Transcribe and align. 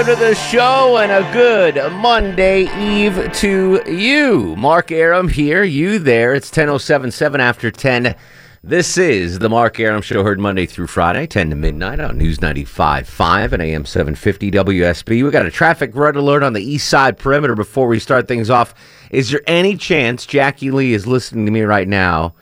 Welcome 0.00 0.16
to 0.16 0.28
the 0.30 0.34
show 0.34 0.96
and 0.96 1.12
a 1.12 1.30
good 1.30 1.74
Monday 1.92 2.62
Eve 2.80 3.30
to 3.34 3.82
you. 3.86 4.56
Mark 4.56 4.90
Arum 4.90 5.28
here, 5.28 5.62
you 5.62 5.98
there. 5.98 6.34
It's 6.34 6.50
10.077 6.50 7.38
after 7.38 7.70
10. 7.70 8.16
This 8.64 8.96
is 8.96 9.40
the 9.40 9.50
Mark 9.50 9.78
Arum 9.78 10.00
Show, 10.00 10.24
heard 10.24 10.40
Monday 10.40 10.64
through 10.64 10.86
Friday, 10.86 11.26
10 11.26 11.50
to 11.50 11.56
midnight 11.56 12.00
on 12.00 12.16
News 12.16 12.38
95.5 12.38 13.52
and 13.52 13.60
AM 13.60 13.84
750 13.84 14.50
WSB. 14.50 15.22
We 15.22 15.30
got 15.30 15.44
a 15.44 15.50
traffic 15.50 15.94
red 15.94 16.16
alert 16.16 16.42
on 16.42 16.54
the 16.54 16.64
east 16.64 16.88
side 16.88 17.18
perimeter 17.18 17.54
before 17.54 17.86
we 17.86 17.98
start 17.98 18.26
things 18.26 18.48
off. 18.48 18.74
Is 19.10 19.28
there 19.28 19.42
any 19.46 19.76
chance 19.76 20.24
Jackie 20.24 20.70
Lee 20.70 20.94
is 20.94 21.06
listening 21.06 21.44
to 21.44 21.52
me 21.52 21.60
right 21.60 21.86
now 21.86 22.32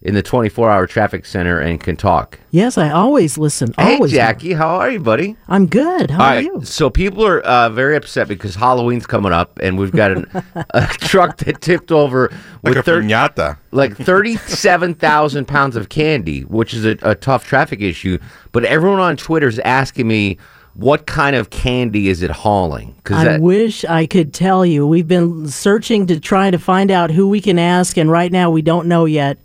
in 0.00 0.14
the 0.14 0.22
24 0.22 0.70
hour 0.70 0.86
traffic 0.86 1.26
center 1.26 1.58
and 1.58 1.80
can 1.80 1.96
talk? 1.96 2.38
Yes, 2.50 2.78
I 2.78 2.90
always 2.90 3.36
listen. 3.36 3.74
Hey, 3.76 3.94
Always. 3.94 4.12
Jackie, 4.12 4.52
how 4.52 4.68
are 4.76 4.90
you, 4.90 5.00
buddy? 5.00 5.36
I'm 5.48 5.66
good. 5.66 6.10
How 6.10 6.18
All 6.20 6.26
are 6.26 6.34
right, 6.36 6.44
you? 6.44 6.60
so 6.64 6.88
people 6.88 7.26
are 7.26 7.40
uh, 7.40 7.68
very 7.70 7.96
upset 7.96 8.28
because 8.28 8.54
Halloween's 8.54 9.06
coming 9.06 9.32
up, 9.32 9.58
and 9.60 9.76
we've 9.78 9.90
got 9.92 10.12
an, 10.12 10.26
a 10.70 10.86
truck 10.86 11.38
that 11.38 11.60
tipped 11.60 11.90
over 11.90 12.30
with 12.62 12.76
a 12.76 12.82
thir- 12.82 13.02
piñata. 13.02 13.58
like 13.72 13.96
thirty-seven 13.96 14.94
thousand 14.94 15.44
pounds 15.48 15.74
of 15.76 15.88
candy, 15.88 16.42
which 16.42 16.74
is 16.74 16.84
a, 16.84 16.96
a 17.02 17.14
tough 17.14 17.44
traffic 17.44 17.80
issue. 17.80 18.18
But 18.52 18.64
everyone 18.64 19.00
on 19.00 19.16
Twitter 19.16 19.48
is 19.48 19.58
asking 19.60 20.06
me 20.06 20.38
what 20.74 21.06
kind 21.06 21.34
of 21.34 21.50
candy 21.50 22.08
is 22.08 22.22
it 22.22 22.30
hauling? 22.30 22.94
Because 22.98 23.26
I 23.26 23.38
wish 23.38 23.84
I 23.84 24.06
could 24.06 24.32
tell 24.32 24.64
you. 24.64 24.86
We've 24.86 25.08
been 25.08 25.48
searching 25.48 26.06
to 26.06 26.20
try 26.20 26.52
to 26.52 26.58
find 26.58 26.92
out 26.92 27.10
who 27.10 27.28
we 27.28 27.40
can 27.40 27.58
ask, 27.58 27.96
and 27.98 28.08
right 28.08 28.30
now 28.30 28.48
we 28.50 28.62
don't 28.62 28.86
know 28.86 29.04
yet. 29.04 29.38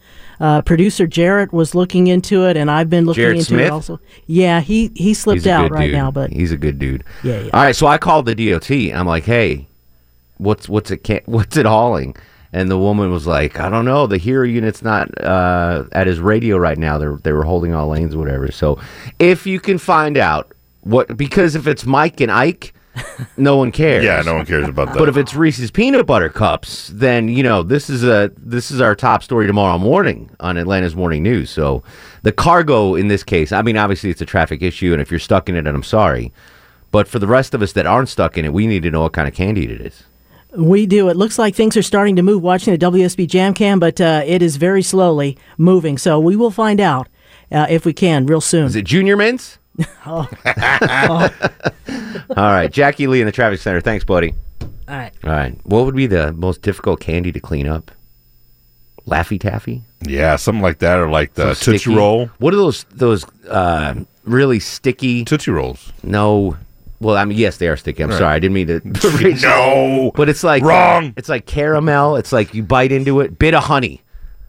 Uh, 0.43 0.61
producer 0.61 1.07
Jarrett 1.07 1.53
was 1.53 1.73
looking 1.73 2.07
into 2.07 2.45
it, 2.45 2.57
and 2.57 2.69
I've 2.69 2.89
been 2.89 3.05
looking 3.05 3.21
Jarrett 3.21 3.37
into 3.37 3.45
Smith? 3.45 3.67
it 3.67 3.71
also. 3.71 3.97
Yeah, 4.27 4.59
he 4.59 4.91
he 4.93 5.13
slipped 5.13 5.47
out 5.47 5.71
right 5.71 5.85
dude. 5.85 5.95
now, 5.95 6.11
but 6.11 6.33
he's 6.33 6.51
a 6.51 6.57
good 6.57 6.77
dude. 6.77 7.05
Yeah, 7.23 7.39
yeah. 7.39 7.49
All 7.53 7.63
right, 7.63 7.73
so 7.73 7.87
I 7.87 7.97
called 7.97 8.25
the 8.25 8.35
DOT. 8.35 8.69
I'm 8.69 9.07
like, 9.07 9.23
hey, 9.23 9.67
what's 10.39 10.67
what's 10.67 10.91
it 10.91 11.05
can- 11.05 11.21
what's 11.27 11.55
it 11.55 11.65
hauling? 11.65 12.17
And 12.51 12.69
the 12.69 12.77
woman 12.77 13.09
was 13.09 13.25
like, 13.25 13.57
I 13.61 13.69
don't 13.69 13.85
know. 13.85 14.05
The 14.05 14.17
hero 14.17 14.45
unit's 14.45 14.81
not 14.81 15.07
uh, 15.23 15.85
at 15.93 16.07
his 16.07 16.19
radio 16.19 16.57
right 16.57 16.77
now. 16.77 16.97
They 16.97 17.07
they 17.23 17.31
were 17.31 17.45
holding 17.45 17.73
all 17.73 17.87
lanes, 17.87 18.13
or 18.13 18.17
whatever. 18.19 18.51
So 18.51 18.79
if 19.19 19.47
you 19.47 19.61
can 19.61 19.77
find 19.77 20.17
out 20.17 20.51
what, 20.81 21.15
because 21.15 21.55
if 21.55 21.67
it's 21.67 21.85
Mike 21.85 22.19
and 22.19 22.29
Ike, 22.29 22.73
no 23.37 23.57
one 23.57 23.71
cares. 23.71 24.03
Yeah, 24.03 24.21
no 24.25 24.35
one 24.35 24.45
cares 24.45 24.67
about 24.67 24.87
that. 24.89 24.97
But 24.97 25.09
if 25.09 25.17
it's 25.17 25.33
Reese's 25.33 25.71
peanut 25.71 26.05
butter 26.05 26.29
cups, 26.29 26.89
then 26.93 27.27
you 27.27 27.43
know 27.43 27.63
this 27.63 27.89
is 27.89 28.03
a 28.03 28.31
this 28.37 28.71
is 28.71 28.81
our 28.81 28.95
top 28.95 29.23
story 29.23 29.47
tomorrow 29.47 29.77
morning 29.77 30.29
on 30.39 30.57
Atlanta's 30.57 30.95
morning 30.95 31.23
news. 31.23 31.49
So 31.49 31.83
the 32.23 32.31
cargo 32.31 32.95
in 32.95 33.07
this 33.07 33.23
case, 33.23 33.51
I 33.51 33.61
mean, 33.61 33.77
obviously 33.77 34.09
it's 34.09 34.21
a 34.21 34.25
traffic 34.25 34.61
issue, 34.61 34.91
and 34.93 35.01
if 35.01 35.11
you're 35.11 35.19
stuck 35.19 35.49
in 35.49 35.55
it, 35.55 35.59
and 35.67 35.69
I'm 35.69 35.83
sorry, 35.83 36.31
but 36.91 37.07
for 37.07 37.19
the 37.19 37.27
rest 37.27 37.53
of 37.53 37.61
us 37.61 37.73
that 37.73 37.85
aren't 37.85 38.09
stuck 38.09 38.37
in 38.37 38.45
it, 38.45 38.53
we 38.53 38.67
need 38.67 38.83
to 38.83 38.91
know 38.91 39.01
what 39.01 39.13
kind 39.13 39.27
of 39.27 39.33
candy 39.33 39.65
it 39.65 39.81
is. 39.81 40.03
we 40.55 40.85
do. 40.85 41.09
It 41.09 41.17
looks 41.17 41.39
like 41.39 41.55
things 41.55 41.75
are 41.75 41.81
starting 41.81 42.15
to 42.17 42.21
move. 42.23 42.43
Watching 42.43 42.77
the 42.77 42.85
WSB 42.91 43.27
Jam 43.27 43.53
Cam, 43.53 43.79
but 43.79 43.99
uh, 43.99 44.21
it 44.25 44.41
is 44.41 44.57
very 44.57 44.83
slowly 44.83 45.37
moving. 45.57 45.97
So 45.97 46.19
we 46.19 46.35
will 46.35 46.51
find 46.51 46.79
out 46.79 47.07
uh, 47.51 47.65
if 47.69 47.85
we 47.85 47.93
can 47.93 48.25
real 48.25 48.41
soon. 48.41 48.65
Is 48.65 48.75
it 48.75 48.85
Junior 48.85 49.17
Mints? 49.17 49.57
Oh. 50.05 50.27
All 52.35 52.35
right, 52.51 52.71
Jackie 52.71 53.07
Lee 53.07 53.19
in 53.21 53.25
the 53.25 53.31
traffic 53.31 53.59
center. 53.59 53.81
Thanks, 53.81 54.03
buddy. 54.05 54.33
All 54.87 54.95
right. 54.95 55.11
All 55.23 55.29
right, 55.31 55.55
what 55.63 55.85
would 55.85 55.95
be 55.95 56.07
the 56.07 56.31
most 56.33 56.61
difficult 56.61 56.99
candy 56.99 57.31
to 57.31 57.39
clean 57.39 57.67
up? 57.67 57.91
Laffy 59.07 59.39
Taffy. 59.39 59.81
yeah, 60.05 60.35
something 60.37 60.61
like 60.61 60.79
that, 60.79 60.97
or 60.99 61.09
like 61.09 61.33
the 61.33 61.53
So 61.55 61.71
Tootsie 61.71 61.77
sticky. 61.85 61.95
Roll. 61.95 62.27
What 62.37 62.53
are 62.53 62.57
those 62.57 62.83
those 62.91 63.25
uh, 63.49 63.95
really 64.23 64.59
sticky? 64.59 65.25
Tootsie 65.25 65.51
Rolls. 65.51 65.91
No. 66.03 66.55
Well, 67.01 67.17
I 67.17 67.25
mean, 67.25 67.37
yes, 67.37 67.57
they 67.57 67.67
are 67.67 67.75
sticky. 67.75 68.03
I'm 68.03 68.11
sorry, 68.13 68.33
I 68.35 68.39
didn't 68.39 68.53
mean 68.53 68.67
to. 68.67 68.79
No. 69.41 70.11
but 70.15 70.29
it's 70.29 70.43
like 70.43 70.63
Wrong. 70.63 71.13
It's 71.17 71.27
like 71.27 71.45
caramel. 71.45 72.15
It's 72.15 72.31
like 72.31 72.53
you 72.53 72.63
bite 72.63 72.93
into 72.93 73.19
it. 73.19 73.37
Bit-O-Honey. 73.37 74.01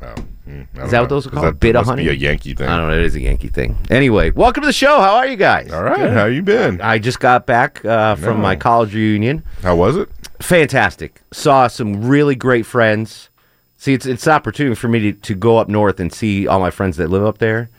Oh, 0.02 0.14
mm, 0.48 0.62
Is 0.62 0.90
that 0.90 0.92
know. 0.92 1.00
what 1.02 1.08
those 1.08 1.26
are 1.26 1.30
called? 1.30 1.46
That 1.46 1.60
Bit 1.60 1.76
of 1.76 1.80
must 1.80 1.90
honey. 1.90 2.04
Be 2.04 2.10
a 2.10 2.12
Yankee 2.12 2.54
thing. 2.54 2.68
I 2.68 2.76
don't 2.76 2.88
know. 2.88 2.96
It 2.96 3.04
is 3.04 3.14
a 3.14 3.20
Yankee 3.20 3.48
thing. 3.48 3.76
Anyway, 3.90 4.30
welcome 4.30 4.62
to 4.62 4.66
the 4.66 4.72
show. 4.72 5.00
How 5.00 5.16
are 5.16 5.26
you 5.26 5.36
guys? 5.36 5.72
All 5.72 5.82
right, 5.82 6.10
how 6.10 6.26
you 6.26 6.42
been? 6.42 6.80
I 6.80 6.98
just 6.98 7.20
got 7.20 7.46
back 7.46 7.84
uh, 7.84 8.14
from 8.16 8.40
my 8.40 8.56
college 8.56 8.94
reunion. 8.94 9.42
How 9.62 9.76
was 9.76 9.96
it? 9.96 10.08
Fantastic. 10.40 11.22
Saw 11.32 11.68
some 11.68 12.06
really 12.06 12.34
great 12.34 12.66
friends. 12.66 13.30
See, 13.76 13.92
it's 13.94 14.06
it's 14.06 14.26
an 14.26 14.32
opportunity 14.32 14.74
for 14.76 14.88
me 14.88 15.00
to, 15.00 15.12
to 15.12 15.34
go 15.34 15.58
up 15.58 15.68
north 15.68 16.00
and 16.00 16.12
see 16.12 16.46
all 16.46 16.60
my 16.60 16.70
friends 16.70 16.96
that 16.96 17.08
live 17.10 17.24
up 17.24 17.38
there. 17.38 17.70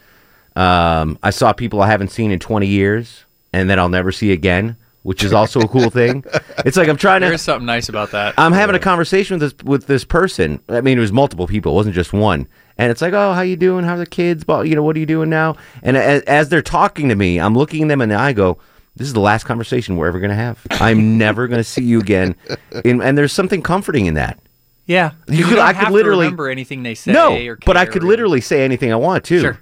Um, 0.56 1.18
I 1.22 1.32
saw 1.32 1.52
people 1.54 1.82
I 1.82 1.88
haven't 1.88 2.10
seen 2.10 2.32
in 2.32 2.40
20 2.40 2.66
years 2.68 3.26
and 3.52 3.70
that 3.70 3.78
I'll 3.80 3.90
never 3.90 4.12
see 4.12 4.32
again, 4.32 4.78
which 5.06 5.24
is 5.24 5.32
also 5.34 5.60
a 5.60 5.68
cool 5.68 5.92
thing. 5.92 6.24
It's 6.66 6.76
like 6.78 6.90
I'm 6.90 6.98
trying 6.98 7.22
to. 7.22 7.28
is 7.32 7.42
something 7.44 7.66
nice 7.66 7.90
about 7.90 8.10
that. 8.12 8.34
I'm 8.40 8.52
having 8.54 8.76
a 8.76 8.80
conversation 8.80 9.38
with 9.40 9.56
this 9.58 9.64
with 9.64 9.86
this 9.88 10.04
person. 10.04 10.60
I 10.68 10.82
mean, 10.82 10.98
it 10.98 11.02
was 11.02 11.12
multiple 11.12 11.46
people. 11.46 11.74
It 11.74 11.76
wasn't 11.76 11.94
just 11.96 12.12
one. 12.12 12.48
And 12.80 12.92
it's 12.92 13.02
like, 13.04 13.14
oh, 13.14 13.34
how 13.34 13.42
you 13.42 13.56
doing? 13.56 13.86
How 13.86 13.94
are 13.94 13.98
the 14.00 14.06
kids? 14.08 14.44
But 14.44 14.68
you 14.68 14.76
know, 14.76 14.82
what 14.84 14.96
are 14.96 15.00
you 15.00 15.06
doing 15.06 15.30
now? 15.30 15.58
And 15.84 15.96
as, 15.96 16.24
as 16.24 16.50
they're 16.50 16.64
talking 16.64 17.08
to 17.10 17.16
me, 17.16 17.40
I'm 17.40 17.54
looking 17.56 17.88
them 17.88 18.02
in 18.02 18.10
the 18.10 18.16
eye. 18.16 18.34
go, 18.34 18.58
this 18.96 19.06
is 19.08 19.14
the 19.14 19.20
last 19.20 19.44
conversation 19.44 19.96
we're 19.96 20.08
ever 20.08 20.20
going 20.20 20.30
to 20.32 20.36
have. 20.36 20.60
I'm 20.72 21.18
never 21.20 21.48
going 21.48 21.60
to 21.60 21.64
see 21.64 21.84
you 21.84 22.00
again. 22.00 22.36
And, 22.84 23.02
and 23.04 23.16
there's 23.18 23.32
something 23.32 23.62
comforting 23.62 24.08
in 24.08 24.16
that. 24.16 24.40
yeah, 24.88 25.12
You 25.28 25.44
could- 25.46 25.56
don't 25.58 25.60
I 25.66 25.74
could 25.74 25.78
have 25.80 25.88
to 25.90 25.94
literally- 25.94 26.26
remember 26.26 26.50
anything 26.50 26.82
they 26.84 26.96
say. 26.96 27.12
no, 27.14 27.38
or 27.48 27.58
but 27.66 27.78
I 27.78 27.86
could 27.86 28.04
or- 28.04 28.08
literally 28.08 28.42
say 28.42 28.64
anything 28.66 28.92
I 28.92 28.96
want 28.98 29.24
to. 29.26 29.40
Sure. 29.40 29.60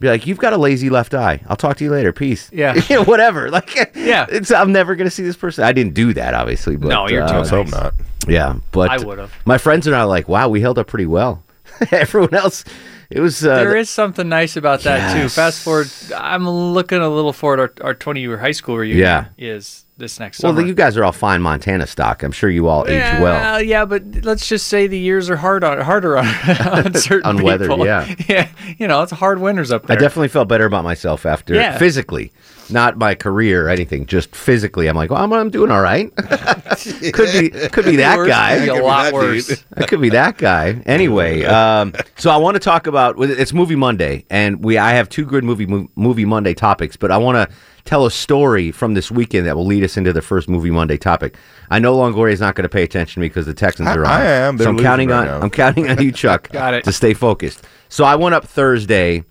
Be 0.00 0.08
like, 0.08 0.26
you've 0.26 0.38
got 0.38 0.52
a 0.52 0.56
lazy 0.56 0.90
left 0.90 1.12
eye. 1.12 1.40
I'll 1.48 1.56
talk 1.56 1.76
to 1.78 1.84
you 1.84 1.90
later. 1.90 2.12
Peace. 2.12 2.50
Yeah. 2.52 2.74
You 2.88 2.96
know, 2.96 3.04
whatever. 3.04 3.50
Like, 3.58 3.74
Yeah. 3.96 4.26
It's 4.28 4.50
I'm 4.52 4.70
never 4.72 4.94
going 4.94 5.06
to 5.06 5.10
see 5.10 5.24
this 5.24 5.36
person. 5.36 5.64
I 5.64 5.72
didn't 5.72 5.94
do 5.94 6.12
that, 6.14 6.34
obviously. 6.34 6.76
But 6.76 6.88
No, 6.88 7.08
you're 7.08 7.26
too 7.26 7.34
uh, 7.34 7.38
Let's 7.38 7.50
hope 7.50 7.68
not. 7.70 7.94
Yeah, 8.26 8.56
but 8.72 8.90
I 8.90 8.98
would've. 9.04 9.32
My 9.44 9.58
friends 9.58 9.86
and 9.86 9.96
I 9.96 10.00
are 10.00 10.06
like, 10.06 10.28
wow, 10.28 10.48
we 10.48 10.60
held 10.60 10.78
up 10.78 10.86
pretty 10.86 11.06
well. 11.06 11.42
Everyone 11.92 12.34
else, 12.34 12.64
it 13.10 13.20
was. 13.20 13.44
Uh, 13.44 13.56
There 13.56 13.76
is 13.76 13.88
something 13.88 14.28
nice 14.28 14.56
about 14.56 14.80
that 14.82 15.14
too. 15.20 15.28
Fast 15.28 15.62
forward, 15.62 15.88
I'm 16.14 16.48
looking 16.48 16.98
a 17.00 17.08
little 17.08 17.32
forward. 17.32 17.60
Our, 17.60 17.72
our 17.88 17.94
20 17.94 18.20
year 18.20 18.36
high 18.38 18.50
school 18.52 18.76
reunion 18.76 19.00
Yeah. 19.00 19.24
is 19.38 19.84
this 19.98 20.18
next 20.20 20.42
one. 20.42 20.50
well, 20.54 20.56
summer. 20.60 20.68
you 20.68 20.74
guys 20.74 20.96
are 20.96 21.04
all 21.04 21.12
fine 21.12 21.42
Montana 21.42 21.86
stock. 21.86 22.22
I'm 22.22 22.32
sure 22.32 22.48
you 22.48 22.68
all 22.68 22.86
age 22.88 23.02
well. 23.20 23.60
yeah, 23.60 23.84
but 23.84 24.02
let's 24.24 24.46
just 24.48 24.68
say 24.68 24.86
the 24.86 24.98
years 24.98 25.28
are 25.28 25.36
hard 25.36 25.64
on 25.64 25.80
harder 25.80 26.16
on, 26.16 26.26
on 26.66 26.94
certain 26.94 27.26
On 27.38 27.42
weather, 27.42 27.68
people. 27.68 27.84
yeah. 27.84 28.14
yeah. 28.28 28.48
You 28.78 28.86
know, 28.88 29.02
it's 29.02 29.12
hard 29.12 29.40
winters 29.40 29.70
up 29.72 29.86
there. 29.86 29.96
I 29.96 30.00
definitely 30.00 30.28
felt 30.28 30.48
better 30.48 30.64
about 30.66 30.84
myself 30.84 31.26
after 31.26 31.54
Yeah. 31.54 31.76
physically, 31.78 32.32
not 32.70 32.96
my 32.96 33.14
career 33.14 33.66
or 33.66 33.68
anything. 33.70 34.06
Just 34.06 34.34
physically, 34.36 34.86
I'm 34.86 34.96
like, 34.96 35.10
well, 35.10 35.22
I'm, 35.22 35.32
I'm 35.32 35.50
doing 35.50 35.70
all 35.70 35.82
right. 35.82 36.14
could 36.16 37.32
be, 37.32 37.50
could 37.70 37.84
be 37.84 37.96
that 37.96 38.16
Worse, 38.18 38.28
guy. 38.28 38.58
could 38.58 38.64
be 38.64 38.68
a 38.68 38.72
Could 38.74 38.78
be 38.80 38.82
lot 38.86 39.02
that 39.04 39.12
worse. 39.14 39.46
dude. 39.48 39.58
I 39.76 39.86
could 39.86 40.00
be 40.00 40.10
that 40.10 40.38
guy. 40.38 40.80
Anyway, 40.86 41.44
um, 41.44 41.92
so 42.16 42.30
I 42.30 42.36
want 42.36 42.54
to 42.54 42.60
talk 42.60 42.86
about 42.86 43.16
it's 43.20 43.52
Movie 43.52 43.76
Monday, 43.76 44.24
and 44.30 44.64
we 44.64 44.78
I 44.78 44.92
have 44.92 45.08
two 45.08 45.24
good 45.24 45.44
movie 45.44 45.66
movie 45.96 46.24
Monday 46.24 46.54
topics, 46.54 46.96
but 46.96 47.10
I 47.10 47.16
want 47.18 47.50
to 47.50 47.56
tell 47.84 48.04
a 48.04 48.10
story 48.10 48.70
from 48.70 48.92
this 48.92 49.10
weekend 49.10 49.46
that 49.46 49.56
will 49.56 49.64
lead 49.64 49.82
us 49.82 49.87
us 49.88 49.96
into 49.96 50.12
the 50.12 50.22
first 50.22 50.48
movie 50.48 50.70
Monday 50.70 50.96
topic. 50.96 51.36
I 51.70 51.78
know 51.78 51.96
Longoria 51.96 52.32
is 52.32 52.40
not 52.40 52.54
going 52.54 52.62
to 52.64 52.68
pay 52.68 52.82
attention 52.82 53.14
to 53.14 53.20
me 53.20 53.28
because 53.28 53.46
the 53.46 53.54
Texans 53.54 53.88
I- 53.88 53.96
are 53.96 54.04
on. 54.04 54.10
I 54.10 54.24
am. 54.24 54.56
They're 54.56 54.66
so 54.66 54.70
I'm 54.70 54.78
counting 54.78 55.08
right 55.08 55.20
on. 55.20 55.26
now. 55.26 55.40
I'm 55.40 55.50
counting 55.50 55.88
on 55.90 56.00
you, 56.02 56.12
Chuck, 56.12 56.48
Got 56.52 56.74
it. 56.74 56.84
to 56.84 56.92
stay 56.92 57.14
focused. 57.14 57.64
So 57.88 58.04
I 58.04 58.16
went 58.16 58.34
up 58.34 58.44
Thursday 58.46 59.24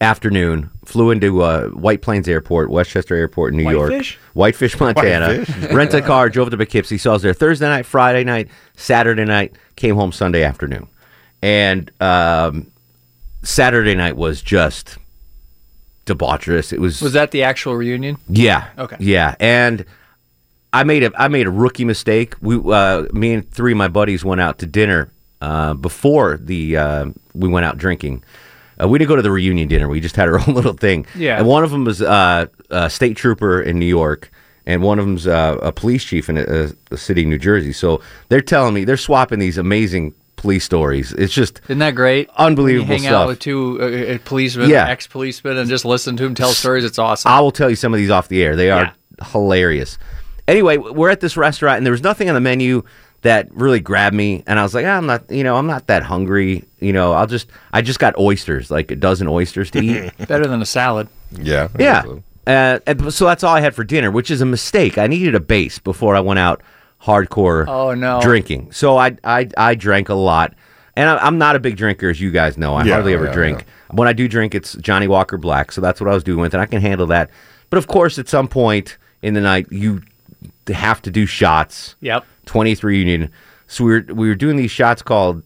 afternoon, 0.00 0.70
flew 0.84 1.10
into 1.10 1.42
uh, 1.42 1.68
White 1.68 2.02
Plains 2.02 2.28
Airport, 2.28 2.70
Westchester 2.70 3.14
Airport 3.16 3.52
in 3.52 3.58
New 3.58 3.70
York, 3.70 3.90
Whitefish? 3.90 4.18
Whitefish, 4.34 4.78
Montana. 4.80 5.44
Rent 5.72 5.94
a 5.94 6.02
car, 6.02 6.28
drove 6.28 6.50
to 6.50 6.56
Poughkeepsie. 6.56 6.98
So 6.98 7.10
I 7.10 7.12
was 7.14 7.22
there 7.22 7.34
Thursday 7.34 7.66
night, 7.68 7.84
Friday 7.86 8.22
night, 8.24 8.48
Saturday 8.76 9.24
night, 9.24 9.54
came 9.76 9.96
home 9.96 10.12
Sunday 10.12 10.44
afternoon, 10.44 10.86
and 11.42 11.90
um, 12.00 12.70
Saturday 13.42 13.94
night 13.96 14.16
was 14.16 14.40
just 14.42 14.98
debaucherous. 16.06 16.72
It 16.72 16.80
was 16.80 17.00
Was 17.02 17.12
that 17.12 17.30
the 17.30 17.42
actual 17.42 17.74
reunion? 17.76 18.16
yeah. 18.28 18.68
Okay. 18.78 18.96
Yeah, 19.00 19.34
and 19.40 19.84
I 20.72 20.84
made 20.84 21.04
a 21.04 21.12
I 21.16 21.28
made 21.28 21.46
a 21.46 21.50
rookie 21.50 21.84
mistake. 21.84 22.34
We 22.40 22.56
uh, 22.72 23.04
me 23.12 23.34
and 23.34 23.50
three 23.50 23.72
of 23.72 23.78
my 23.78 23.88
buddies 23.88 24.24
went 24.24 24.40
out 24.40 24.58
to 24.60 24.66
dinner 24.66 25.10
uh, 25.40 25.74
before 25.74 26.38
the 26.38 26.76
uh, 26.76 27.06
we 27.34 27.48
went 27.48 27.66
out 27.66 27.78
drinking. 27.78 28.22
Uh, 28.80 28.88
we 28.88 28.98
didn't 28.98 29.08
go 29.08 29.16
to 29.16 29.22
the 29.22 29.30
reunion 29.30 29.68
dinner. 29.68 29.86
We 29.88 30.00
just 30.00 30.16
had 30.16 30.28
our 30.28 30.38
own 30.48 30.54
little 30.54 30.72
thing. 30.72 31.06
Yeah. 31.14 31.38
And 31.38 31.46
one 31.46 31.62
of 31.62 31.70
them 31.70 31.84
was 31.84 32.00
uh, 32.02 32.46
a 32.70 32.88
state 32.88 33.16
trooper 33.16 33.60
in 33.60 33.78
New 33.78 33.86
York, 33.86 34.30
and 34.66 34.82
one 34.82 34.98
of 34.98 35.04
them's 35.04 35.26
uh, 35.26 35.58
a 35.62 35.72
police 35.72 36.02
chief 36.04 36.28
in 36.30 36.38
a, 36.38 36.70
a 36.90 36.96
city 36.96 37.22
in 37.22 37.28
New 37.30 37.38
Jersey. 37.38 37.72
So 37.72 38.00
they're 38.28 38.40
telling 38.40 38.72
me 38.74 38.84
they're 38.84 38.96
swapping 38.96 39.38
these 39.40 39.58
amazing 39.58 40.14
police 40.42 40.64
stories. 40.64 41.12
It's 41.12 41.32
just 41.32 41.60
Isn't 41.64 41.78
that 41.78 41.94
great? 41.94 42.28
Unbelievable 42.36 42.88
When 42.88 42.98
you 42.98 43.04
hang 43.04 43.10
stuff. 43.12 43.22
out 43.22 43.28
with 43.28 43.38
two 43.38 43.78
uh, 43.80 44.14
uh, 44.14 44.18
policemen, 44.24 44.68
Yeah. 44.68 44.88
ex-policemen, 44.88 45.56
and 45.56 45.68
just 45.70 45.84
listen 45.84 46.16
to 46.18 46.24
them 46.24 46.34
tell 46.34 46.50
stories. 46.50 46.84
It's 46.84 46.98
awesome. 46.98 47.30
I 47.32 47.40
will 47.40 47.52
tell 47.52 47.70
you 47.70 47.76
some 47.76 47.94
of 47.94 47.98
these 47.98 48.10
off 48.10 48.28
the 48.28 48.42
air. 48.42 48.54
They 48.56 48.70
are 48.70 48.92
Yeah. 49.18 49.26
hilarious. 49.32 49.96
Anyway, 50.48 50.76
we're 50.76 51.10
at 51.10 51.20
this 51.20 51.36
restaurant 51.36 51.78
and 51.78 51.86
there 51.86 51.92
was 51.92 52.02
nothing 52.02 52.28
on 52.28 52.34
the 52.34 52.40
menu 52.40 52.82
that 53.22 53.48
really 53.54 53.78
grabbed 53.78 54.16
me 54.16 54.42
and 54.48 54.58
I 54.58 54.64
was 54.64 54.74
like, 54.74 54.84
"Ah, 54.84 54.96
I'm 54.96 55.06
not, 55.06 55.30
you 55.30 55.44
know, 55.44 55.56
I'm 55.56 55.68
not 55.68 55.86
that 55.86 56.02
hungry. 56.02 56.64
You 56.80 56.92
know, 56.92 57.12
I'll 57.12 57.28
just 57.28 57.46
I 57.72 57.80
just 57.80 58.00
got 58.00 58.18
oysters, 58.18 58.68
like 58.70 58.90
a 58.90 58.96
dozen 58.96 59.28
oysters 59.28 59.70
to 59.70 59.80
eat. 59.80 60.12
Better 60.28 60.46
than 60.46 60.60
a 60.60 60.66
salad. 60.66 61.06
Yeah. 61.30 61.68
yeah. 61.78 61.98
absolutely. 61.98 62.22
Uh, 62.44 62.80
and 62.88 63.14
so 63.14 63.26
that's 63.26 63.44
all 63.44 63.54
I 63.54 63.60
had 63.60 63.72
for 63.76 63.84
dinner, 63.84 64.10
which 64.10 64.28
is 64.32 64.40
a 64.40 64.44
mistake. 64.44 64.98
I 64.98 65.06
needed 65.06 65.36
a 65.36 65.40
base 65.40 65.78
before 65.78 66.16
I 66.16 66.20
went 66.20 66.40
out 66.40 66.60
hardcore 67.02 67.66
Oh, 67.68 67.94
no. 67.94 68.20
drinking. 68.22 68.72
So 68.72 68.96
I 68.98 69.16
I 69.24 69.48
I 69.56 69.74
drank 69.74 70.08
a 70.08 70.14
lot. 70.14 70.54
And 70.94 71.08
I, 71.08 71.16
I'm 71.18 71.38
not 71.38 71.56
a 71.56 71.58
big 71.58 71.76
drinker, 71.76 72.10
as 72.10 72.20
you 72.20 72.30
guys 72.30 72.58
know. 72.58 72.74
I 72.74 72.84
Yeah, 72.84 72.92
hardly 72.94 73.12
oh, 73.14 73.16
ever 73.16 73.24
yeah, 73.26 73.32
drink. 73.32 73.64
When 73.92 74.08
I 74.08 74.12
do 74.12 74.28
drink, 74.28 74.54
it's 74.54 74.74
Johnnie 74.74 75.08
Walker 75.08 75.38
Black. 75.38 75.72
So 75.72 75.80
that's 75.80 76.00
what 76.02 76.10
I 76.10 76.12
was 76.14 76.22
doing 76.22 76.38
with, 76.40 76.52
it. 76.52 76.58
and 76.58 76.62
I 76.62 76.66
can 76.66 76.82
handle 76.82 77.06
that. 77.06 77.30
But 77.70 77.78
of 77.78 77.86
course, 77.86 78.18
at 78.18 78.28
some 78.28 78.46
point 78.46 78.98
in 79.22 79.32
the 79.32 79.40
night, 79.40 79.66
you 79.70 80.02
have 80.68 81.00
to 81.02 81.10
do 81.10 81.24
shots. 81.24 81.96
Yep. 82.00 82.26
23 82.44 82.98
Union. 82.98 83.30
So 83.68 83.84
we 83.84 83.92
were 83.92 84.04
we 84.14 84.28
were 84.28 84.34
doing 84.34 84.56
these 84.56 84.70
shots 84.70 85.00
called 85.00 85.42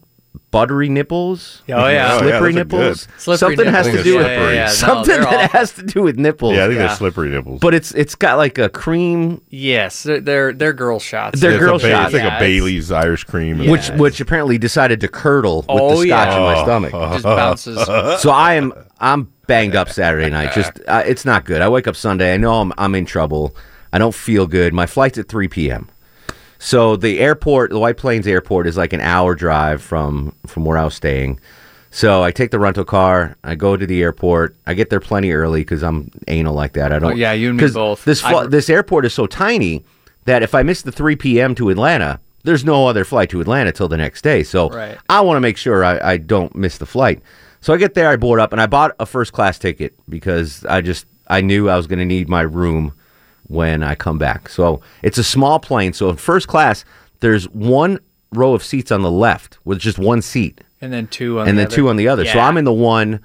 buttery 0.51 0.89
nipples. 0.89 1.61
Oh, 1.63 1.71
yeah. 1.71 1.83
Oh, 1.85 1.87
yeah, 1.89 2.19
slippery 2.19 2.53
nipples. 2.53 3.07
Slippery 3.17 3.37
something 3.37 3.65
has 3.73 3.85
to 3.87 4.03
do 4.03 4.17
with 4.17 4.27
yeah, 4.27 4.51
yeah. 4.51 4.65
No, 4.65 4.71
something 4.71 5.07
they're 5.15 5.23
that 5.23 5.43
awful. 5.45 5.59
has 5.59 5.71
to 5.73 5.83
do 5.83 6.03
with 6.03 6.17
nipples. 6.17 6.55
Yeah, 6.55 6.65
I 6.65 6.67
think 6.67 6.79
Yeah. 6.79 6.87
they're 6.87 6.95
slippery 6.95 7.29
nipples. 7.29 7.59
but 7.59 7.73
it's 7.73 7.91
it's 7.93 8.15
got 8.15 8.37
like 8.37 8.57
a 8.57 8.69
cream, 8.69 9.41
Yes, 9.49 10.03
they're 10.03 10.19
they're, 10.21 10.53
they're 10.53 10.73
girl 10.73 10.99
shots. 10.99 11.39
They're 11.39 11.51
it's 11.51 11.59
girl 11.59 11.75
a 11.75 11.79
ba- 11.79 11.89
shots. 11.89 12.05
It's 12.05 12.13
like 12.13 12.21
Yeah, 12.23 12.27
a 12.27 12.27
it's- 12.37 12.41
Bailey's 12.41 12.91
Irish 12.91 13.23
cream. 13.23 13.61
and- 13.61 13.71
which 13.71 13.89
which 13.91 14.19
apparently 14.21 14.57
decided 14.57 15.01
to 15.01 15.07
curdle 15.07 15.57
with 15.61 15.65
Oh, 15.69 15.89
the 16.01 16.07
scotch 16.07 16.27
yeah. 16.29 16.37
in 16.37 16.43
my 16.43 16.63
stomach. 16.63 16.91
just 16.91 17.23
bounces. 17.23 17.85
so 18.21 18.29
I 18.31 18.53
am 18.55 18.73
I'm 18.99 19.31
banged 19.47 19.75
up 19.75 19.89
Saturday 19.89 20.29
night. 20.29 20.53
Just 20.53 20.71
uh, 20.87 21.03
it's 21.05 21.23
not 21.25 21.45
good. 21.45 21.61
I 21.61 21.69
wake 21.69 21.87
up 21.87 21.95
Sunday. 21.95 22.33
I 22.33 22.37
know 22.37 22.61
I'm 22.61 22.73
I'm 22.77 22.95
in 22.95 23.05
trouble. 23.05 23.55
I 23.93 23.97
don't 23.99 24.13
feel 24.15 24.47
good. 24.47 24.73
My 24.73 24.85
flight's 24.85 25.17
at 25.17 25.29
3 25.29 25.47
p.m. 25.47 25.87
So 26.59 26.95
the 26.95 27.19
airport, 27.19 27.69
the 27.71 27.79
White 27.79 27.97
Plains 27.97 28.27
Airport, 28.27 28.67
is 28.67 28.77
like 28.77 28.93
an 28.93 29.01
hour 29.01 29.35
drive 29.35 29.81
from 29.81 30.33
from 30.45 30.65
where 30.65 30.77
I 30.77 30.83
was 30.85 30.95
staying. 30.95 31.39
So 31.89 32.21
I 32.23 32.31
take 32.31 32.51
the 32.51 32.59
rental 32.59 32.83
car. 32.85 33.35
I 33.43 33.55
go 33.55 33.77
to 33.77 33.85
the 33.87 34.01
airport. 34.03 34.55
I 34.67 34.73
get 34.73 34.89
there 34.89 34.99
plenty 34.99 35.31
early 35.31 35.61
because 35.61 35.83
I'm 35.83 36.11
anal 36.27 36.53
like 36.53 36.73
that. 36.73 36.91
I 36.91 36.99
don't. 36.99 37.13
Oh, 37.13 37.15
yeah, 37.15 37.31
you 37.33 37.49
and 37.49 37.59
me 37.59 37.69
both. 37.71 38.03
This 38.05 38.21
fl- 38.21 38.47
this 38.47 38.69
airport 38.69 39.05
is 39.05 39.13
so 39.13 39.25
tiny 39.25 39.83
that 40.25 40.43
if 40.43 40.53
I 40.53 40.63
miss 40.63 40.81
the 40.81 40.91
3 40.91 41.15
p.m. 41.15 41.55
to 41.55 41.69
Atlanta, 41.69 42.19
there's 42.43 42.65
no 42.65 42.87
other 42.87 43.05
flight 43.05 43.29
to 43.29 43.39
Atlanta 43.41 43.71
till 43.71 43.87
the 43.87 43.97
next 43.97 44.21
day. 44.21 44.43
So 44.43 44.69
Right. 44.69 44.97
I 45.09 45.21
want 45.21 45.37
to 45.37 45.41
make 45.41 45.57
sure 45.57 45.83
I, 45.85 45.99
I 46.13 46.17
don't 46.17 46.53
miss 46.55 46.77
the 46.77 46.85
flight. 46.85 47.21
So 47.61 47.73
I 47.73 47.77
get 47.77 47.93
there, 47.93 48.09
I 48.09 48.17
board 48.17 48.39
up, 48.39 48.51
and 48.51 48.61
I 48.61 48.67
bought 48.67 48.95
a 48.99 49.05
first 49.05 49.31
class 49.33 49.57
ticket 49.57 49.93
because 50.09 50.65
I 50.65 50.81
just 50.81 51.05
I 51.27 51.41
knew 51.41 51.69
I 51.69 51.77
was 51.77 51.87
going 51.87 51.99
to 51.99 52.05
need 52.05 52.29
my 52.29 52.41
room 52.41 52.93
when 53.47 53.83
I 53.83 53.95
come 53.95 54.17
back. 54.17 54.49
So 54.49 54.81
it's 55.03 55.17
a 55.17 55.23
small 55.23 55.59
plane. 55.59 55.93
So 55.93 56.09
in 56.09 56.15
first 56.17 56.47
class, 56.47 56.83
there's 57.19 57.45
one 57.49 57.99
row 58.33 58.53
of 58.53 58.63
seats 58.63 58.91
on 58.91 59.01
the 59.01 59.11
left 59.11 59.57
with 59.65 59.79
just 59.79 59.97
one 59.97 60.21
seat, 60.21 60.61
and 60.81 60.91
then 60.93 61.07
two 61.07 61.39
on 61.39 61.47
and 61.47 61.57
the 61.57 61.61
then 61.61 61.67
other. 61.67 61.75
two 61.75 61.89
on 61.89 61.95
the 61.95 62.07
other. 62.07 62.25
So 62.25 62.39
I'm 62.39 62.57
in 62.57 62.65
the 62.65 62.73
one 62.73 63.21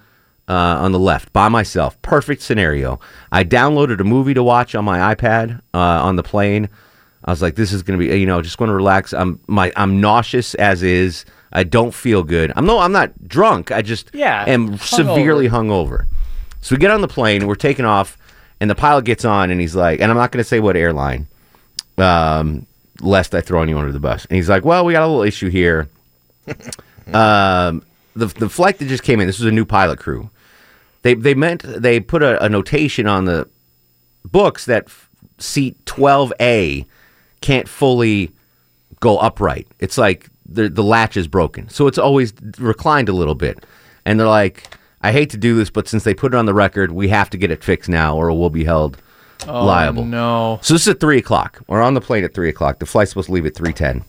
uh, 0.48 0.52
on 0.54 0.92
the 0.92 0.98
left 0.98 1.32
by 1.32 1.48
myself. 1.48 2.00
Perfect 2.02 2.42
scenario. 2.42 3.00
I 3.30 3.44
downloaded 3.44 4.00
a 4.00 4.04
movie 4.04 4.34
to 4.34 4.42
watch 4.42 4.74
on 4.74 4.84
my 4.84 5.14
iPad 5.14 5.60
uh, 5.74 5.78
on 5.78 6.16
the 6.16 6.22
plane. 6.22 6.69
I 7.24 7.30
was 7.30 7.40
like, 7.42 7.54
this 7.54 7.72
is 7.72 7.82
going 7.82 7.98
to 8.00 8.04
be, 8.08 8.19
you 8.19 8.26
know, 8.26 8.42
just 8.42 8.58
going 8.58 8.69
to 8.69 8.74
relax. 8.74 9.12
I'm 9.12 9.38
my 9.46 9.72
I'm 9.76 10.00
nauseous 10.00 10.54
as 10.56 10.82
is. 10.82 11.24
I 11.52 11.64
don't 11.64 11.92
feel 11.92 12.22
good. 12.22 12.50
I'm 12.56 12.64
no, 12.64 12.78
I'm 12.78 12.92
not 12.92 13.28
drunk. 13.28 13.70
I 13.70 13.82
just 13.82 14.10
Yeah, 14.14 14.44
am 14.46 14.70
hungover. 14.70 14.82
severely 14.82 15.48
hungover. 15.48 16.06
So 16.62 16.74
we 16.74 16.78
get 16.78 16.90
on 16.90 17.00
the 17.02 17.08
plane. 17.08 17.46
We're 17.46 17.54
taking 17.56 17.84
off, 17.84 18.16
and 18.62 18.70
the 18.70 18.76
pilot 18.76 19.04
gets 19.04 19.24
on, 19.24 19.50
and 19.50 19.60
he's 19.60 19.74
like, 19.74 20.00
and 20.00 20.08
I'm 20.08 20.16
not 20.16 20.30
going 20.30 20.38
to 20.40 20.48
say 20.48 20.60
what 20.60 20.76
airline, 20.76 21.26
um, 21.98 22.64
lest 23.00 23.34
I 23.34 23.40
throw 23.40 23.60
anyone 23.60 23.80
under 23.80 23.92
the 23.92 23.98
bus. 23.98 24.24
And 24.26 24.36
he's 24.36 24.48
like, 24.48 24.64
well, 24.64 24.84
we 24.84 24.92
got 24.92 25.02
a 25.02 25.08
little 25.08 25.24
issue 25.24 25.48
here. 25.48 25.88
um, 27.12 27.82
the 28.14 28.26
the 28.26 28.48
flight 28.48 28.78
that 28.78 28.86
just 28.86 29.02
came 29.02 29.18
in. 29.18 29.26
This 29.26 29.40
was 29.40 29.48
a 29.48 29.52
new 29.52 29.64
pilot 29.64 29.98
crew. 29.98 30.30
They 31.02 31.14
they 31.14 31.34
meant 31.34 31.62
they 31.64 31.98
put 31.98 32.22
a, 32.22 32.40
a 32.40 32.48
notation 32.48 33.08
on 33.08 33.24
the 33.24 33.48
books 34.24 34.66
that 34.66 34.84
f- 34.84 35.10
seat 35.38 35.84
12A 35.86 36.86
can't 37.40 37.68
fully 37.68 38.30
go 39.00 39.18
upright. 39.18 39.66
It's 39.80 39.98
like 39.98 40.28
the 40.46 40.68
the 40.68 40.84
latch 40.84 41.16
is 41.16 41.26
broken, 41.26 41.68
so 41.68 41.88
it's 41.88 41.98
always 41.98 42.32
reclined 42.58 43.08
a 43.08 43.12
little 43.12 43.34
bit. 43.34 43.66
And 44.04 44.20
they're 44.20 44.28
like, 44.28 44.68
I 45.02 45.12
hate 45.12 45.31
to 45.31 45.37
do 45.37 45.56
this, 45.56 45.70
but 45.70 45.88
since 45.88 46.04
they 46.04 46.14
put 46.14 46.32
it 46.34 46.37
on 46.37 46.46
the 46.46 46.54
record, 46.54 46.93
we 46.93 47.08
have 47.08 47.28
to 47.31 47.37
get 47.37 47.50
it 47.50 47.64
fixed 47.64 47.88
now, 47.88 48.16
or 48.16 48.32
we'll 48.32 48.50
be 48.50 48.64
held 48.64 48.99
oh, 49.49 49.64
liable. 49.64 50.02
Oh, 50.02 50.06
No. 50.06 50.58
So 50.62 50.75
this 50.75 50.82
is 50.82 50.88
at 50.88 51.00
three 51.00 51.19
o'clock. 51.19 51.60
We're 51.66 51.82
on 51.82 51.94
the 51.94 52.00
plane 52.00 52.22
at 52.25 52.34
three 52.34 52.49
o'clock. 52.49 52.78
The 52.78 52.87
flight's 52.87 53.10
supposed 53.10 53.26
to 53.26 53.32
leave 53.32 53.46
at 53.46 53.54
three 53.56 53.72
ten. 53.72 54.04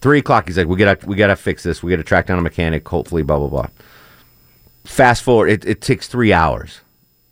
Three 0.00 0.18
o'clock. 0.20 0.46
He's 0.46 0.56
like, 0.56 0.66
we 0.66 0.76
gotta 0.76 1.06
we 1.06 1.14
gotta 1.16 1.36
fix 1.36 1.62
this. 1.62 1.82
We 1.82 1.90
gotta 1.90 2.02
track 2.02 2.26
down 2.26 2.38
a 2.38 2.42
mechanic. 2.42 2.88
Hopefully, 2.88 3.22
blah 3.22 3.38
blah 3.38 3.48
blah. 3.48 3.66
Fast 4.84 5.22
forward. 5.22 5.50
It, 5.50 5.64
it 5.66 5.80
takes 5.82 6.08
three 6.08 6.32
hours 6.32 6.80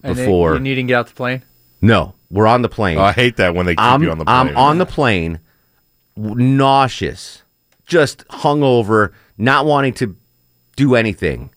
And 0.02 0.16
they- 0.16 0.24
before. 0.24 0.52
you 0.54 0.60
need 0.60 0.74
to 0.74 0.82
get 0.82 0.94
out 0.94 1.06
the 1.08 1.14
plane. 1.14 1.42
no, 1.80 2.14
we're 2.30 2.46
on 2.46 2.60
the 2.60 2.68
plane. 2.68 2.98
Oh, 2.98 3.02
I 3.02 3.12
hate 3.12 3.36
that 3.38 3.54
when 3.54 3.64
they 3.64 3.72
keep 3.72 3.80
I'm, 3.80 4.02
you 4.02 4.10
on 4.10 4.18
the 4.18 4.26
plane. 4.26 4.48
I'm 4.48 4.56
on 4.58 4.76
the 4.76 4.84
plane, 4.84 5.40
w- 6.14 6.34
nauseous, 6.36 7.42
just 7.86 8.28
hungover, 8.28 9.12
not 9.38 9.64
wanting 9.64 9.94
to 9.94 10.14
do 10.76 10.94
anything, 10.94 11.48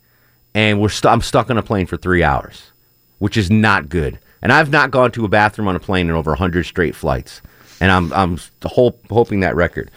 and 0.54 0.82
we're 0.82 0.90
stu- 0.90 1.08
I'm 1.10 1.22
stuck 1.22 1.50
on 1.50 1.58
a 1.58 1.64
plane 1.64 1.86
for 1.88 1.98
three 1.98 2.24
hours, 2.24 2.72
which 3.20 3.38
is 3.38 3.50
not 3.50 3.90
good. 3.90 4.20
And 4.42 4.52
I've 4.52 4.72
not 4.72 4.90
gone 4.92 5.12
to 5.12 5.26
a 5.26 5.28
bathroom 5.28 5.68
on 5.68 5.76
a 5.76 5.80
plane 5.80 6.10
in 6.10 6.16
over 6.16 6.34
hundred 6.36 6.64
straight 6.66 6.96
flights, 6.96 7.42
and 7.80 7.92
I'm 7.92 8.12
I'm 8.14 8.40
hop- 8.64 9.08
hoping 9.10 9.42
that 9.42 9.56
record. 9.56 9.92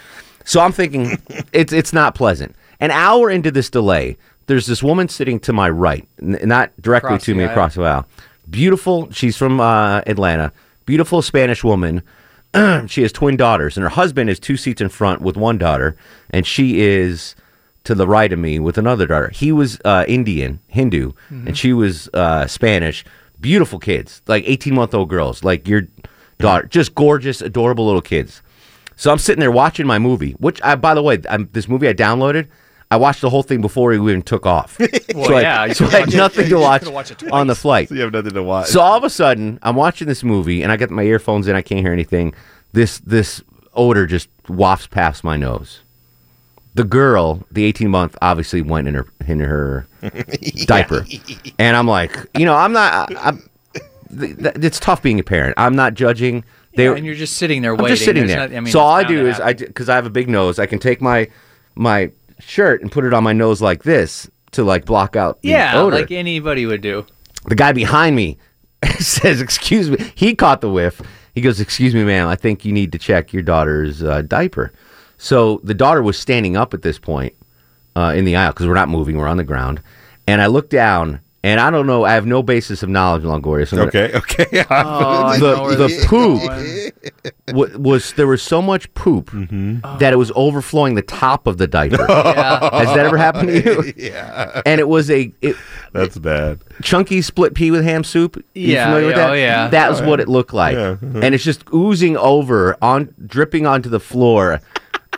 So 0.44 0.61
I'm 0.61 0.73
thinking 0.73 1.18
it's 1.52 1.73
it's 1.73 1.92
not 1.92 2.14
pleasant. 2.14 2.54
An 2.80 2.90
hour 2.90 3.30
into 3.30 3.50
this 3.50 3.70
delay, 3.70 4.16
there's 4.46 4.66
this 4.66 4.82
woman 4.82 5.08
sitting 5.08 5.40
to 5.40 5.52
my 5.52 5.70
right, 5.70 6.06
n- 6.20 6.38
not 6.42 6.70
directly 6.82 7.08
Across 7.14 7.25
to 7.25 7.34
me 7.34 7.44
aisle. 7.44 7.50
across 7.50 7.75
the 7.76 7.82
aisle. 7.84 8.06
Beautiful. 8.50 9.11
She's 9.11 9.37
from 9.37 9.61
uh, 9.61 10.02
Atlanta. 10.06 10.52
Beautiful 10.84 11.23
Spanish 11.23 11.64
woman. 11.64 12.02
she 12.87 13.00
has 13.02 13.11
twin 13.12 13.37
daughters, 13.38 13.76
and 13.78 13.82
her 13.82 13.88
husband 13.90 14.28
is 14.28 14.38
two 14.38 14.58
seats 14.58 14.82
in 14.82 14.90
front 14.90 15.23
with 15.23 15.37
one 15.38 15.56
daughter, 15.56 15.96
and 16.30 16.46
she 16.46 16.80
is 16.82 17.34
to 17.85 17.95
the 17.95 18.07
right 18.09 18.33
of 18.33 18.38
me 18.38 18.59
with 18.59 18.79
another 18.79 19.07
daughter. 19.07 19.31
He 19.31 19.53
was 19.53 19.79
uh, 19.85 20.05
Indian, 20.09 20.61
Hindu, 20.69 21.12
and 21.31 21.57
she 21.57 21.73
was 21.73 22.09
uh, 22.14 22.47
Spanish. 22.47 23.05
Beautiful 23.41 23.79
kids, 23.79 24.23
like 24.26 24.45
18 24.47 24.75
month 24.75 24.95
old 24.95 25.11
girls, 25.11 25.45
like 25.45 25.69
your 25.69 25.83
daughter, 26.38 26.67
just 26.67 26.95
gorgeous, 26.95 27.43
adorable 27.43 27.85
little 27.85 28.00
kids. 28.00 28.41
So 28.97 29.11
I'm 29.11 29.19
sitting 29.19 29.41
there 29.41 29.50
watching 29.50 29.87
my 29.87 29.99
movie, 29.99 30.33
which 30.33 30.61
I, 30.62 30.76
by 30.76 30.95
the 30.95 31.03
way, 31.03 31.19
I'm, 31.29 31.49
this 31.53 31.69
movie 31.69 31.87
I 31.88 31.93
downloaded. 31.95 32.49
I 32.91 32.97
watched 32.97 33.21
the 33.23 33.29
whole 33.31 33.43
thing 33.43 33.61
before 33.61 33.91
we 33.91 33.97
even 33.97 34.23
took 34.23 34.47
off. 34.47 34.79
Well, 35.14 35.26
so 35.26 35.38
yeah, 35.38 35.61
I, 35.62 35.67
you 35.67 35.75
so 35.75 35.85
I 35.87 35.91
had 35.91 36.00
watched 36.00 36.14
it- 36.14 36.17
nothing 36.17 36.45
to 36.45 36.50
you 36.50 36.59
watch 36.59 37.11
it 37.11 37.31
on 37.33 37.47
the 37.47 37.55
flight. 37.55 37.88
So 37.88 37.95
you 37.95 38.00
have 38.00 38.12
nothing 38.12 38.33
to 38.33 38.43
watch. 38.43 38.69
So 38.69 38.81
all 38.81 38.97
of 38.97 39.05
a 39.05 39.11
sudden, 39.11 39.59
I'm 39.62 39.76
watching 39.76 40.09
this 40.09 40.25
movie 40.25 40.62
and 40.62 40.73
I 40.73 40.76
get 40.76 40.91
my 40.91 41.03
earphones 41.05 41.47
in. 41.47 41.55
I 41.55 41.62
can't 41.62 41.81
hear 41.81 41.93
anything. 41.93 42.35
This 42.73 42.99
this 43.00 43.43
odor 43.75 44.07
just 44.07 44.29
wafts 44.49 44.87
past 44.88 45.23
my 45.23 45.37
nose. 45.37 45.83
The 46.76 46.85
girl, 46.85 47.45
the 47.52 47.64
18 47.64 47.88
month, 47.88 48.16
obviously 48.21 48.61
went 48.61 48.88
in 48.88 48.95
her 48.95 49.07
in 49.28 49.38
her 49.40 49.87
diaper, 50.66 51.07
and 51.59 51.76
I'm 51.76 51.87
like, 51.87 52.16
you 52.37 52.45
know, 52.45 52.54
I'm 52.54 52.73
not. 52.73 53.14
I, 53.16 53.28
I'm, 53.28 53.49
th- 54.19 54.37
th- 54.38 54.54
it's 54.57 54.81
tough 54.81 55.00
being 55.02 55.21
a 55.21 55.23
parent. 55.23 55.54
I'm 55.57 55.76
not 55.76 55.95
judging 55.95 56.45
They 56.76 56.87
and 56.88 57.07
you're 57.07 57.14
just 57.14 57.37
sitting 57.37 57.62
there 57.62 57.73
I'm 57.75 57.78
waiting. 57.78 57.95
just 57.95 58.04
sitting 58.04 58.26
There's 58.26 58.37
there. 58.38 58.49
not- 58.49 58.57
I 58.57 58.61
mean, 58.61 58.73
so 58.73 58.81
all 58.81 58.90
I 58.95 59.04
do 59.04 59.26
is 59.28 59.38
I 59.40 59.52
because 59.52 59.88
I 59.88 59.95
have 59.95 60.07
a 60.07 60.11
big 60.11 60.28
nose, 60.28 60.59
I 60.59 60.66
can 60.66 60.78
take 60.81 61.00
my 61.00 61.28
my 61.76 62.11
shirt 62.40 62.83
and 62.83 62.90
put 62.90 63.04
it 63.04 63.14
on 63.14 63.23
my 63.23 63.33
nose 63.33 63.62
like 63.62 63.85
this 63.85 64.28
to 64.52 64.64
like 64.64 64.85
block 64.85 65.14
out 65.16 65.40
the 65.43 65.50
yeah, 65.50 65.76
odor. 65.76 65.97
like 65.97 66.11
anybody 66.11 66.66
would 66.66 66.81
do. 66.81 67.07
the 67.47 67.54
guy 67.54 67.73
behind 67.73 68.16
me 68.16 68.37
says, 68.99 69.40
"Excuse 69.40 69.90
me." 69.90 69.99
He 70.16 70.35
caught 70.35 70.61
the 70.61 70.71
whiff. 70.71 71.00
He 71.35 71.40
goes, 71.40 71.61
"Excuse 71.61 71.95
me, 71.95 72.02
ma'am. 72.04 72.26
I 72.28 72.35
think 72.37 72.64
you 72.64 72.73
need 72.73 72.90
to 72.93 72.99
check 72.99 73.33
your 73.33 73.43
daughter's 73.43 74.02
uh, 74.02 74.23
diaper." 74.23 74.73
So 75.25 75.61
the 75.64 75.75
daughter 75.75 76.02
was 76.02 76.19
standing 76.19 76.54
up 76.57 76.75
at 76.75 76.83
this 76.83 76.99
point 76.99 77.33
uh, 77.97 78.12
in 78.14 78.25
the 78.26 78.37
aisle 78.37 78.52
because 78.52 78.66
we're 78.66 78.75
not 78.75 78.88
moving; 78.90 79.16
we're 79.16 79.26
on 79.28 79.38
the 79.38 79.45
ground. 79.45 79.81
And 80.26 80.43
I 80.43 80.47
look 80.47 80.69
down, 80.69 81.21
and 81.43 81.61
I 81.61 81.71
don't 81.71 81.87
know. 81.87 82.04
I 82.04 82.12
have 82.12 82.26
no 82.26 82.43
basis 82.43 82.83
of 82.83 82.88
knowledge, 82.90 83.23
Longoria. 83.23 83.66
So 83.66 83.83
I'm 83.83 83.88
gonna- 83.88 84.04
Okay, 84.19 84.45
okay. 84.45 84.64
Oh, 84.71 85.38
the 85.38 85.76
the 85.87 86.07
poop 86.07 86.43
going. 86.43 87.57
wa- 87.59 87.78
was 87.78 88.12
there 88.14 88.26
was 88.26 88.43
so 88.43 88.61
much 88.61 88.93
poop 88.95 89.31
Mm-hmm. 89.31 89.99
that 89.99 90.12
it 90.12 90.16
was 90.16 90.31
overflowing 90.37 90.95
the 90.95 91.02
top 91.02 91.47
of 91.47 91.57
the 91.57 91.66
diaper. 91.66 92.04
Yeah. 92.09 92.71
Has 92.85 92.88
that 92.95 93.07
ever 93.07 93.16
happened 93.16 93.49
to 93.49 93.62
you? 93.62 93.93
yeah. 94.12 94.61
And 94.66 94.78
it 94.81 94.88
was 94.88 95.11
a 95.11 95.33
it, 95.40 95.57
That's 95.95 96.19
bad. 96.19 96.61
chunky 96.83 97.23
split 97.23 97.54
pea 97.54 97.71
with 97.71 97.83
ham 97.85 98.04
soup. 98.04 98.37
You 98.54 98.75
Yeah, 98.75 98.87
familiar 98.87 99.07
with 99.09 99.16
that? 99.16 99.31
oh, 99.31 99.35
yeah. 99.35 99.69
That 99.69 99.88
was 99.90 100.02
what 100.02 100.21
it 100.21 100.28
looked 100.28 100.52
like, 100.52 100.75
Yeah, 100.76 100.97
uh-huh. 101.02 101.21
and 101.23 101.35
it's 101.35 101.45
just 101.45 101.64
oozing 101.73 102.16
over 102.19 102.76
on 102.83 103.14
dripping 103.26 103.66
onto 103.66 103.88
the 103.88 104.00
floor. 104.00 104.61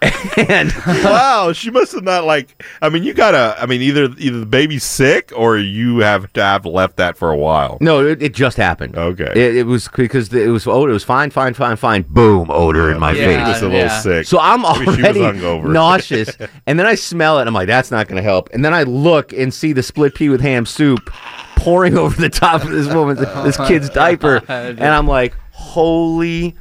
and 0.48 0.72
wow, 1.04 1.52
she 1.52 1.70
must 1.70 1.92
have 1.92 2.04
not 2.04 2.24
like. 2.24 2.62
I 2.82 2.88
mean, 2.88 3.02
you 3.02 3.14
gotta. 3.14 3.56
I 3.60 3.66
mean, 3.66 3.80
either 3.82 4.04
either 4.18 4.40
the 4.40 4.46
baby's 4.46 4.84
sick 4.84 5.32
or 5.34 5.56
you 5.58 5.98
have 5.98 6.32
to 6.34 6.42
have 6.42 6.66
left 6.66 6.96
that 6.96 7.16
for 7.16 7.30
a 7.30 7.36
while. 7.36 7.78
no, 7.80 8.04
it, 8.06 8.22
it 8.22 8.34
just 8.34 8.56
happened. 8.56 8.96
Okay. 8.96 9.32
it, 9.34 9.56
it 9.56 9.66
was 9.66 9.88
because 9.88 10.32
it 10.32 10.48
was 10.48 10.66
odor. 10.66 10.90
It 10.90 10.94
was 10.94 11.04
fine, 11.04 11.30
fine, 11.30 11.54
fine, 11.54 11.76
fine. 11.76 12.02
Boom, 12.02 12.50
odor 12.50 12.90
in 12.90 12.98
my 12.98 13.12
Maybe 13.12 13.24
face. 13.24 13.44
She 13.46 13.48
was 13.52 13.62
a 13.62 13.64
little 13.64 13.78
Yeah. 13.78 14.00
sick. 14.00 14.26
So 14.26 14.38
I'm 14.40 14.62
Maybe 15.00 15.20
already 15.22 15.68
nauseous, 15.68 16.36
and 16.66 16.78
then 16.78 16.86
I 16.86 16.94
smell 16.94 17.38
it. 17.38 17.46
I'm 17.46 17.54
like, 17.54 17.66
that's 17.68 17.90
not 17.90 18.06
going 18.08 18.16
to 18.16 18.22
help. 18.22 18.50
And 18.52 18.64
then 18.64 18.74
I 18.74 18.82
look 18.82 19.32
and 19.32 19.52
see 19.52 19.72
the 19.72 19.82
split 19.82 20.14
pea 20.14 20.28
with 20.28 20.40
ham 20.40 20.66
soup 20.66 21.10
pouring 21.56 21.96
over 21.98 22.20
the 22.20 22.28
top 22.28 22.62
of 22.62 22.70
this 22.70 22.92
woman's, 22.92 23.20
this 23.20 23.56
kid's 23.68 23.88
diaper, 23.90 24.42
and 24.48 24.80
I'm 24.84 25.06
like, 25.08 25.34
holy. 25.52 26.54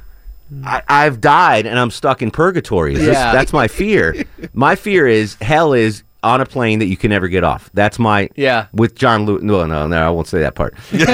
I, 0.64 0.82
I've 0.88 1.20
died 1.20 1.66
and 1.66 1.78
I'm 1.78 1.90
stuck 1.90 2.22
in 2.22 2.30
purgatory. 2.30 2.94
Is 2.94 3.00
this- 3.00 3.14
Yeah. 3.14 3.32
that's 3.32 3.52
my 3.52 3.68
fear. 3.68 4.14
My 4.52 4.74
fear 4.76 5.06
is 5.06 5.34
hell 5.40 5.72
is 5.72 6.02
on 6.22 6.40
a 6.40 6.46
plane 6.46 6.78
that 6.80 6.86
you 6.86 6.96
can 6.96 7.10
never 7.10 7.28
get 7.28 7.44
off. 7.44 7.70
That's 7.74 7.98
my 8.00 8.28
Yeah. 8.36 8.66
With 8.72 8.94
John 8.96 9.26
Lewis. 9.26 9.42
No, 9.42 9.64
no, 9.66 9.86
no. 9.86 10.06
I 10.06 10.10
won't 10.10 10.26
say 10.26 10.40
that 10.40 10.54
part. 10.54 10.74
Eat 10.92 11.02
a 11.02 11.06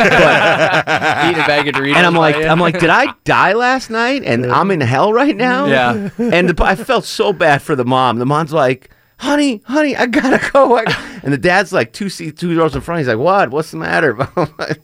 bag 1.46 1.68
of 1.68 1.74
Doritos. 1.74 1.96
And 1.96 2.06
I'm 2.06 2.14
like, 2.14 2.36
I'm 2.36 2.58
like, 2.60 2.78
did 2.78 2.88
I 2.90 3.12
die 3.24 3.52
last 3.52 3.90
night? 3.90 4.22
And 4.24 4.46
I'm 4.50 4.70
in 4.70 4.80
hell 4.80 5.12
right 5.12 5.36
now. 5.36 5.66
Yeah. 5.66 6.10
And 6.18 6.48
the, 6.48 6.64
I 6.64 6.74
felt 6.76 7.04
so 7.04 7.32
bad 7.32 7.62
for 7.62 7.74
the 7.76 7.84
mom. 7.84 8.18
The 8.18 8.26
mom's 8.26 8.52
like, 8.52 8.90
honey, 9.18 9.62
honey, 9.66 9.94
I 9.96 10.06
gotta 10.06 10.50
go. 10.52 10.78
And 11.22 11.32
the 11.32 11.38
dad's 11.38 11.72
like 11.72 11.92
two 11.92 12.08
seats, 12.08 12.40
two 12.40 12.56
rows 12.58 12.74
in 12.74 12.80
front. 12.80 13.00
He's 13.00 13.08
like, 13.08 13.18
what? 13.18 13.50
What's 13.50 13.70
the 13.70 13.76
matter? 13.78 14.16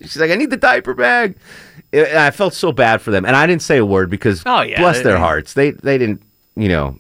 She's 0.03 0.19
like, 0.19 0.31
I 0.31 0.35
need 0.35 0.51
the 0.51 0.57
diaper 0.57 0.95
bag. 0.95 1.37
And 1.93 2.19
I 2.19 2.31
felt 2.31 2.53
so 2.55 2.71
bad 2.73 3.01
for 3.01 3.11
them, 3.11 3.25
and 3.25 3.35
I 3.35 3.47
didn't 3.47 3.63
say 3.63 3.79
a 3.79 3.85
word 3.87 4.11
because, 4.11 4.43
Oh, 4.45 4.61
yeah, 4.63 4.81
bless 4.81 4.99
they- 4.99 5.05
their 5.05 5.19
hearts, 5.19 5.55
they 5.55 5.71
they 5.71 5.97
didn't, 5.99 6.23
you 6.57 6.69
know. 6.69 6.97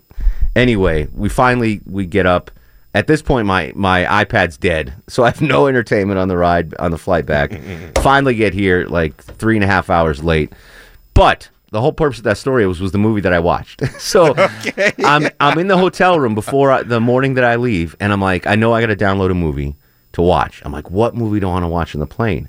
Anyway, 0.56 1.08
we 1.14 1.28
finally 1.28 1.80
we 1.86 2.06
get 2.06 2.26
up. 2.26 2.50
At 2.94 3.06
this 3.06 3.20
point, 3.22 3.46
my 3.46 3.72
my 3.76 4.04
iPad's 4.24 4.56
dead, 4.56 4.94
so 5.06 5.22
I 5.22 5.26
have 5.26 5.42
no 5.42 5.66
entertainment 5.66 6.18
on 6.18 6.28
the 6.28 6.36
ride 6.38 6.74
on 6.78 6.90
the 6.90 6.98
flight 6.98 7.26
back. 7.26 7.52
finally, 7.98 8.34
get 8.34 8.54
here 8.54 8.86
like 8.88 9.14
three 9.22 9.56
and 9.56 9.62
a 9.62 9.66
half 9.68 9.90
hours 9.90 10.24
late, 10.24 10.52
but 11.14 11.48
the 11.70 11.82
whole 11.82 11.92
purpose 11.92 12.16
of 12.18 12.24
that 12.24 12.38
story 12.38 12.66
was 12.66 12.80
was 12.80 12.92
the 12.92 12.98
movie 12.98 13.20
that 13.20 13.32
I 13.32 13.38
watched. 13.40 13.82
so 14.00 14.34
I'm 15.04 15.28
I'm 15.38 15.58
in 15.58 15.68
the 15.68 15.76
hotel 15.76 16.18
room 16.18 16.34
before 16.34 16.72
I, 16.72 16.82
the 16.82 16.98
morning 16.98 17.34
that 17.34 17.44
I 17.44 17.56
leave, 17.56 17.94
and 18.00 18.10
I'm 18.10 18.22
like, 18.22 18.46
I 18.46 18.54
know 18.54 18.72
I 18.72 18.80
got 18.80 18.86
to 18.86 18.96
download 18.96 19.30
a 19.30 19.34
movie 19.34 19.76
to 20.12 20.22
watch. 20.22 20.62
I'm 20.64 20.72
like, 20.72 20.90
what 20.90 21.14
movie 21.14 21.40
do 21.40 21.46
I 21.46 21.50
want 21.50 21.64
to 21.64 21.68
watch 21.68 21.94
on 21.94 22.00
the 22.00 22.06
plane? 22.06 22.48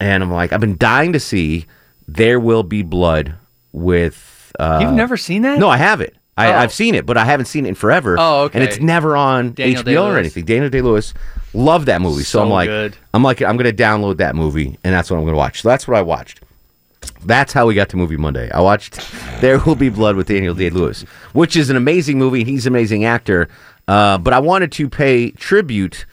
And 0.00 0.22
I'm 0.22 0.30
like, 0.32 0.52
I've 0.52 0.60
been 0.60 0.76
dying 0.76 1.12
to 1.12 1.20
see 1.20 1.66
There 2.08 2.40
Will 2.40 2.62
Be 2.62 2.82
Blood 2.82 3.34
with. 3.72 4.52
Uh, 4.58 4.80
You've 4.82 4.92
never 4.92 5.16
seen 5.16 5.42
that? 5.42 5.58
no, 5.58 5.68
I 5.68 5.76
have 5.76 6.00
it. 6.00 6.14
I, 6.36 6.52
Oh. 6.52 6.56
I've 6.56 6.72
seen 6.72 6.94
it, 6.94 7.04
but 7.04 7.16
I 7.18 7.24
haven't 7.24 7.46
seen 7.46 7.66
it 7.66 7.70
in 7.70 7.74
forever. 7.74 8.16
Oh, 8.18 8.42
okay. 8.44 8.58
And 8.58 8.66
it's 8.68 8.80
never 8.80 9.16
on 9.16 9.52
Daniel 9.52 9.82
HBO 9.82 9.82
or 9.82 9.84
Day-Lewis. 9.84 10.18
anything. 10.18 10.44
Daniel 10.46 10.70
Day 10.70 10.80
Lewis, 10.80 11.12
love 11.52 11.86
that 11.86 12.00
movie. 12.00 12.22
So, 12.22 12.38
So 12.38 12.42
I'm 12.42 12.48
like, 12.50 12.68
good. 12.68 12.96
I'm 13.12 13.22
like, 13.22 13.42
I'm 13.42 13.56
gonna 13.58 13.72
download 13.72 14.16
that 14.18 14.34
movie, 14.34 14.78
and 14.82 14.94
that's 14.94 15.10
what 15.10 15.18
I'm 15.18 15.24
gonna 15.26 15.36
watch. 15.36 15.60
So 15.62 15.68
that's 15.68 15.86
what 15.86 15.96
I 15.96 16.02
watched. 16.02 16.40
That's 17.24 17.52
how 17.52 17.66
we 17.66 17.74
got 17.74 17.88
to 17.90 17.96
Movie 17.96 18.16
Monday. 18.16 18.50
I 18.50 18.60
watched 18.60 18.98
There 19.40 19.58
Will 19.60 19.74
Be 19.74 19.88
Blood 19.90 20.16
with 20.16 20.28
Daniel 20.28 20.54
Day 20.54 20.70
Lewis, 20.70 21.02
which 21.32 21.56
is 21.56 21.68
an 21.68 21.76
amazing 21.76 22.18
movie. 22.18 22.44
He's 22.44 22.66
an 22.66 22.72
amazing 22.72 23.04
actor. 23.04 23.48
Uh, 23.88 24.16
but 24.18 24.32
I 24.32 24.38
wanted 24.38 24.72
to 24.72 24.88
pay 24.88 25.32
tribute 25.32 26.06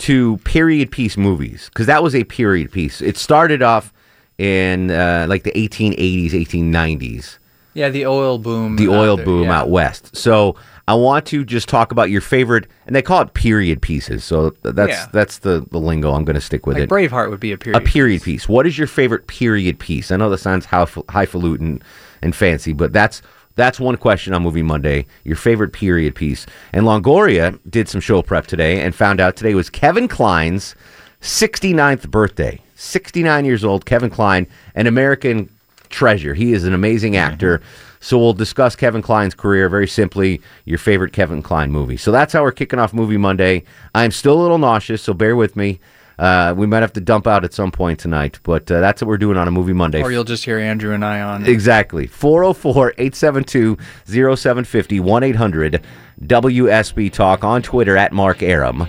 to 0.00 0.36
period 0.38 0.90
piece 0.90 1.16
movies 1.16 1.68
because 1.72 1.86
that 1.86 2.02
was 2.02 2.14
a 2.14 2.24
period 2.24 2.70
piece. 2.72 3.00
It 3.00 3.16
started 3.16 3.62
off 3.62 3.92
in 4.38 4.90
uh, 4.90 5.26
like 5.28 5.42
the 5.44 5.52
1880s, 5.52 6.32
1890s 6.32 7.38
Yeah, 7.74 7.88
the 7.90 8.06
oil 8.06 8.38
boom. 8.38 8.76
the 8.76 8.88
oil 8.88 9.16
there, 9.16 9.24
boom 9.24 9.44
yeah. 9.44 9.60
out 9.60 9.70
west. 9.70 10.16
So 10.16 10.56
I 10.88 10.94
want 10.94 11.26
to 11.26 11.44
just 11.44 11.68
talk 11.68 11.92
about 11.92 12.10
your 12.10 12.20
favorite, 12.20 12.66
and 12.86 12.96
they 12.96 13.02
call 13.02 13.20
it 13.22 13.34
period 13.34 13.80
pieces. 13.80 14.24
So 14.24 14.50
that's 14.62 14.90
Yeah. 14.90 15.06
that's 15.12 15.38
the, 15.38 15.64
the 15.70 15.78
lingo. 15.78 16.12
I'm 16.12 16.24
going 16.24 16.34
to 16.34 16.40
stick 16.40 16.66
with 16.66 16.76
Like 16.76 16.84
it. 16.84 16.90
Braveheart 16.90 17.30
would 17.30 17.38
be 17.40 17.52
a 17.52 17.58
period. 17.58 17.80
a 17.80 17.84
period 17.84 18.22
piece. 18.22 18.48
What 18.48 18.66
is 18.66 18.76
your 18.78 18.86
favorite 18.88 19.26
period 19.28 19.78
piece? 19.78 20.10
I 20.10 20.16
know 20.16 20.30
that 20.30 20.38
sounds 20.38 20.66
highf- 20.66 21.08
highfalutin 21.10 21.82
and 22.22 22.34
fancy, 22.34 22.72
but 22.72 22.92
that's 22.92 23.22
that's 23.60 23.78
one 23.78 23.96
question 23.96 24.32
on 24.32 24.42
Movie 24.42 24.62
Monday. 24.62 25.06
Your 25.24 25.36
favorite 25.36 25.72
period 25.72 26.14
piece. 26.14 26.46
And 26.72 26.86
Longoria 26.86 27.58
did 27.68 27.88
some 27.88 28.00
show 28.00 28.22
prep 28.22 28.46
today 28.46 28.80
and 28.80 28.94
found 28.94 29.20
out 29.20 29.36
today 29.36 29.54
was 29.54 29.68
Kevin 29.68 30.08
Kline's 30.08 30.74
69th 31.20 32.10
birthday. 32.10 32.60
69 32.76 33.44
years 33.44 33.62
old, 33.62 33.84
Kevin 33.84 34.08
Kline, 34.08 34.46
an 34.74 34.86
American 34.86 35.50
treasure. 35.90 36.32
He 36.32 36.54
is 36.54 36.64
an 36.64 36.72
amazing 36.72 37.12
mm-hmm. 37.12 37.32
actor. 37.32 37.60
So 38.00 38.18
we'll 38.18 38.32
discuss 38.32 38.74
Kevin 38.74 39.02
Kline's 39.02 39.34
career 39.34 39.68
very 39.68 39.86
simply, 39.86 40.40
your 40.64 40.78
favorite 40.78 41.12
Kevin 41.12 41.42
Kline 41.42 41.70
movie. 41.70 41.98
So 41.98 42.10
that's 42.10 42.32
how 42.32 42.42
we're 42.42 42.52
kicking 42.52 42.78
off 42.78 42.94
Movie 42.94 43.18
Monday. 43.18 43.64
I'm 43.94 44.10
still 44.10 44.40
a 44.40 44.40
little 44.40 44.56
nauseous, 44.56 45.02
so 45.02 45.12
bear 45.12 45.36
with 45.36 45.54
me. 45.54 45.80
Uh, 46.20 46.52
we 46.54 46.66
might 46.66 46.82
have 46.82 46.92
to 46.92 47.00
dump 47.00 47.26
out 47.26 47.44
at 47.46 47.54
some 47.54 47.72
point 47.72 47.98
tonight, 47.98 48.38
but 48.42 48.70
uh, 48.70 48.78
that's 48.78 49.00
what 49.00 49.08
we're 49.08 49.16
doing 49.16 49.38
on 49.38 49.48
a 49.48 49.50
Movie 49.50 49.72
Monday. 49.72 50.02
Or 50.02 50.12
you'll 50.12 50.22
just 50.22 50.44
hear 50.44 50.58
Andrew 50.58 50.92
and 50.92 51.02
I 51.02 51.22
on. 51.22 51.46
Exactly. 51.46 52.06
404 52.06 52.90
872 52.98 53.78
0750 54.04 55.00
1 55.00 55.22
800 55.22 55.82
WSB 56.22 57.10
Talk 57.10 57.42
on 57.42 57.62
Twitter 57.62 57.96
at 57.96 58.12
Mark 58.12 58.42
Arum. 58.42 58.86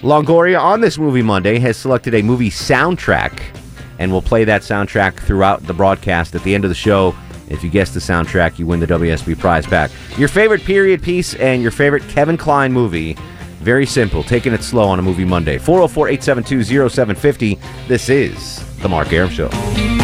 Longoria 0.00 0.60
on 0.60 0.82
this 0.82 0.98
Movie 0.98 1.22
Monday 1.22 1.58
has 1.58 1.78
selected 1.78 2.14
a 2.14 2.20
movie 2.20 2.50
soundtrack, 2.50 3.40
and 3.98 4.12
we'll 4.12 4.20
play 4.20 4.44
that 4.44 4.60
soundtrack 4.60 5.14
throughout 5.14 5.62
the 5.66 5.72
broadcast 5.72 6.34
at 6.34 6.42
the 6.42 6.54
end 6.54 6.66
of 6.66 6.68
the 6.68 6.74
show. 6.74 7.16
If 7.48 7.64
you 7.64 7.70
guess 7.70 7.94
the 7.94 8.00
soundtrack, 8.00 8.58
you 8.58 8.66
win 8.66 8.78
the 8.78 8.86
WSB 8.86 9.38
prize 9.38 9.66
pack. 9.66 9.90
Your 10.18 10.28
favorite 10.28 10.60
period 10.64 11.02
piece 11.02 11.34
and 11.36 11.62
your 11.62 11.70
favorite 11.70 12.06
Kevin 12.08 12.36
Kline 12.36 12.74
movie. 12.74 13.16
Very 13.60 13.86
simple. 13.86 14.22
Taking 14.22 14.52
it 14.52 14.62
slow 14.62 14.88
on 14.88 14.98
a 14.98 15.02
Movie 15.02 15.24
Monday. 15.24 15.58
404 15.58 16.08
872 16.08 16.88
0750. 16.88 17.58
This 17.86 18.08
is 18.08 18.78
The 18.78 18.88
Mark 18.88 19.12
Arum 19.12 19.30
Show. 19.30 19.97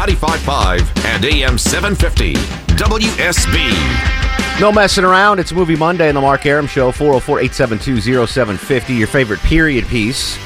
95.5 0.00 1.04
and 1.04 1.22
AM 1.26 1.58
750 1.58 2.32
WSB. 2.32 4.58
No 4.58 4.72
messing 4.72 5.04
around. 5.04 5.38
It's 5.38 5.52
Movie 5.52 5.76
Monday 5.76 6.08
in 6.08 6.14
the 6.14 6.22
Mark 6.22 6.46
Arum 6.46 6.66
Show, 6.66 6.90
404 6.90 7.40
872 7.40 8.26
0750. 8.26 8.94
Your 8.94 9.06
favorite 9.06 9.40
period 9.40 9.84
piece. 9.88 10.38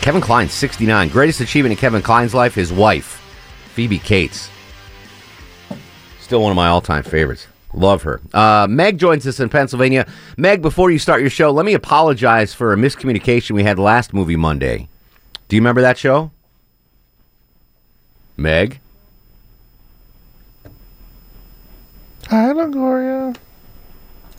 Kevin 0.00 0.20
Kline, 0.20 0.48
69. 0.48 1.10
Greatest 1.10 1.42
achievement 1.42 1.74
in 1.74 1.76
Kevin 1.76 2.02
Kline's 2.02 2.34
life, 2.34 2.56
his 2.56 2.72
wife, 2.72 3.22
Phoebe 3.72 4.00
Cates. 4.00 4.50
Still 6.18 6.42
one 6.42 6.50
of 6.50 6.56
my 6.56 6.66
all 6.66 6.80
time 6.80 7.04
favorites. 7.04 7.46
Love 7.72 8.02
her. 8.02 8.20
Uh, 8.32 8.66
Meg 8.68 8.98
joins 8.98 9.28
us 9.28 9.38
in 9.38 9.48
Pennsylvania. 9.48 10.08
Meg, 10.36 10.60
before 10.60 10.90
you 10.90 10.98
start 10.98 11.20
your 11.20 11.30
show, 11.30 11.52
let 11.52 11.64
me 11.64 11.74
apologize 11.74 12.52
for 12.52 12.72
a 12.72 12.76
miscommunication 12.76 13.52
we 13.52 13.62
had 13.62 13.78
last 13.78 14.12
Movie 14.12 14.34
Monday. 14.34 14.88
Do 15.46 15.54
you 15.54 15.62
remember 15.62 15.82
that 15.82 15.98
show? 15.98 16.32
Meg? 18.36 18.80
Hi, 22.28 22.52
Longoria. 22.52 23.36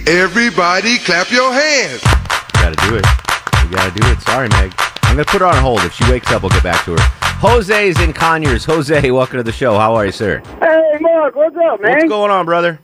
Everybody 0.08 0.98
clap 1.00 1.32
your 1.32 1.52
hands. 1.54 2.02
Gotta 2.54 2.76
do 2.90 2.96
it. 2.96 3.06
You 3.64 3.72
gotta 3.76 4.00
do 4.00 4.08
it. 4.08 4.22
Sorry, 4.22 4.50
Meg. 4.50 4.74
I'm 5.04 5.12
I'm 5.12 5.16
gonna 5.16 5.26
put 5.26 5.42
her 5.42 5.48
on 5.48 5.56
hold. 5.56 5.80
If 5.82 5.94
she 5.94 6.04
wakes 6.12 6.30
up, 6.32 6.42
we'll 6.42 6.50
get 6.50 6.64
back 6.64 6.84
to 6.86 6.92
her. 6.92 6.98
Jose's 7.40 8.00
in 8.02 8.12
Conyers. 8.12 8.66
Jose, 8.66 9.12
welcome 9.12 9.38
to 9.38 9.44
the 9.44 9.52
show. 9.52 9.78
How 9.78 9.96
are 9.96 10.06
you, 10.06 10.12
sir? 10.12 10.42
Hey, 10.60 10.98
Mark, 11.00 11.36
what's 11.36 11.56
up, 11.56 11.82
man? 11.82 11.92
What's 11.94 12.10
going 12.10 12.32
on, 12.32 12.46
brother? 12.46 12.80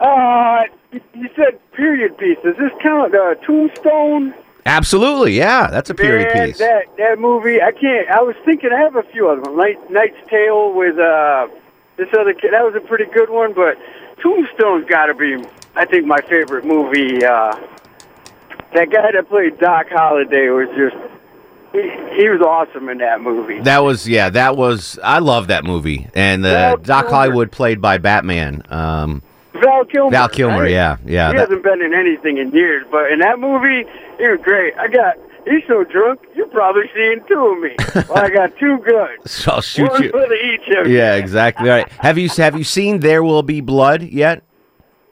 Uh, 0.00 0.62
you 0.92 1.28
said 1.36 1.58
period 1.72 2.16
piece. 2.16 2.38
Does 2.42 2.56
this 2.56 2.72
count? 2.80 3.14
Uh, 3.14 3.34
Tombstone. 3.44 4.34
Absolutely, 4.68 5.32
yeah. 5.32 5.68
That's 5.70 5.90
a 5.90 5.94
period 5.94 6.28
Man, 6.34 6.48
piece. 6.48 6.58
That 6.58 6.84
that 6.98 7.18
movie, 7.18 7.60
I 7.62 7.72
can't. 7.72 8.08
I 8.10 8.20
was 8.20 8.36
thinking 8.44 8.70
I 8.72 8.78
have 8.80 8.96
a 8.96 9.02
few 9.02 9.26
of 9.28 9.42
them. 9.42 9.56
Night, 9.56 9.90
Knight's 9.90 10.16
Tale 10.28 10.72
with 10.74 10.98
uh 10.98 11.48
this 11.96 12.08
other 12.18 12.34
kid. 12.34 12.52
That 12.52 12.64
was 12.64 12.74
a 12.76 12.80
pretty 12.80 13.06
good 13.06 13.30
one, 13.30 13.54
but 13.54 13.76
Tombstone's 14.22 14.84
got 14.88 15.06
to 15.06 15.14
be, 15.14 15.36
I 15.74 15.84
think, 15.84 16.06
my 16.06 16.20
favorite 16.28 16.64
movie. 16.64 17.24
Uh, 17.24 17.56
that 18.74 18.90
guy 18.90 19.10
that 19.12 19.28
played 19.28 19.58
Doc 19.58 19.86
Holliday 19.90 20.48
was 20.50 20.68
just. 20.76 20.96
He, 21.72 21.82
he 22.16 22.28
was 22.30 22.40
awesome 22.40 22.88
in 22.88 22.96
that 22.98 23.20
movie. 23.20 23.60
That 23.60 23.80
was 23.80 24.08
yeah. 24.08 24.30
That 24.30 24.56
was 24.56 24.98
I 25.02 25.18
love 25.18 25.48
that 25.48 25.64
movie. 25.64 26.08
And 26.14 26.46
uh, 26.46 26.76
Doc 26.76 27.04
Kilmer. 27.04 27.16
Hollywood 27.16 27.52
played 27.52 27.82
by 27.82 27.98
Batman. 27.98 28.62
Um, 28.70 29.22
Val 29.52 29.84
Kilmer. 29.84 30.10
Val 30.10 30.28
Kilmer, 30.30 30.62
right? 30.62 30.70
yeah, 30.70 30.96
yeah. 31.04 31.28
He 31.28 31.36
that- 31.36 31.40
hasn't 31.48 31.62
been 31.62 31.82
in 31.82 31.92
anything 31.92 32.38
in 32.38 32.52
years, 32.52 32.86
but 32.90 33.12
in 33.12 33.18
that 33.18 33.38
movie, 33.38 33.84
he 34.18 34.26
was 34.26 34.40
great. 34.42 34.74
I 34.78 34.88
got. 34.88 35.16
He's 35.46 35.62
so 35.66 35.82
drunk, 35.82 36.20
you're 36.36 36.48
probably 36.48 36.90
seeing 36.94 37.20
two 37.26 37.46
of 37.46 37.58
me. 37.60 37.74
well, 38.10 38.18
I 38.18 38.28
got 38.28 38.54
two 38.58 38.78
guns. 38.86 39.30
so 39.30 39.52
I'll 39.52 39.60
shoot 39.62 39.90
One 39.90 40.02
you. 40.02 40.10
for 40.10 40.30
each 40.34 40.68
of 40.76 40.86
you. 40.86 40.98
Yeah, 40.98 41.14
exactly. 41.14 41.70
All 41.70 41.76
right. 41.78 41.88
Have 41.92 42.18
you 42.18 42.28
have 42.36 42.58
you 42.58 42.64
seen 42.64 43.00
There 43.00 43.22
Will 43.24 43.42
Be 43.42 43.62
Blood 43.62 44.02
yet? 44.02 44.42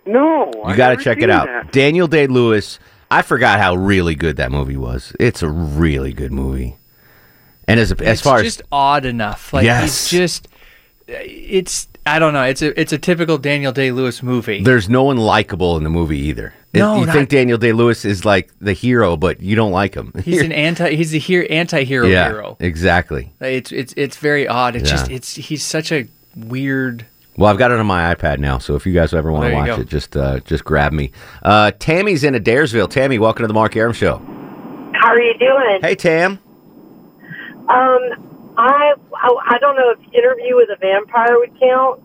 No, 0.05 0.53
You 0.69 0.77
got 0.77 0.91
to 0.97 1.03
check 1.03 1.19
it 1.23 1.31
out. 1.31 1.47
that. 1.47 1.73
Daniel 1.73 2.07
Day 2.07 2.27
Lewis. 2.27 2.79
I 3.11 3.23
forgot 3.23 3.59
how 3.61 3.75
really 3.77 4.15
good 4.15 4.37
that 4.37 4.53
movie 4.53 4.77
was. 4.77 5.15
It's 5.19 5.43
a 5.43 5.49
really 5.49 6.13
good 6.13 6.33
movie. 6.33 6.77
And 7.67 7.81
as 7.81 7.91
as 7.93 8.01
it's 8.01 8.21
far 8.21 8.39
as 8.39 8.45
just 8.45 8.63
odd 8.71 9.05
enough. 9.07 9.53
Like 9.53 9.65
Yes. 9.65 10.11
he's 10.11 10.21
just 10.21 10.49
it's 11.09 11.89
I 12.05 12.19
don't 12.19 12.33
know. 12.33 12.43
It's 12.45 12.63
a 12.63 12.79
it's 12.81 12.93
a 12.93 12.99
typical 12.99 13.39
Daniel 13.39 13.73
Day 13.73 13.91
Lewis 13.93 14.23
movie. 14.23 14.63
there's 14.63 14.89
no 14.89 15.05
one 15.05 15.17
likable 15.17 15.77
in 15.77 15.85
the 15.85 15.91
movie 15.91 16.19
either. 16.19 16.55
No, 16.75 17.01
you 17.01 17.07
not- 17.07 17.15
think 17.15 17.29
Daniel 17.31 17.57
Day 17.59 17.73
Lewis 17.73 18.05
is 18.05 18.25
like 18.25 18.51
the 18.61 18.73
hero, 18.73 19.17
but 19.17 19.41
you 19.41 19.57
don't 19.57 19.73
like 19.73 19.95
him. 19.95 20.13
He's 20.25 20.43
an 20.43 20.53
anti 20.67 20.95
he's 20.95 21.15
a 21.15 21.19
hero 21.19 21.47
anti-hero 21.47 22.07
yeah, 22.07 22.29
hero. 22.29 22.57
exactly. 22.61 23.33
It's 23.41 23.73
it's 23.73 23.95
it's 23.97 24.17
very 24.17 24.47
odd. 24.47 24.77
It's 24.77 24.91
just 24.91 25.11
it's 25.11 25.35
he's 25.35 25.63
such 25.65 25.91
a 25.93 26.07
weird 26.37 27.07
Well, 27.37 27.51
I've 27.51 27.59
got 27.59 27.71
it 27.71 27.79
on 27.79 27.87
my 27.87 28.15
iPad 28.15 28.39
now, 28.41 28.59
so 28.59 28.75
if 28.75 28.85
you 28.87 28.93
guys 28.93 29.15
ever 29.15 29.33
want 29.33 29.49
to 29.49 29.55
watch 29.55 29.67
go. 29.69 29.81
it, 29.81 29.89
just 29.89 30.17
uh, 30.17 30.41
just 30.41 30.65
grab 30.65 30.93
me. 30.93 31.13
Uh, 31.43 31.71
Tammy's 31.79 32.25
in 32.25 32.35
Adairsville. 32.35 32.91
Tammy, 32.91 33.19
welcome 33.19 33.45
to 33.45 33.49
the 33.49 33.55
Mark 33.55 33.75
Arum 33.77 33.93
Show. 33.95 34.19
How 34.95 35.09
are 35.09 35.21
you 35.21 35.39
doing? 35.39 35.79
Hey, 35.83 35.95
Tam. 35.95 36.39
Um, 37.69 38.01
I, 38.57 38.95
I 39.15 39.55
I 39.55 39.59
don't 39.59 39.77
know 39.77 39.91
if 39.91 40.15
Interview 40.15 40.57
with 40.57 40.69
a 40.71 40.77
Vampire 40.81 41.39
would 41.39 41.59
count 41.61 42.03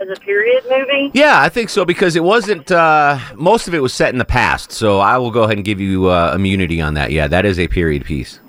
as 0.00 0.08
a 0.08 0.20
period 0.20 0.64
movie. 0.68 1.10
Yeah, 1.14 1.40
I 1.40 1.48
think 1.48 1.70
so 1.70 1.84
because 1.84 2.16
it 2.16 2.24
wasn't. 2.24 2.70
Uh, 2.70 3.18
most 3.34 3.68
of 3.68 3.74
it 3.74 3.80
was 3.80 3.92
set 3.92 4.12
in 4.12 4.18
the 4.18 4.24
past, 4.24 4.72
so 4.72 5.00
I 5.00 5.18
will 5.18 5.30
go 5.30 5.44
ahead 5.44 5.56
and 5.56 5.64
give 5.64 5.80
you 5.80 6.06
uh, 6.10 6.32
immunity 6.34 6.80
on 6.80 6.94
that. 6.94 7.10
Yeah, 7.12 7.28
that 7.28 7.44
is 7.44 7.58
a 7.58 7.68
period 7.68 8.04
piece. 8.04 8.40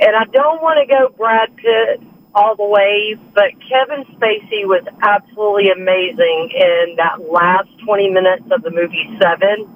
And 0.00 0.14
I 0.14 0.24
don't 0.32 0.62
want 0.62 0.78
to 0.78 0.86
go 0.86 1.12
Brad 1.16 1.54
Pitt 1.56 2.00
all 2.34 2.54
the 2.54 2.64
way, 2.64 3.16
but 3.34 3.50
Kevin 3.68 4.04
Spacey 4.14 4.64
was 4.64 4.84
absolutely 5.02 5.70
amazing 5.70 6.50
in 6.54 6.94
that 6.96 7.28
last 7.30 7.68
20 7.84 8.10
minutes 8.10 8.44
of 8.52 8.62
the 8.62 8.70
movie 8.70 9.08
Seven 9.20 9.68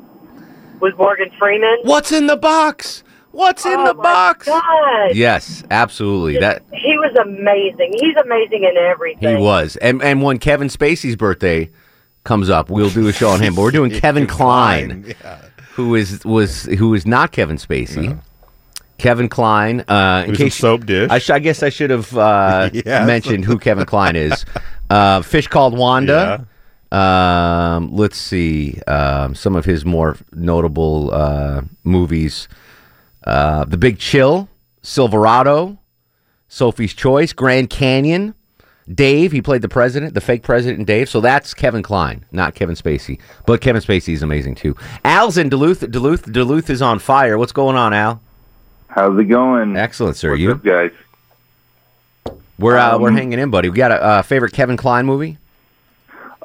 with 0.81 0.97
Morgan 0.97 1.31
Freeman. 1.39 1.79
What's 1.83 2.13
in 2.13 2.27
the 2.27 2.37
box? 2.37 3.03
What's 3.33 3.65
in 3.67 3.73
oh 3.79 3.87
the 3.89 3.95
box? 3.95 4.47
God. 4.47 5.15
Yes, 5.15 5.65
absolutely. 5.71 6.39
That 6.39 6.63
He 6.73 6.97
was 6.99 7.15
amazing. 7.17 7.93
He's 7.99 8.17
amazing 8.17 8.65
in 8.65 8.77
everything. 8.77 9.37
he 9.37 9.43
was. 9.43 9.77
And 9.77 10.03
and 10.03 10.23
when 10.23 10.39
Kevin 10.39 10.69
Spacey's 10.69 11.17
birthday 11.17 11.71
comes 12.25 12.49
up, 12.51 12.71
we'll 12.71 12.91
do 12.91 13.09
a 13.09 13.13
show 13.13 13.31
on 13.31 13.41
him. 13.41 13.55
But 13.55 13.63
we're 13.63 13.71
doing 13.71 13.91
Kevin 14.01 14.27
Kline, 14.27 15.15
who 15.73 15.95
is 15.95 16.25
was 16.25 16.65
who 16.65 16.95
is 16.95 17.07
not 17.07 17.33
Kevin 17.33 17.57
Spacey. 17.57 18.19
Kevin 18.99 19.29
Kline. 19.29 19.81
Uh, 19.89 20.23
in 20.25 20.31
Who's 20.31 20.41
a 20.41 20.45
case 20.45 20.55
soap 20.55 20.87
dish. 20.87 21.11
I, 21.11 21.19
sh- 21.19 21.31
I 21.31 21.39
guess 21.41 21.63
I 21.65 21.71
should 21.71 21.91
have 21.91 22.17
uh, 22.17 22.71
Yes. 22.75 23.07
mentioned 23.07 23.45
who 23.45 23.59
Kevin 23.59 23.85
Kline 23.87 24.15
is. 24.15 24.45
Uh, 24.91 25.23
Fish 25.23 25.49
called 25.49 25.77
Wanda. 25.77 26.47
Um, 26.93 27.91
let's 27.97 28.17
see 28.19 28.81
um, 28.87 29.35
some 29.35 29.57
of 29.57 29.65
his 29.65 29.85
more 29.85 30.17
notable 30.35 31.11
uh, 31.13 31.63
movies: 31.85 32.47
uh, 33.25 33.65
The 33.65 33.77
Big 33.77 33.99
Chill, 33.99 34.49
Silverado, 34.83 35.79
Sophie's 36.49 36.95
Choice, 36.95 37.33
Grand 37.33 37.71
Canyon. 37.71 38.35
Dave, 38.93 39.31
he 39.31 39.41
played 39.41 39.63
the 39.63 39.69
president, 39.69 40.13
the 40.15 40.21
fake 40.21 40.43
president 40.43 40.87
Dave. 40.89 41.09
So 41.09 41.21
that's 41.21 41.55
Kevin 41.55 41.83
Kline, 41.85 42.25
not 42.33 42.55
Kevin 42.57 42.75
Spacey. 42.75 43.21
But 43.47 43.61
Kevin 43.61 43.81
Spacey 43.81 44.13
is 44.13 44.23
amazing 44.25 44.57
too. 44.57 44.77
Al's 45.05 45.39
in 45.39 45.49
Duluth. 45.49 45.89
Duluth, 45.91 46.31
Duluth 46.31 46.69
is 46.69 46.83
on 46.83 46.99
fire. 46.99 47.39
What's 47.39 47.53
going 47.53 47.77
on, 47.77 47.95
Al? 47.95 48.21
How's 48.89 49.19
it 49.19 49.25
going? 49.25 49.77
Excellent, 49.77 50.17
sir. 50.17 50.31
What's 50.31 50.41
you? 50.43 50.51
up, 50.53 50.65
guys? 50.65 50.91
We're 52.59 52.77
uh, 52.77 52.99
we're 52.99 53.09
Um, 53.11 53.17
hanging 53.17 53.39
in, 53.39 53.51
buddy. 53.51 53.69
We 53.71 53.77
got 53.77 53.93
a 53.93 54.03
uh, 54.03 54.23
favorite 54.23 54.53
Kevin 54.53 54.77
Kline 54.77 55.07
movie? 55.07 55.39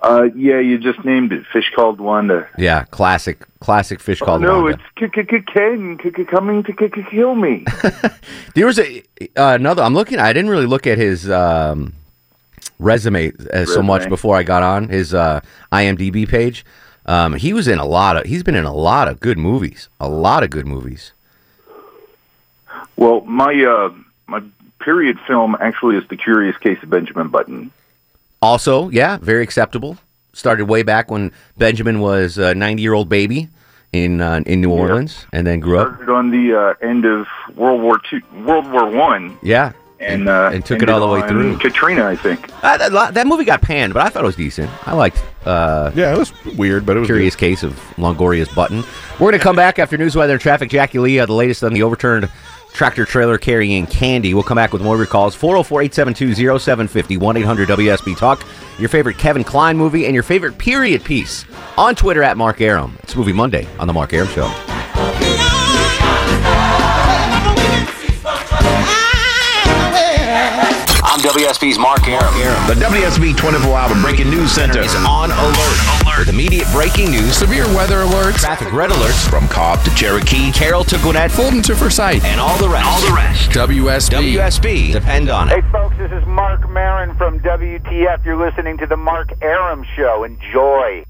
Uh, 0.02 0.30
yeah, 0.36 0.60
you 0.60 0.78
just 0.78 1.04
named 1.04 1.32
it. 1.32 1.46
Fish 1.48 1.72
called 1.76 2.00
Wanda. 2.00 2.48
Yeah, 2.58 2.84
classic, 2.86 3.46
classic 3.60 4.00
fish 4.00 4.20
called 4.20 4.44
oh, 4.44 4.48
no, 4.48 4.62
Wanda. 4.64 4.80
it's 4.98 5.14
k- 5.14 5.24
k- 5.24 5.42
Ken 5.42 5.98
coming 6.28 6.64
to 6.64 6.74
kill 7.10 7.36
me. 7.36 7.66
There 8.54 8.66
was 8.66 8.80
a 8.80 9.04
uh, 9.36 9.54
another. 9.54 9.84
I'm 9.84 9.94
looking. 9.94 10.18
I 10.18 10.34
didn't 10.34 10.50
really 10.50 10.66
look 10.66 10.88
at 10.88 10.98
his 10.98 11.30
um, 11.30 11.94
resume 12.80 13.32
uh, 13.54 13.66
so 13.66 13.84
much 13.84 14.10
before 14.10 14.36
I 14.36 14.42
got 14.42 14.64
on 14.64 14.90
his 14.90 15.14
uh, 15.14 15.42
IMDb 15.72 16.28
page. 16.28 16.66
Um, 17.06 17.34
he 17.34 17.54
was 17.54 17.68
in 17.68 17.78
a 17.78 17.86
lot 17.86 18.18
of. 18.18 18.26
He's 18.26 18.42
been 18.42 18.56
in 18.56 18.66
a 18.66 18.74
lot 18.74 19.08
of 19.08 19.20
good 19.20 19.38
movies. 19.38 19.90
A 20.00 20.10
lot 20.10 20.44
of 20.44 20.50
good 20.50 20.66
movies. 20.66 21.12
well, 22.96 23.22
my 23.22 23.54
uh, 23.64 23.94
my 24.26 24.42
period 24.80 25.20
film 25.28 25.56
actually 25.60 25.98
is 25.98 26.08
The 26.08 26.18
Curious 26.18 26.58
Case 26.58 26.82
of 26.82 26.90
Benjamin 26.90 27.28
Button. 27.30 27.72
Also, 28.42 28.90
yeah, 28.90 29.18
very 29.18 29.44
acceptable. 29.44 29.98
Started 30.34 30.66
way 30.66 30.84
back 30.84 31.10
when 31.10 31.32
Benjamin 31.58 32.00
was 32.00 32.38
a 32.38 32.54
90 32.54 32.82
year 32.82 32.94
old 32.94 33.10
baby 33.10 33.50
in 33.92 34.22
uh, 34.22 34.42
in 34.46 34.62
New 34.62 34.70
Orleans, 34.72 35.26
and 35.34 35.48
then 35.48 35.60
grew 35.60 35.80
up. 35.80 35.88
Started 35.96 36.12
on 36.14 36.30
the 36.30 36.54
uh, 36.82 36.88
end 36.88 37.06
of 37.06 37.26
World 37.56 37.82
War 37.82 38.00
Two, 38.10 38.22
World 38.46 38.70
War 38.72 38.88
One, 38.88 39.40
Yeah, 39.42 39.72
and 40.00 40.30
uh, 40.30 40.52
and 40.54 40.64
took 40.64 40.84
it 40.84 40.90
all 40.90 41.00
the 41.00 41.08
way 41.08 41.28
through. 41.28 41.58
Katrina, 41.58 42.06
I 42.06 42.16
think. 42.16 42.48
Uh, 42.64 42.78
that, 42.90 43.14
that 43.16 43.26
movie 43.28 43.46
got 43.46 43.62
panned, 43.62 43.94
but 43.94 44.06
I 44.06 44.10
thought 44.10 44.24
it 44.24 44.28
was 44.28 44.36
decent. 44.36 44.70
I 44.88 44.94
liked. 44.94 45.24
Uh, 45.46 45.92
yeah, 45.96 46.14
it 46.14 46.18
was 46.18 46.32
weird, 46.56 46.86
but 46.86 46.98
it 46.98 47.00
was 47.00 47.10
a 47.10 47.14
curious 47.14 47.36
case 47.36 47.64
of 47.64 47.74
Longoria's 47.98 48.50
button. 48.50 48.84
We're 49.14 49.32
going 49.32 49.34
to 49.34 49.40
come 49.40 49.56
back 49.56 49.80
after 49.80 49.98
news, 49.98 50.16
weather, 50.16 50.34
and 50.34 50.42
traffic. 50.42 50.70
Jackie 50.70 51.00
Lee, 51.00 51.20
uh, 51.20 51.26
the 51.26 51.34
latest 51.34 51.64
on 51.64 51.74
the 51.74 51.82
overturned 51.84 52.30
tractor 52.78 53.06
trailer 53.06 53.38
carrying 53.38 53.88
candy. 53.88 54.34
We'll 54.34 54.44
come 54.44 54.56
back 54.56 54.72
with 54.72 54.84
more 54.84 54.94
of 54.94 55.00
your 55.00 55.08
calls. 55.08 55.36
404 55.36 55.82
872 55.82 56.60
0750 56.60 57.18
1 57.18 57.38
800 57.38 57.70
WSB 57.70 58.16
Talk. 58.16 58.46
Your 58.80 58.88
favorite 58.88 59.18
Kevin 59.18 59.44
Kline 59.44 59.76
movie 59.76 60.06
and 60.06 60.14
your 60.14 60.24
favorite 60.24 60.58
period 60.58 61.04
piece 61.04 61.44
on 61.76 61.96
Twitter 61.96 62.24
at 62.24 62.38
Mark 62.38 62.62
Arum. 62.62 62.98
It's 63.04 63.16
Movie 63.16 63.34
Monday 63.34 63.68
on 63.80 63.88
The 63.88 63.94
Mark 63.94 64.14
Arum 64.14 64.30
Show. 64.30 64.46
I'm 71.10 71.24
WSB's 71.24 71.80
Mark 71.80 72.08
Arum. 72.08 72.32
The 72.68 72.76
WSB 72.76 73.36
24 73.36 73.76
Hour 73.76 74.02
Breaking 74.02 74.30
News 74.30 74.52
Center 74.52 74.82
is 74.82 74.94
on 74.96 75.32
alert. 75.32 76.07
With 76.18 76.30
immediate 76.30 76.66
breaking 76.72 77.12
news, 77.12 77.36
Severe 77.38 77.66
weather 77.76 77.98
alerts. 77.98 78.40
traffic 78.40 78.74
red 78.74 78.90
alerts, 78.90 79.30
from 79.30 79.48
Cobb 79.48 79.84
to 79.84 79.94
Cherokee. 79.94 80.52
Carroll 80.52 80.84
to 80.86 80.98
Gwinnett, 80.98 81.30
Fulton 81.32 81.62
to 81.62 81.76
Forsyth. 81.76 82.24
and 82.26 82.40
all 82.42 82.58
the 82.58 82.68
rest. 82.68 82.88
All 82.88 83.02
the 83.02 83.14
rest. 83.16 83.52
WSB. 83.52 84.34
WSB. 84.34 84.92
Depend 84.94 85.30
on 85.30 85.50
it. 85.50 85.64
Hey, 85.64 85.72
folks, 85.72 85.96
this 85.98 86.12
is 86.12 86.26
Marc 86.26 86.68
Maron 86.70 87.16
from 87.18 87.40
WTF. 87.42 88.26
You're 88.26 88.36
listening 88.44 88.78
to 88.80 88.88
The 88.88 88.98
Mark 88.98 89.30
Arum 89.44 89.86
Show. 89.96 90.24
Enjoy. 90.24 91.04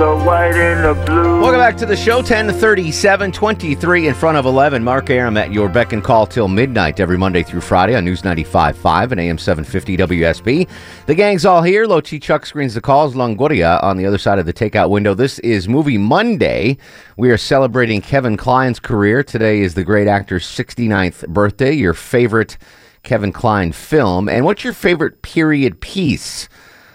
The 0.00 0.16
white, 0.16 0.54
and 0.54 0.82
the 0.82 1.04
blue. 1.04 1.42
Welcome 1.42 1.60
back 1.60 1.76
to 1.76 1.84
the 1.84 1.94
show. 1.94 2.20
1037, 2.20 3.32
23 3.32 4.08
in 4.08 4.14
front 4.14 4.38
of 4.38 4.46
11. 4.46 4.82
Mark 4.82 5.10
Arum 5.10 5.36
at 5.36 5.52
your 5.52 5.68
beck 5.68 5.92
and 5.92 6.02
call 6.02 6.26
till 6.26 6.48
midnight 6.48 7.00
every 7.00 7.18
Monday 7.18 7.42
through 7.42 7.60
Friday 7.60 7.94
on 7.94 8.06
News 8.06 8.22
95.5 8.22 9.12
and 9.12 9.20
AM 9.20 9.36
750 9.36 9.98
WSB. 9.98 10.66
The 11.04 11.14
gang's 11.14 11.44
all 11.44 11.62
here. 11.62 11.84
Low 11.84 12.00
T 12.00 12.18
Chuck 12.18 12.46
screens 12.46 12.72
the 12.72 12.80
calls. 12.80 13.14
Longoria 13.14 13.78
on 13.82 13.98
the 13.98 14.06
other 14.06 14.16
side 14.16 14.38
of 14.38 14.46
the 14.46 14.54
takeout 14.54 14.88
window. 14.88 15.12
This 15.12 15.38
is 15.40 15.68
Movie 15.68 15.98
Monday. 15.98 16.78
We 17.18 17.30
are 17.30 17.36
celebrating 17.36 18.00
Kevin 18.00 18.38
Kline's 18.38 18.80
career. 18.80 19.22
Today 19.22 19.60
is 19.60 19.74
the 19.74 19.84
great 19.84 20.08
actor's 20.08 20.46
69th 20.46 21.28
birthday. 21.28 21.74
Your 21.74 21.92
favorite 21.92 22.56
Kevin 23.02 23.32
Kline 23.32 23.72
film. 23.72 24.30
And 24.30 24.46
what's 24.46 24.64
your 24.64 24.72
favorite 24.72 25.20
period 25.20 25.78
piece? 25.82 26.48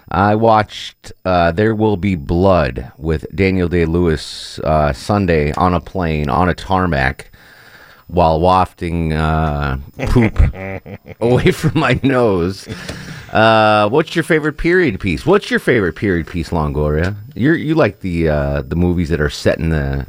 I 0.09 0.35
watched 0.35 1.11
uh, 1.23 1.51
There 1.51 1.73
Will 1.73 1.97
Be 1.97 2.15
Blood 2.15 2.91
with 2.97 3.25
Daniel 3.35 3.67
Day 3.67 3.85
Lewis 3.85 4.59
uh, 4.59 4.93
Sunday 4.93 5.51
on 5.53 5.73
a 5.73 5.79
plane 5.79 6.29
on 6.29 6.47
a 6.47 6.53
tarmac 6.53 7.31
while 8.07 8.39
wafting 8.39 9.13
uh, 9.13 9.79
poop 10.07 10.37
away 11.19 11.51
from 11.51 11.79
my 11.79 11.99
nose. 12.03 12.67
Uh, 13.31 13.89
what's 13.89 14.15
your 14.15 14.23
favorite 14.23 14.57
period 14.57 14.99
piece? 14.99 15.25
What's 15.25 15.49
your 15.49 15.59
favorite 15.59 15.95
period 15.95 16.27
piece, 16.27 16.49
Longoria? 16.49 17.15
You 17.33 17.53
you 17.53 17.75
like 17.75 18.01
the 18.01 18.29
uh, 18.29 18.61
the 18.61 18.75
movies 18.75 19.09
that 19.09 19.19
are 19.19 19.29
set 19.29 19.57
in 19.57 19.69
the 19.69 20.07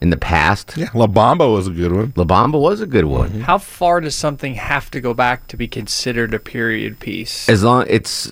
in 0.00 0.10
the 0.10 0.16
past? 0.16 0.76
Yeah, 0.76 0.90
La 0.94 1.08
Bamba 1.08 1.52
was 1.52 1.66
a 1.66 1.70
good 1.72 1.92
one. 1.92 2.12
La 2.14 2.24
Bamba 2.24 2.60
was 2.60 2.80
a 2.80 2.86
good 2.86 3.06
one. 3.06 3.40
How 3.40 3.58
far 3.58 4.00
does 4.00 4.14
something 4.14 4.54
have 4.54 4.90
to 4.92 5.00
go 5.00 5.12
back 5.12 5.48
to 5.48 5.56
be 5.56 5.66
considered 5.66 6.32
a 6.32 6.38
period 6.38 7.00
piece? 7.00 7.48
As 7.48 7.64
long 7.64 7.84
it's 7.88 8.30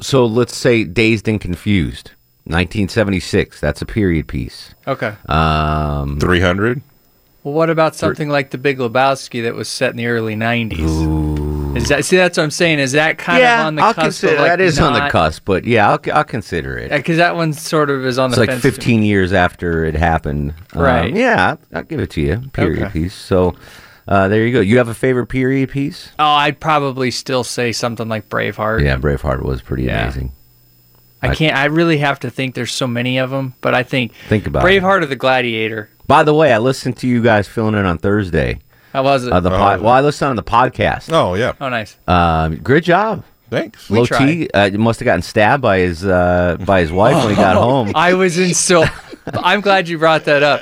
so 0.00 0.26
let's 0.26 0.56
say 0.56 0.84
Dazed 0.84 1.28
and 1.28 1.40
Confused, 1.40 2.12
1976. 2.44 3.60
That's 3.60 3.80
a 3.82 3.86
period 3.86 4.26
piece. 4.28 4.74
Okay. 4.86 5.14
Um, 5.28 6.18
300. 6.20 6.82
Well, 7.42 7.52
what 7.54 7.68
about 7.70 7.94
something 7.94 8.28
like 8.30 8.50
The 8.50 8.58
Big 8.58 8.78
Lebowski 8.78 9.42
that 9.42 9.54
was 9.54 9.68
set 9.68 9.90
in 9.90 9.96
the 9.98 10.06
early 10.06 10.34
'90s? 10.34 11.76
Is 11.76 11.88
that 11.88 12.04
see? 12.06 12.16
That's 12.16 12.38
what 12.38 12.44
I'm 12.44 12.50
saying. 12.50 12.78
Is 12.78 12.92
that 12.92 13.18
kind 13.18 13.40
yeah, 13.40 13.60
of 13.60 13.66
on 13.66 13.74
the 13.74 13.82
I'll 13.82 13.92
cusp? 13.92 14.22
consider 14.22 14.36
like 14.40 14.46
that 14.52 14.60
is 14.60 14.78
on 14.78 14.92
the 14.94 15.10
cusp, 15.10 15.44
but 15.44 15.64
yeah, 15.64 15.90
I'll, 15.90 15.98
I'll 16.14 16.24
consider 16.24 16.78
it. 16.78 16.90
Because 16.90 17.18
that 17.18 17.34
one 17.36 17.52
sort 17.52 17.90
of 17.90 18.06
is 18.06 18.16
on 18.18 18.30
It's 18.30 18.36
the 18.36 18.42
like 18.42 18.48
fence. 18.50 18.62
15 18.62 19.02
years 19.02 19.32
after 19.34 19.84
it 19.84 19.94
happened. 19.94 20.54
Um, 20.72 20.82
Right. 20.82 21.14
yeah, 21.14 21.50
I'll, 21.50 21.58
I'll 21.78 21.82
give 21.82 22.00
it 22.00 22.10
to 22.10 22.20
you. 22.22 22.44
Period 22.54 22.84
Okay. 22.84 22.92
piece. 22.92 23.14
So 23.14 23.54
uh, 24.06 24.28
there 24.28 24.46
you 24.46 24.52
go. 24.52 24.60
You 24.60 24.78
have 24.78 24.88
a 24.88 24.94
favorite 24.94 25.26
period 25.26 25.70
piece? 25.70 26.10
Oh, 26.18 26.24
I'd 26.24 26.60
probably 26.60 27.10
still 27.10 27.44
say 27.44 27.72
something 27.72 28.08
like 28.08 28.28
Braveheart. 28.28 28.82
Yeah, 28.84 28.96
Braveheart 28.96 29.42
was 29.42 29.62
pretty 29.62 29.84
Yeah. 29.84 30.02
amazing. 30.04 30.32
I 31.22 31.28
I- 31.30 31.34
can't. 31.34 31.56
I 31.56 31.64
really 31.66 31.98
have 31.98 32.20
to 32.20 32.30
think. 32.30 32.54
There's 32.54 32.72
so 32.72 32.86
many 32.86 33.18
of 33.18 33.30
them, 33.30 33.54
but 33.60 33.74
I 33.74 33.82
think 33.82 34.12
Think 34.28 34.46
about 34.46 34.64
it. 34.64 34.66
Braveheart 34.82 35.02
or 35.02 35.06
the 35.06 35.16
Gladiator. 35.16 35.88
By 36.06 36.22
the 36.22 36.34
way, 36.34 36.52
I 36.52 36.58
listened 36.58 36.98
to 36.98 37.06
you 37.08 37.22
guys 37.22 37.48
filling 37.48 37.74
in 37.74 37.86
on 37.86 37.96
Thursday. 37.98 38.58
How 38.92 39.02
was 39.02 39.26
it? 39.26 39.32
Uh, 39.32 39.40
the 39.40 39.50
pod, 39.50 39.80
well, 39.80 39.92
I 39.92 40.02
listened 40.02 40.28
on 40.30 40.36
the 40.36 40.42
podcast. 40.42 41.10
Oh 41.12 41.34
yeah. 41.34 41.52
Oh, 41.60 41.68
nice. 41.70 41.96
Um, 42.06 42.56
great 42.56 42.84
job. 42.84 43.24
Thanks. 43.50 43.88
We 43.88 43.98
Low 43.98 44.06
tried. 44.06 44.26
T 44.26 44.50
uh, 44.52 44.70
must 44.72 45.00
have 45.00 45.04
gotten 45.04 45.22
stabbed 45.22 45.62
by 45.62 45.78
his 45.78 46.04
uh, 46.04 46.56
by 46.64 46.80
his 46.80 46.92
wife 46.92 47.16
when 47.16 47.30
he 47.30 47.36
got 47.36 47.56
home. 47.68 47.92
I 47.94 48.14
was 48.14 48.36
in 48.38 48.52
so. 48.54 48.84
I'm 49.32 49.62
glad 49.62 49.88
you 49.88 49.96
brought 49.98 50.24
that 50.26 50.42
up. 50.42 50.60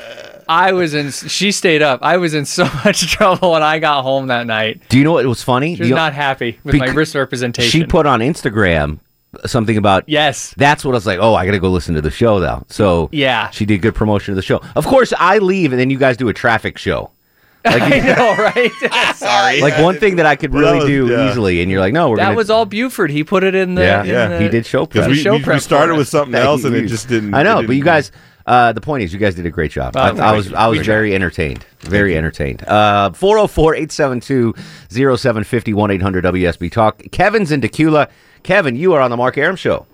I 0.49 0.73
was 0.73 0.95
in. 0.95 1.11
She 1.11 1.53
stayed 1.53 1.83
up. 1.83 2.01
I 2.03 2.17
was 2.17 2.35
in 2.35 2.45
so 2.45 2.65
much 2.85 3.11
trouble 3.11 3.53
when 3.53 3.63
I 3.63 3.79
got 3.79 4.03
home 4.03 4.27
that 4.29 4.47
night. 4.47 4.83
Do 4.89 4.99
you 4.99 5.05
know 5.05 5.13
what 5.13 5.27
was 5.27 5.43
funny? 5.43 5.77
She 5.77 5.83
was 5.83 5.89
You 5.89 5.95
not 5.95 6.13
happy 6.15 6.59
with 6.65 6.77
my 6.77 6.87
wrist 6.87 7.15
representation. 7.15 7.71
She 7.71 7.87
put 7.87 8.07
on 8.07 8.21
Instagram 8.21 8.99
something 9.47 9.77
about 9.77 10.09
yes. 10.09 10.55
That's 10.57 10.85
what 10.85 10.93
I 10.93 10.95
was 10.95 11.07
like. 11.07 11.19
Oh, 11.21 11.35
I 11.35 11.47
got 11.47 11.53
to 11.53 11.59
go 11.59 11.71
listen 11.71 11.95
to 11.95 12.01
the 12.03 12.11
show 12.11 12.39
now. 12.39 12.65
So 12.69 13.09
Yeah. 13.13 13.49
she 13.51 13.65
did 13.65 13.81
good 13.83 13.95
promotion 13.95 14.33
of 14.33 14.37
the 14.37 14.43
show. 14.43 14.61
Of 14.77 14.87
course, 14.87 15.13
I 15.19 15.39
leave 15.39 15.73
and 15.73 15.81
then 15.81 15.89
you 15.91 15.99
guys 15.99 16.17
do 16.17 16.29
a 16.29 16.35
traffic 16.35 16.79
show. 16.79 17.11
Like, 17.65 17.81
I 17.81 17.99
know, 18.01 18.35
right? 18.43 19.15
Sorry. 19.15 19.61
like 19.61 19.81
one 19.81 19.97
thing 20.01 20.17
that 20.17 20.27
I 20.27 20.35
could 20.35 20.53
really 20.53 20.79
was- 20.79 20.87
do 20.87 21.07
yeah. 21.07 21.31
easily, 21.31 21.63
and 21.63 21.71
you're 21.71 21.79
like, 21.79 21.93
no, 21.93 22.11
we're 22.11 22.17
that 22.17 22.25
gonna. 22.25 22.37
was 22.37 22.51
all 22.51 22.67
Buford. 22.67 23.09
He 23.13 23.23
put 23.23 23.45
it 23.45 23.55
in 23.55 23.77
the. 23.77 23.83
yeah, 23.83 24.01
in 24.03 24.09
yeah, 24.09 24.27
the- 24.29 24.41
he 24.41 24.49
did 24.49 24.67
show 24.67 24.85
prep. 24.85 25.09
We, 25.09 25.15
show 25.15 25.37
we, 25.37 25.45
we 25.45 25.61
started 25.61 25.95
with 25.97 26.09
something 26.09 26.35
else 26.35 26.63
he- 26.63 26.67
and 26.67 26.75
it 26.77 26.89
just 26.89 27.09
didn't. 27.09 27.35
I 27.35 27.45
know, 27.45 27.61
it 27.61 27.69
but 27.69 27.77
you 27.77 27.83
didn't- 27.83 27.85
guys. 27.85 28.13
Uh, 28.47 28.73
the 28.73 28.81
point 28.81 29.03
is, 29.05 29.13
you 29.13 29.19
guys 29.19 29.35
did 29.35 29.47
a 29.47 29.51
great 29.51 29.71
job. 29.71 29.95
Oh, 29.97 30.01
I, 30.01 30.09
I 30.11 30.33
was. 30.37 30.53
I 30.53 30.67
was 30.67 30.81
We 30.81 30.85
very 30.85 31.15
entertained. 31.15 31.65
Very 31.81 32.17
entertained. 32.17 32.63
Uh, 32.67 33.11
404 33.13 33.75
872 33.75 34.55
0750 34.91 35.75
1 35.75 35.91
800 35.93 36.25
WSB 36.25 36.71
Talk. 36.73 37.03
Kevin's 37.13 37.53
in 37.53 37.61
Tequila. 37.61 38.09
Kevin, 38.43 38.75
you 38.77 38.93
are 38.95 39.01
on 39.01 39.11
the 39.11 39.17
Mark 39.17 39.39
Arum 39.39 39.57
Show. 39.57 39.87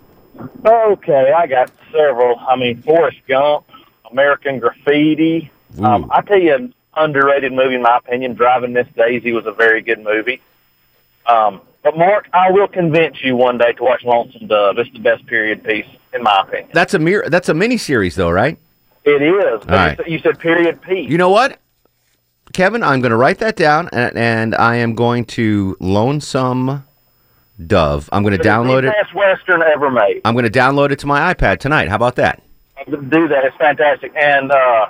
Okay, 0.64 1.32
I 1.32 1.46
got 1.46 1.70
several. 1.92 2.38
I 2.38 2.56
mean, 2.56 2.80
Forrest 2.82 3.18
Gump, 3.26 3.66
American 4.10 4.58
Graffiti. 4.58 5.50
Um, 5.82 6.10
I 6.12 6.22
tell 6.22 6.38
you, 6.38 6.54
an 6.54 6.74
underrated 6.96 7.52
movie 7.52 7.74
in 7.74 7.82
my 7.82 7.98
opinion. 7.98 8.34
Driving 8.34 8.72
Miss 8.72 8.86
Daisy 8.96 9.32
was 9.32 9.46
a 9.46 9.52
very 9.52 9.82
good 9.82 10.02
movie. 10.02 10.40
Um, 11.26 11.60
but 11.82 11.96
Mark, 11.96 12.28
I 12.32 12.50
will 12.50 12.68
convince 12.68 13.22
you 13.22 13.36
one 13.36 13.58
day 13.58 13.72
to 13.72 13.82
watch 13.82 14.04
Lonesome 14.04 14.46
Dove. 14.46 14.78
It's 14.78 14.90
the 14.92 14.98
best 14.98 15.26
period 15.26 15.64
piece 15.64 15.86
in 16.12 16.22
my 16.22 16.42
opinion. 16.46 16.70
That's 16.72 16.94
a 16.94 16.98
mir- 16.98 17.28
That's 17.28 17.48
a 17.48 17.54
mini 17.54 17.76
series, 17.76 18.14
though, 18.14 18.30
right? 18.30 18.58
It 19.04 19.22
is. 19.22 19.60
But 19.64 19.70
All 19.70 19.76
right. 19.76 20.08
you 20.08 20.18
said 20.18 20.38
period 20.38 20.82
piece. 20.82 21.08
You 21.10 21.16
know 21.18 21.30
what, 21.30 21.58
Kevin? 22.52 22.82
I'm 22.82 23.00
going 23.00 23.10
to 23.10 23.16
write 23.16 23.38
that 23.38 23.56
down, 23.56 23.88
and, 23.92 24.16
and 24.16 24.54
I 24.54 24.76
am 24.76 24.94
going 24.94 25.24
to 25.26 25.76
Lonesome 25.80 26.84
Dove. 27.66 28.08
I'm 28.12 28.22
going 28.22 28.36
to 28.36 28.42
download 28.42 28.84
it. 28.84 28.92
best 28.92 29.14
western 29.14 29.62
ever 29.62 29.90
made. 29.90 30.20
I'm 30.24 30.34
going 30.34 30.50
to 30.50 30.58
download 30.58 30.90
it 30.90 30.98
to 31.00 31.06
my 31.06 31.32
iPad 31.32 31.58
tonight. 31.58 31.88
How 31.88 31.96
about 31.96 32.16
that? 32.16 32.42
Do 32.86 33.28
that. 33.28 33.44
It's 33.44 33.56
fantastic. 33.56 34.12
And 34.16 34.50
uh, 34.52 34.88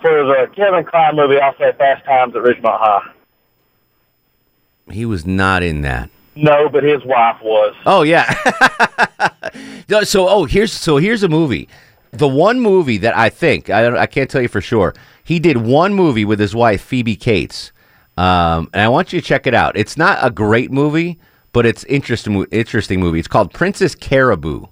for 0.00 0.24
the 0.24 0.50
Kevin 0.54 0.84
Kline 0.84 1.16
movie, 1.16 1.38
I'll 1.38 1.56
say 1.58 1.72
Fast 1.76 2.04
Times 2.04 2.34
at 2.36 2.42
Ridgemont 2.42 2.78
High. 2.78 3.12
He 4.90 5.04
was 5.04 5.26
not 5.26 5.62
in 5.62 5.82
that. 5.82 6.10
No, 6.40 6.68
but 6.68 6.84
his 6.84 7.04
wife 7.04 7.42
was. 7.42 7.74
Oh 7.84 8.02
yeah. 8.02 8.32
So 10.04 10.28
oh 10.28 10.44
here's 10.44 10.72
so 10.72 10.98
here's 10.98 11.22
a 11.22 11.28
movie. 11.28 11.68
The 12.10 12.28
one 12.28 12.60
movie 12.60 12.98
that 12.98 13.16
I 13.16 13.30
think 13.30 13.70
I 13.70 13.82
don't, 13.82 13.96
I 13.96 14.06
can't 14.06 14.30
tell 14.30 14.42
you 14.42 14.48
for 14.48 14.60
sure. 14.60 14.94
He 15.24 15.38
did 15.38 15.56
one 15.56 15.94
movie 15.94 16.24
with 16.26 16.38
his 16.38 16.54
wife 16.54 16.82
Phoebe 16.82 17.16
Cates, 17.16 17.72
um, 18.18 18.68
and 18.74 18.82
I 18.82 18.88
want 18.88 19.12
you 19.12 19.20
to 19.20 19.26
check 19.26 19.46
it 19.46 19.54
out. 19.54 19.76
It's 19.76 19.96
not 19.96 20.18
a 20.20 20.30
great 20.30 20.70
movie, 20.70 21.18
but 21.52 21.64
it's 21.64 21.84
interesting. 21.84 22.44
Interesting 22.50 23.00
movie. 23.00 23.18
It's 23.18 23.28
called 23.28 23.52
Princess 23.54 23.94
Caraboo. 23.94 24.68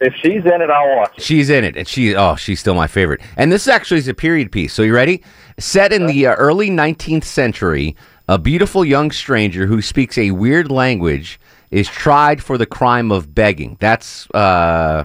If 0.00 0.14
she's 0.14 0.44
in 0.44 0.60
it, 0.62 0.70
I'll 0.70 0.96
watch 0.96 1.18
it. 1.18 1.24
She's 1.24 1.50
in 1.50 1.64
it, 1.64 1.76
and 1.76 1.88
she 1.88 2.14
oh 2.14 2.36
she's 2.36 2.60
still 2.60 2.74
my 2.74 2.86
favorite. 2.86 3.20
And 3.36 3.50
this 3.50 3.66
actually 3.66 3.98
is 3.98 4.08
a 4.08 4.14
period 4.14 4.52
piece. 4.52 4.72
So 4.72 4.82
you 4.82 4.94
ready? 4.94 5.22
Set 5.58 5.92
in 5.92 6.06
the 6.06 6.28
uh, 6.28 6.34
early 6.34 6.70
19th 6.70 7.24
century, 7.24 7.96
a 8.28 8.38
beautiful 8.38 8.84
young 8.84 9.10
stranger 9.10 9.66
who 9.66 9.80
speaks 9.80 10.18
a 10.18 10.32
weird 10.32 10.70
language 10.70 11.38
is 11.70 11.88
tried 11.88 12.42
for 12.42 12.58
the 12.58 12.66
crime 12.66 13.12
of 13.12 13.34
begging. 13.34 13.76
That's 13.80 14.28
uh, 14.30 15.04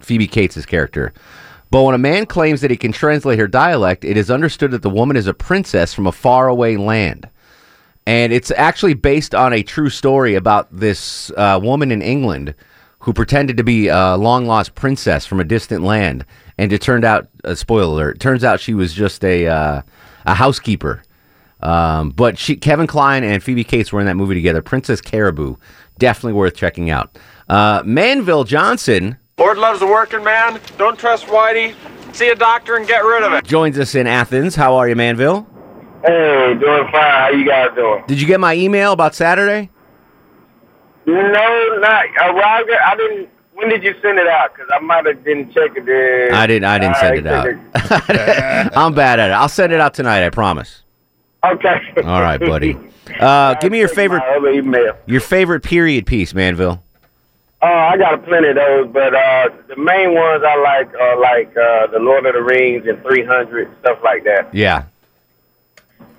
Phoebe 0.00 0.26
Cates' 0.26 0.66
character. 0.66 1.12
But 1.70 1.82
when 1.82 1.94
a 1.94 1.98
man 1.98 2.26
claims 2.26 2.60
that 2.62 2.70
he 2.70 2.76
can 2.76 2.92
translate 2.92 3.38
her 3.38 3.46
dialect, 3.46 4.04
it 4.04 4.16
is 4.16 4.30
understood 4.30 4.70
that 4.70 4.82
the 4.82 4.90
woman 4.90 5.16
is 5.16 5.26
a 5.26 5.34
princess 5.34 5.92
from 5.92 6.06
a 6.06 6.12
faraway 6.12 6.76
land. 6.76 7.28
And 8.06 8.32
it's 8.32 8.50
actually 8.52 8.94
based 8.94 9.34
on 9.34 9.52
a 9.52 9.62
true 9.62 9.90
story 9.90 10.34
about 10.34 10.74
this 10.74 11.30
uh, 11.36 11.60
woman 11.62 11.92
in 11.92 12.00
England 12.00 12.54
who 13.00 13.12
pretended 13.12 13.58
to 13.58 13.64
be 13.64 13.88
a 13.88 14.16
long 14.16 14.46
lost 14.46 14.74
princess 14.74 15.26
from 15.26 15.40
a 15.40 15.44
distant 15.44 15.84
land. 15.84 16.24
And 16.56 16.72
it 16.72 16.80
turned 16.80 17.04
out, 17.04 17.28
uh, 17.44 17.54
spoiler 17.54 17.92
alert, 17.92 18.18
turns 18.18 18.44
out 18.44 18.60
she 18.60 18.74
was 18.74 18.94
just 18.94 19.22
a, 19.24 19.46
uh, 19.46 19.82
a 20.24 20.34
housekeeper. 20.34 21.02
Um, 21.60 22.10
but 22.10 22.38
she, 22.38 22.56
Kevin 22.56 22.86
Kline 22.86 23.24
and 23.24 23.42
Phoebe 23.42 23.64
Cates 23.64 23.92
were 23.92 24.00
in 24.00 24.06
that 24.06 24.14
movie 24.16 24.34
together. 24.34 24.62
Princess 24.62 25.00
Caraboo, 25.00 25.56
definitely 25.98 26.34
worth 26.34 26.54
checking 26.54 26.90
out. 26.90 27.18
Uh, 27.48 27.82
Manville 27.84 28.44
Johnson 28.44 29.18
Lord 29.38 29.58
loves 29.58 29.80
a 29.82 29.86
working 29.86 30.22
man. 30.24 30.60
Don't 30.78 30.98
trust 30.98 31.26
Whitey. 31.26 31.74
See 32.14 32.28
a 32.28 32.34
doctor 32.34 32.76
and 32.76 32.86
get 32.88 33.04
rid 33.04 33.22
of 33.22 33.32
it. 33.32 33.44
joins 33.44 33.78
us 33.78 33.94
in 33.94 34.06
Athens. 34.06 34.54
How 34.56 34.74
are 34.76 34.88
you, 34.88 34.96
Manville? 34.96 35.46
Hey, 36.04 36.54
doing 36.58 36.84
fine. 36.90 36.92
How 36.92 37.30
you 37.30 37.46
guys 37.46 37.68
doing? 37.74 38.02
Did 38.08 38.20
you 38.20 38.26
get 38.26 38.40
my 38.40 38.54
email 38.54 38.92
about 38.92 39.14
Saturday? 39.14 39.70
No, 41.06 41.14
not. 41.80 42.04
Uh, 42.06 42.32
well, 42.34 42.42
I, 42.44 42.64
got- 42.68 42.80
I 42.82 42.96
didn't. 42.96 43.28
When 43.54 43.68
did 43.68 43.82
you 43.82 43.94
send 44.02 44.18
it 44.18 44.28
out? 44.28 44.54
Because 44.54 44.70
I 44.72 44.78
might 44.78 45.04
have 45.06 45.24
didn't 45.24 45.52
check 45.52 45.72
it. 45.76 45.84
There. 45.84 46.32
I 46.32 46.46
didn't. 46.46 46.64
I 46.64 46.78
didn't 46.78 46.94
All 46.94 47.00
send 47.00 47.26
right, 47.26 47.58
it 47.74 48.70
out. 48.70 48.72
I'm 48.76 48.94
bad 48.94 49.18
at 49.18 49.30
it. 49.30 49.32
I'll 49.32 49.48
send 49.48 49.72
it 49.72 49.80
out 49.80 49.94
tonight. 49.94 50.24
I 50.24 50.30
promise. 50.30 50.82
Okay. 51.44 51.80
All 52.04 52.20
right, 52.20 52.38
buddy. 52.40 52.76
Uh, 53.08 53.54
give 53.54 53.72
me 53.72 53.78
your 53.78 53.88
favorite. 53.88 54.22
Email. 54.54 54.94
Your 55.06 55.22
favorite 55.22 55.62
period 55.62 56.04
piece, 56.04 56.34
Manville. 56.34 56.82
Uh, 57.62 57.64
I 57.64 57.96
got 57.96 58.12
a 58.12 58.18
plenty 58.18 58.48
of 58.48 58.56
those, 58.56 58.88
but 58.92 59.14
uh, 59.14 59.48
the 59.66 59.76
main 59.76 60.12
ones 60.12 60.44
I 60.46 60.56
like 60.60 60.94
are 60.94 61.18
like 61.18 61.48
uh, 61.56 61.86
the 61.86 62.00
Lord 62.00 62.26
of 62.26 62.34
the 62.34 62.42
Rings 62.42 62.86
and 62.86 63.02
300 63.02 63.74
stuff 63.80 64.00
like 64.04 64.24
that. 64.24 64.54
Yeah. 64.54 64.84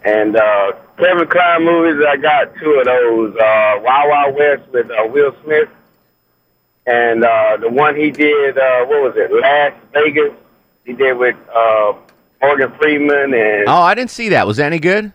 And 0.04 0.36
uh, 0.36 0.72
Kevin 0.98 1.28
Kline 1.28 1.64
movies, 1.64 2.04
I 2.10 2.18
got 2.18 2.56
two 2.56 2.72
of 2.80 2.86
those. 2.86 3.36
Uh, 3.36 3.80
Wild 3.84 4.10
Wild 4.10 4.36
West 4.36 4.64
with 4.74 4.90
uh, 4.90 5.06
Will 5.10 5.36
Smith 5.44 5.70
and 6.90 7.24
uh, 7.24 7.58
the 7.58 7.70
one 7.70 7.96
he 7.96 8.10
did, 8.10 8.58
uh, 8.58 8.86
what 8.86 9.04
was 9.04 9.14
it, 9.16 9.32
Last 9.32 9.76
Vegas? 9.94 10.34
He 10.86 10.94
did 10.94 11.18
with 11.18 11.36
uh, 11.56 11.94
Morgan 12.42 12.72
Freeman 12.80 13.34
and 13.34 13.68
Oh, 13.68 13.82
I 13.82 13.96
didn't 13.96 14.12
see 14.12 14.30
that. 14.30 14.48
Was 14.48 14.58
that 14.58 14.66
any 14.66 14.80
good? 14.80 15.12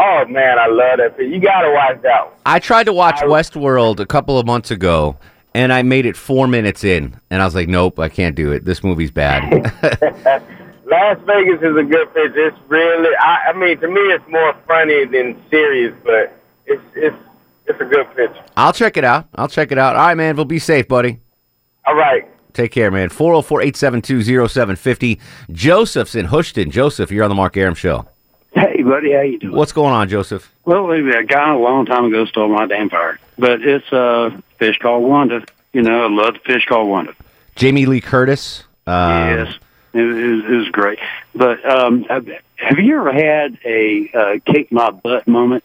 oh 0.00 0.24
man, 0.26 0.58
I 0.58 0.66
love 0.66 0.98
that. 0.98 1.18
You 1.18 1.38
gotta 1.40 1.70
watch 1.70 2.02
that 2.02 2.26
one. 2.26 2.34
I 2.46 2.58
tried 2.58 2.84
to 2.84 2.92
watch 2.92 3.16
Westworld 3.20 4.00
a 4.00 4.06
couple 4.06 4.38
of 4.38 4.46
months 4.46 4.70
ago, 4.70 5.16
and 5.54 5.72
I 5.72 5.82
made 5.82 6.04
it 6.06 6.16
four 6.16 6.46
minutes 6.48 6.82
in, 6.84 7.18
and 7.30 7.40
I 7.40 7.44
was 7.44 7.54
like, 7.54 7.68
"Nope, 7.68 7.98
I 8.00 8.08
can't 8.08 8.34
do 8.34 8.50
it. 8.52 8.64
This 8.64 8.82
movie's 8.82 9.10
bad." 9.12 9.42
Last 10.86 11.20
Vegas 11.22 11.60
is 11.62 11.76
a 11.76 11.82
good 11.82 12.12
picture. 12.12 12.48
It's 12.48 12.58
really, 12.68 13.16
I, 13.16 13.46
I 13.48 13.52
mean, 13.54 13.78
to 13.80 13.88
me, 13.88 14.00
it's 14.12 14.28
more 14.28 14.54
funny 14.66 15.04
than 15.06 15.40
serious, 15.50 15.94
but 16.04 16.36
it's 16.66 16.82
it's 16.94 17.16
it's 17.66 17.80
a 17.80 17.84
good 17.84 18.06
pitch. 18.16 18.32
I'll 18.56 18.72
check 18.72 18.96
it 18.96 19.04
out. 19.04 19.26
I'll 19.34 19.48
check 19.48 19.72
it 19.72 19.78
out. 19.78 19.96
All 19.96 20.06
right, 20.06 20.14
man. 20.16 20.36
We'll 20.36 20.44
be 20.44 20.58
safe, 20.58 20.86
buddy. 20.88 21.20
All 21.86 21.94
right. 21.96 22.28
Take 22.54 22.70
care, 22.72 22.90
man. 22.90 23.08
404 23.10 23.60
872 23.62 24.22
0750. 24.48 25.20
Joseph's 25.52 26.14
in 26.14 26.28
Houston. 26.28 26.70
Joseph, 26.70 27.10
you're 27.10 27.24
on 27.24 27.28
the 27.28 27.34
Mark 27.34 27.56
Arum 27.56 27.74
Show. 27.74 28.06
Hey, 28.52 28.82
buddy, 28.82 29.12
how 29.12 29.22
you 29.22 29.38
doing? 29.40 29.54
What's 29.56 29.72
going 29.72 29.92
on, 29.92 30.08
Joseph? 30.08 30.50
Well, 30.64 30.88
a 30.92 31.24
guy 31.24 31.52
a 31.52 31.58
long 31.58 31.84
time 31.84 32.04
ago 32.04 32.24
stole 32.26 32.48
my 32.48 32.66
damn 32.66 32.88
fire, 32.88 33.18
but 33.36 33.60
it's 33.62 33.90
a 33.92 34.40
fish 34.58 34.78
called 34.78 35.02
Wanda. 35.02 35.44
You 35.72 35.82
know, 35.82 36.04
I 36.04 36.08
love 36.08 36.34
the 36.34 36.40
fish 36.40 36.64
called 36.66 36.88
Wanda. 36.88 37.14
Jamie 37.56 37.86
Lee 37.86 38.00
Curtis. 38.00 38.62
Um, 38.86 39.28
yes, 39.28 39.54
it, 39.92 40.02
was- 40.02 40.44
it 40.44 40.54
was 40.56 40.68
great. 40.68 41.00
But 41.34 41.68
um, 41.68 42.04
have 42.04 42.28
have 42.56 42.78
you 42.78 42.96
ever 43.00 43.12
had 43.12 43.58
a 43.64 44.10
uh, 44.14 44.52
kick 44.52 44.70
my 44.70 44.90
butt 44.92 45.26
moment? 45.26 45.64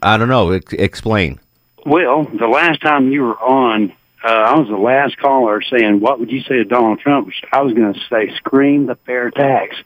I 0.00 0.16
don't 0.16 0.28
know. 0.28 0.52
Explain. 0.52 1.38
Well, 1.84 2.24
the 2.24 2.46
last 2.48 2.80
time 2.80 3.12
you 3.12 3.22
were 3.22 3.38
on, 3.38 3.92
uh, 4.24 4.28
I 4.28 4.58
was 4.58 4.68
the 4.68 4.76
last 4.76 5.16
caller 5.18 5.60
saying, 5.62 6.00
"What 6.00 6.20
would 6.20 6.30
you 6.30 6.42
say 6.42 6.56
to 6.56 6.64
Donald 6.64 7.00
Trump?" 7.00 7.30
I 7.52 7.60
was 7.62 7.74
going 7.74 7.92
to 7.94 8.00
say, 8.10 8.34
"Scream 8.36 8.86
the 8.86 8.94
fair 8.96 9.30
tax." 9.30 9.76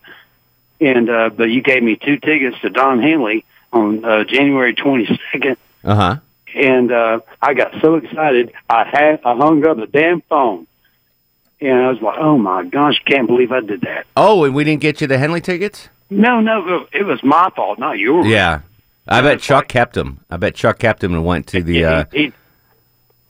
And 0.81 1.09
uh, 1.09 1.31
but 1.31 1.45
you 1.45 1.63
gave 1.63 1.83
me 1.83 1.97
two 1.97 2.19
tickets 2.19 2.57
to 2.61 2.69
Don 2.71 3.01
Henley 3.01 3.45
on 3.73 4.05
uh, 4.05 4.25
January 4.25 4.75
twenty 4.75 5.07
second, 5.33 5.57
Uh 5.85 5.95
huh. 5.95 6.17
and 6.55 6.93
uh, 6.93 7.21
I 7.41 7.55
got 7.55 7.73
so 7.81 7.95
excited 7.95 8.53
I 8.69 8.85
had 8.85 9.21
I 9.25 9.35
hung 9.37 9.67
up 9.67 9.79
the 9.79 9.87
damn 9.87 10.21
phone, 10.23 10.67
and 11.61 11.73
I 11.73 11.89
was 11.91 12.01
like, 12.03 12.19
"Oh 12.19 12.37
my 12.37 12.65
gosh, 12.65 13.01
can't 13.07 13.27
believe 13.27 13.53
I 13.53 13.61
did 13.61 13.81
that." 13.83 14.07
Oh, 14.17 14.45
and 14.45 14.55
we 14.55 14.65
didn't 14.65 14.83
get 14.83 15.01
you 15.01 15.07
the 15.07 15.17
Henley 15.19 15.41
tickets? 15.41 15.89
No, 16.11 16.41
no, 16.41 16.87
it 16.93 17.05
was 17.05 17.23
my 17.25 17.51
fault, 17.57 17.79
not 17.79 17.99
yours. 17.99 18.27
Yeah. 18.27 18.61
I 19.09 19.23
bet 19.23 19.41
Chuck 19.41 19.69
kept 19.69 19.95
them. 19.95 20.21
I 20.29 20.37
bet 20.37 20.55
Chuck 20.57 20.79
kept 20.81 21.01
them 21.01 21.15
and 21.15 21.25
went 21.25 21.47
to 21.49 21.63
the. 21.63 21.85
Uh, 21.85 22.05
He, 22.13 22.33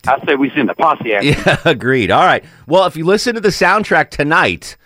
I 0.07 0.25
say 0.25 0.35
we 0.35 0.49
send 0.51 0.69
the 0.69 0.75
posse 0.75 1.13
after. 1.13 1.27
yeah, 1.27 1.57
agreed. 1.65 2.11
All 2.11 2.23
right. 2.25 2.43
Well, 2.67 2.85
if 2.85 2.95
you 2.95 3.05
listen 3.05 3.35
to 3.35 3.41
the 3.41 3.49
soundtrack 3.49 4.09
tonight 4.09 4.77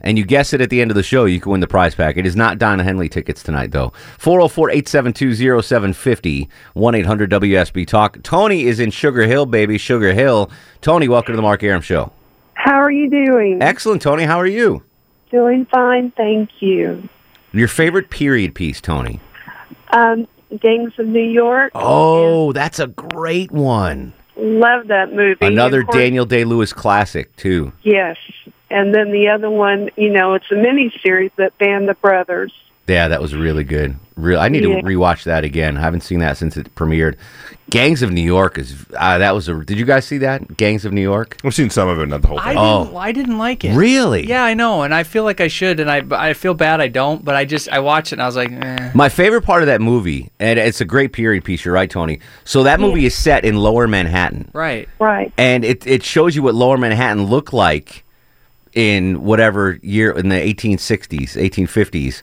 and 0.00 0.16
you 0.18 0.24
guess 0.24 0.52
it 0.52 0.60
at 0.60 0.70
the 0.70 0.80
end 0.80 0.90
of 0.90 0.94
the 0.94 1.02
show, 1.02 1.24
you 1.24 1.40
can 1.40 1.50
win 1.52 1.60
the 1.60 1.66
prize 1.66 1.94
pack. 1.94 2.16
It 2.16 2.26
is 2.26 2.36
not 2.36 2.58
Donna 2.58 2.84
Henley 2.84 3.08
tickets 3.08 3.42
tonight, 3.42 3.72
though. 3.72 3.92
404 4.18 4.70
872 4.70 5.62
0750 5.62 6.48
1 6.74 6.94
800 6.94 7.30
WSB 7.30 7.86
Talk. 7.86 8.22
Tony 8.22 8.66
is 8.66 8.78
in 8.78 8.90
Sugar 8.90 9.22
Hill, 9.26 9.46
baby. 9.46 9.78
Sugar 9.78 10.12
Hill. 10.12 10.50
Tony, 10.82 11.08
welcome 11.08 11.32
to 11.32 11.36
the 11.36 11.42
Mark 11.42 11.62
Arum 11.62 11.82
Show. 11.82 12.12
How 12.54 12.74
are 12.80 12.90
you 12.90 13.08
doing? 13.08 13.62
Excellent, 13.62 14.02
Tony. 14.02 14.24
How 14.24 14.36
are 14.38 14.46
you? 14.46 14.82
Doing 15.30 15.66
fine, 15.66 16.10
thank 16.16 16.50
you. 16.60 17.08
Your 17.52 17.68
favorite 17.68 18.10
period 18.10 18.54
piece, 18.54 18.80
Tony? 18.80 19.20
Um, 19.92 20.26
Gangs 20.60 20.92
of 20.98 21.06
New 21.06 21.20
York. 21.22 21.72
Oh, 21.74 22.52
that's 22.52 22.78
a 22.78 22.86
great 22.88 23.50
one. 23.52 24.12
Love 24.38 24.86
that 24.88 25.12
movie. 25.12 25.44
Another 25.44 25.82
course- 25.82 25.96
Daniel 25.96 26.24
Day 26.24 26.44
Lewis 26.44 26.72
classic, 26.72 27.34
too. 27.36 27.72
Yes. 27.82 28.16
And 28.70 28.94
then 28.94 29.10
the 29.10 29.28
other 29.28 29.50
one, 29.50 29.90
you 29.96 30.10
know, 30.10 30.34
it's 30.34 30.50
a 30.52 30.54
mini 30.54 30.92
series 31.02 31.32
that 31.36 31.56
Band 31.58 31.88
the 31.88 31.94
Brothers. 31.94 32.52
Yeah, 32.88 33.08
that 33.08 33.20
was 33.20 33.34
really 33.34 33.64
good. 33.64 33.96
Real, 34.16 34.40
I 34.40 34.48
need 34.48 34.64
Yeah. 34.64 34.76
to 34.80 34.82
rewatch 34.82 35.24
that 35.24 35.44
again. 35.44 35.76
I 35.76 35.80
haven't 35.80 36.00
seen 36.00 36.18
that 36.20 36.36
since 36.38 36.56
it 36.56 36.74
premiered. 36.74 37.14
Gangs 37.70 38.00
of 38.02 38.10
New 38.10 38.22
York 38.22 38.56
is 38.56 38.86
uh, 38.96 39.18
that 39.18 39.34
was 39.34 39.46
a. 39.46 39.62
Did 39.62 39.78
you 39.78 39.84
guys 39.84 40.06
see 40.06 40.16
that? 40.18 40.56
Gangs 40.56 40.86
of 40.86 40.92
New 40.94 41.02
York. 41.02 41.36
I've 41.44 41.54
seen 41.54 41.68
some 41.68 41.86
of 41.86 41.98
it, 41.98 42.06
not 42.08 42.22
the 42.22 42.28
whole 42.28 42.38
I 42.38 42.54
thing. 42.54 42.84
didn't. 42.84 42.96
I 42.96 43.12
didn't 43.12 43.38
like 43.38 43.62
it. 43.62 43.72
Oh. 43.74 43.76
Really? 43.76 44.26
Yeah, 44.26 44.42
I 44.42 44.54
know, 44.54 44.82
and 44.84 44.94
I 44.94 45.02
feel 45.02 45.22
like 45.24 45.42
I 45.42 45.48
should, 45.48 45.78
and 45.78 45.90
I 45.90 46.02
I 46.10 46.32
feel 46.32 46.54
bad 46.54 46.80
I 46.80 46.88
don't, 46.88 47.22
but 47.22 47.34
I 47.36 47.44
just 47.44 47.68
I 47.68 47.78
watched 47.80 48.10
it 48.10 48.14
and 48.14 48.22
I 48.22 48.26
was 48.26 48.36
like, 48.36 48.50
eh. 48.50 48.90
My 48.94 49.10
favorite 49.10 49.42
part 49.42 49.62
of 49.62 49.66
that 49.66 49.82
movie, 49.82 50.30
and 50.40 50.58
it's 50.58 50.80
a 50.80 50.86
great 50.86 51.12
period 51.12 51.44
piece. 51.44 51.62
You're 51.66 51.74
right, 51.74 51.90
Tony. 51.90 52.20
So 52.44 52.62
that 52.62 52.80
movie 52.80 53.04
is 53.04 53.14
set 53.14 53.44
in 53.44 53.56
Lower 53.56 53.86
Manhattan, 53.86 54.50
right, 54.54 54.88
right, 54.98 55.30
and 55.36 55.62
it 55.62 55.86
it 55.86 56.02
shows 56.02 56.34
you 56.34 56.42
what 56.42 56.54
Lower 56.54 56.78
Manhattan 56.78 57.24
looked 57.26 57.52
like 57.52 58.02
in 58.72 59.22
whatever 59.22 59.78
year 59.82 60.10
in 60.12 60.30
the 60.30 60.36
1860s, 60.36 61.36
1850s. 61.36 62.22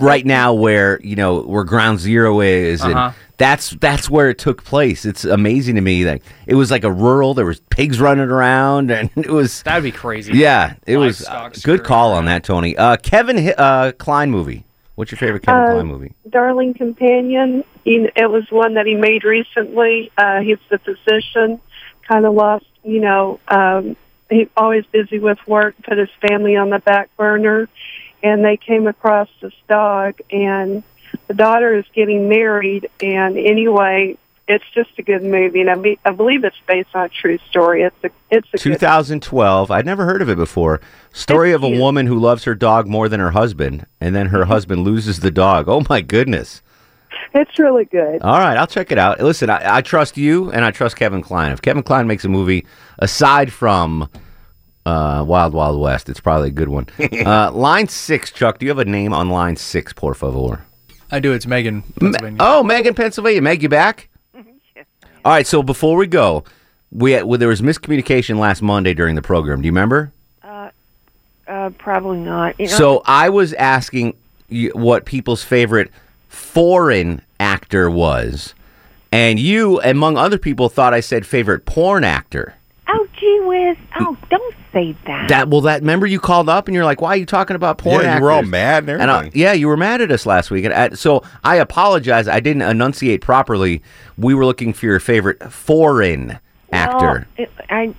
Right 0.00 0.24
now, 0.26 0.54
where 0.54 1.00
you 1.02 1.14
know 1.16 1.40
where 1.42 1.62
Ground 1.64 2.00
Zero 2.00 2.40
is, 2.40 2.80
Uh-huh. 2.82 2.90
and 3.08 3.14
that's 3.36 3.70
that's 3.80 4.08
where 4.10 4.28
it 4.30 4.38
took 4.38 4.64
place. 4.64 5.04
It's 5.04 5.24
amazing 5.24 5.74
to 5.76 5.80
me 5.80 6.04
that 6.04 6.20
it 6.46 6.54
was 6.54 6.70
like 6.70 6.84
a 6.84 6.90
rural. 6.92 7.34
There 7.34 7.46
was 7.46 7.60
pigs 7.70 8.00
running 8.00 8.28
around, 8.28 8.90
and 8.92 9.10
it 9.16 9.30
was 9.30 9.62
that'd 9.62 9.84
be 9.84 9.92
crazy. 9.92 10.32
yeah, 10.34 10.74
it 10.86 10.96
was 10.96 11.24
uh, 11.26 11.50
good 11.62 11.84
call 11.84 12.12
on 12.12 12.24
that, 12.24 12.44
Tony. 12.44 12.76
Uh, 12.76 12.96
Kevin 12.96 13.36
Hi- 13.38 13.52
uh, 13.52 13.92
Kline 13.92 14.30
movie. 14.30 14.64
What's 14.96 15.10
your 15.10 15.18
favorite 15.18 15.42
Kevin 15.42 15.62
Uh, 15.62 15.72
Kline 15.74 15.86
movie? 15.86 16.12
Darling 16.30 16.74
Companion. 16.74 17.62
You- 17.84 18.10
It 18.16 18.30
was 18.30 18.44
one 18.50 18.74
that 18.74 18.86
he 18.86 18.94
made 18.94 19.22
recently. 19.24 20.10
Uh, 20.16 20.40
he's 20.40 20.58
the 20.70 20.78
physician, 20.78 21.60
kind 22.08 22.24
of 22.26 22.34
lost, 22.34 22.64
you 22.84 23.00
know, 23.00 23.38
um, 23.48 23.96
he's 24.30 24.48
always 24.56 24.84
busy 24.86 25.18
with 25.18 25.38
work, 25.46 25.74
put 25.82 25.98
his 25.98 26.08
family 26.26 26.56
on 26.56 26.70
the 26.70 26.78
back 26.78 27.10
burner, 27.16 27.68
and 28.24 28.44
they 28.44 28.56
came 28.56 28.88
across 28.88 29.28
this 29.40 29.54
dog, 29.68 30.18
and 30.32 30.82
the 31.28 31.34
daughter 31.34 31.74
is 31.76 31.84
getting 31.94 32.28
married, 32.28 32.88
and 33.00 33.36
anyway, 33.38 34.16
it's 34.48 34.64
just 34.74 34.90
a 34.98 35.02
good 35.02 35.22
movie, 35.22 35.60
and 35.60 35.70
I, 35.70 35.74
be, 35.76 35.98
I 36.04 36.10
believe 36.10 36.42
it's 36.44 36.56
based 36.66 36.88
on 36.94 37.04
a 37.04 37.08
true 37.08 37.38
story. 37.48 37.82
It's 37.82 37.96
a, 38.04 38.10
it's 38.30 38.48
a 38.48 38.56
good 38.58 38.80
2012. 38.80 39.70
I'd 39.70 39.86
never 39.86 40.04
heard 40.04 40.20
of 40.20 40.28
it 40.28 40.36
before. 40.36 40.80
Story 41.12 41.52
of 41.52 41.62
a 41.62 41.68
woman 41.68 42.06
who 42.06 42.18
loves 42.18 42.44
her 42.44 42.54
dog 42.54 42.86
more 42.88 43.08
than 43.08 43.20
her 43.20 43.30
husband, 43.30 43.86
and 44.00 44.14
then 44.14 44.26
Mm-hmm. 44.26 44.36
her 44.36 44.44
husband 44.46 44.82
loses 44.84 45.20
the 45.20 45.30
dog. 45.30 45.68
Oh 45.68 45.82
my 45.88 46.00
goodness! 46.00 46.60
It's 47.32 47.58
really 47.58 47.84
good. 47.86 48.20
All 48.22 48.38
right, 48.38 48.56
I'll 48.56 48.66
check 48.66 48.90
it 48.92 48.98
out. 48.98 49.20
Listen, 49.20 49.48
I, 49.50 49.76
I 49.76 49.80
trust 49.80 50.16
you, 50.16 50.50
and 50.50 50.64
I 50.64 50.70
trust 50.72 50.96
Kevin 50.96 51.22
Kline. 51.22 51.52
If 51.52 51.62
Kevin 51.62 51.82
Kline 51.82 52.06
makes 52.06 52.24
a 52.24 52.28
movie 52.28 52.66
aside 52.98 53.52
from 53.52 54.08
uh, 54.86 55.24
Wild 55.26 55.54
Wild 55.54 55.80
West, 55.80 56.08
it's 56.08 56.20
probably 56.20 56.48
a 56.48 56.52
good 56.52 56.68
one. 56.68 56.86
uh, 57.26 57.50
line 57.52 57.88
six, 57.88 58.30
Chuck. 58.30 58.58
Do 58.58 58.66
you 58.66 58.70
have 58.70 58.78
a 58.78 58.84
name 58.84 59.12
on 59.12 59.28
line 59.30 59.56
six, 59.56 59.92
por 59.92 60.14
favor? 60.14 60.64
I 61.10 61.20
do. 61.20 61.32
It's 61.32 61.46
Megan. 61.46 61.82
Pennsylvania. 62.00 62.38
Oh, 62.40 62.62
Megan, 62.62 62.94
Pennsylvania. 62.94 63.40
Meg, 63.42 63.62
you 63.62 63.68
back? 63.68 64.08
All 64.34 65.32
right. 65.32 65.46
So 65.46 65.62
before 65.62 65.96
we 65.96 66.06
go, 66.06 66.44
we 66.90 67.12
had, 67.12 67.24
well, 67.24 67.38
there 67.38 67.48
was 67.48 67.60
miscommunication 67.60 68.38
last 68.38 68.62
Monday 68.62 68.94
during 68.94 69.14
the 69.14 69.22
program. 69.22 69.60
Do 69.62 69.66
you 69.66 69.72
remember? 69.72 70.12
Uh, 70.42 70.70
uh, 71.46 71.70
probably 71.78 72.18
not. 72.18 72.58
You 72.58 72.66
know, 72.66 72.72
So 72.72 73.02
I 73.06 73.28
was 73.28 73.52
asking 73.54 74.16
you 74.48 74.70
what 74.74 75.04
people's 75.04 75.42
favorite 75.44 75.90
foreign 76.28 77.22
actor 77.38 77.90
was, 77.90 78.54
and 79.12 79.38
you, 79.38 79.80
among 79.82 80.16
other 80.16 80.38
people, 80.38 80.68
thought 80.68 80.92
I 80.94 81.00
said 81.00 81.24
favorite 81.26 81.64
porn 81.64 82.02
actor. 82.04 82.54
oh, 82.88 83.06
gee 83.18 83.40
whiz. 83.44 83.76
Oh, 84.00 84.16
don't 84.30 84.53
say 84.74 84.94
that. 85.06 85.28
That 85.28 85.48
well, 85.48 85.62
that 85.62 85.80
remember 85.80 86.06
you 86.06 86.20
called 86.20 86.48
up 86.50 86.68
and 86.68 86.74
you're 86.74 86.84
like, 86.84 87.00
"Why 87.00 87.10
are 87.10 87.16
you 87.16 87.24
talking 87.24 87.56
about 87.56 87.78
porn?" 87.78 88.02
Yeah, 88.02 88.16
you 88.18 88.22
were 88.22 88.30
all 88.30 88.42
mad 88.42 88.88
and 88.88 89.10
I- 89.10 89.18
everything. 89.20 89.40
yeah, 89.40 89.52
you 89.54 89.68
were 89.68 89.76
mad 89.78 90.02
at 90.02 90.10
us 90.10 90.26
last 90.26 90.50
week, 90.50 90.64
and 90.66 90.74
I, 90.74 90.90
so 90.90 91.22
I 91.44 91.56
apologize. 91.56 92.28
I 92.28 92.40
didn't 92.40 92.62
enunciate 92.62 93.22
properly. 93.22 93.82
We 94.18 94.34
were 94.34 94.44
looking 94.44 94.72
for 94.74 94.84
your 94.86 95.00
favorite 95.00 95.42
foreign 95.52 96.38
actor. 96.72 97.26
Well, 97.38 97.46
it, 97.46 97.50
I, 97.70 97.94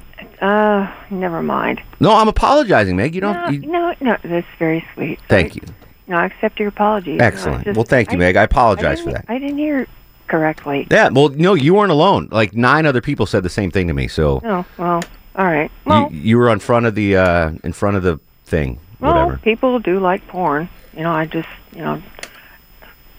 uh, 0.46 0.94
never 1.10 1.42
mind. 1.42 1.82
No, 2.00 2.14
I'm 2.16 2.28
apologizing, 2.28 2.96
Meg. 2.96 3.16
You 3.16 3.22
don't. 3.22 3.34
no, 3.36 3.50
you, 3.50 3.60
no, 3.62 3.96
no, 4.02 4.18
that's 4.24 4.48
very 4.60 4.86
sweet. 4.94 5.20
thank 5.30 5.56
you. 5.56 5.62
No, 6.08 6.18
I 6.18 6.26
accept 6.26 6.60
your 6.60 6.68
apology. 6.70 7.12
You 7.14 7.18
know, 7.18 7.26
Excellent. 7.26 7.64
just- 7.64 7.76
well, 7.76 7.84
thank 7.84 8.12
you, 8.12 8.18
Meg. 8.20 8.36
I 8.36 8.44
apologize 8.44 9.02
for 9.02 9.12
that. 9.12 9.26
I 9.28 9.40
didn't 9.40 9.58
hear 9.58 9.88
correctly. 10.28 10.88
Yeah. 10.92 11.10
Well, 11.10 11.30
no, 11.30 11.54
you 11.56 11.74
weren't 11.74 11.92
alone. 11.92 12.30
Like 12.32 12.54
nine 12.56 12.86
other 12.86 13.02
people 13.02 13.26
said 13.26 13.44
the 13.44 13.50
same 13.50 13.72
thing 13.72 13.88
to 13.88 13.94
me. 13.94 14.08
So 14.08 14.42
Oh, 14.44 14.66
well, 14.78 15.04
all 15.38 15.45
right. 15.45 15.71
Well, 15.86 16.12
you, 16.12 16.19
you 16.21 16.38
were 16.38 16.50
in 16.52 16.60
front 16.60 16.86
of 16.86 16.95
the 16.95 17.17
uh, 17.17 17.52
in 17.63 17.74
front 17.74 17.98
of 17.98 18.04
the 18.04 18.19
thing. 18.45 18.80
well, 19.00 19.13
Whatever. 19.26 19.38
people 19.43 19.80
do 19.80 20.00
like 20.00 20.28
porn. 20.28 20.69
You 20.95 21.04
know, 21.04 21.12
I 21.12 21.26
just, 21.26 21.50
you 21.74 21.82
know. 21.82 22.02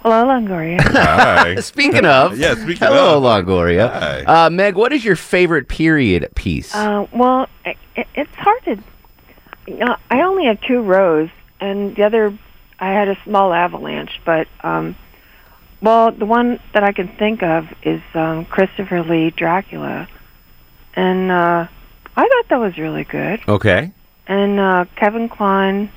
Hello, 0.01 0.25
Longoria. 0.25 0.81
Hi. 0.83 1.57
Speaking 1.61 2.07
of, 2.07 2.39
Yeah, 2.39 2.55
speaking 2.55 2.77
hello, 2.87 3.17
of. 3.17 3.23
Longoria. 3.25 3.91
Hi. 3.93 4.47
Uh, 4.47 4.51
Meg, 4.51 4.77
what 4.77 4.93
is 4.93 5.05
your 5.05 5.17
favorite 5.17 5.67
period 5.69 6.31
piece? 6.37 6.73
Uh, 6.75 7.07
well, 7.13 7.49
it, 7.65 7.77
it's 8.15 8.35
hard 8.35 8.65
to. 8.67 8.79
You 9.67 9.79
know, 9.79 9.97
I 10.11 10.23
only 10.23 10.45
have 10.47 10.61
two 10.61 10.81
rows, 10.81 11.29
and 11.61 11.97
the 11.97 12.05
other, 12.05 12.39
I 12.79 12.93
had 12.93 13.09
a 13.09 13.19
small 13.25 13.53
avalanche. 13.53 14.21
But, 14.25 14.47
um, 14.63 14.95
well, 15.83 16.13
the 16.13 16.25
one 16.27 16.61
that 16.73 16.85
I 16.85 16.93
can 16.93 17.09
think 17.17 17.43
of 17.43 17.67
is 17.83 18.01
um, 18.15 18.45
Christopher 18.45 19.03
Lee 19.03 19.31
Dracula, 19.33 20.07
and 20.95 21.33
uh, 21.33 21.67
I 22.17 22.23
thought 22.23 22.49
that 22.49 22.61
was 22.61 22.79
really 22.79 23.05
good. 23.05 23.41
Okay. 23.47 23.93
And 24.27 24.59
uh, 24.59 24.87
Kevin 24.97 25.29
Kline, 25.29 25.91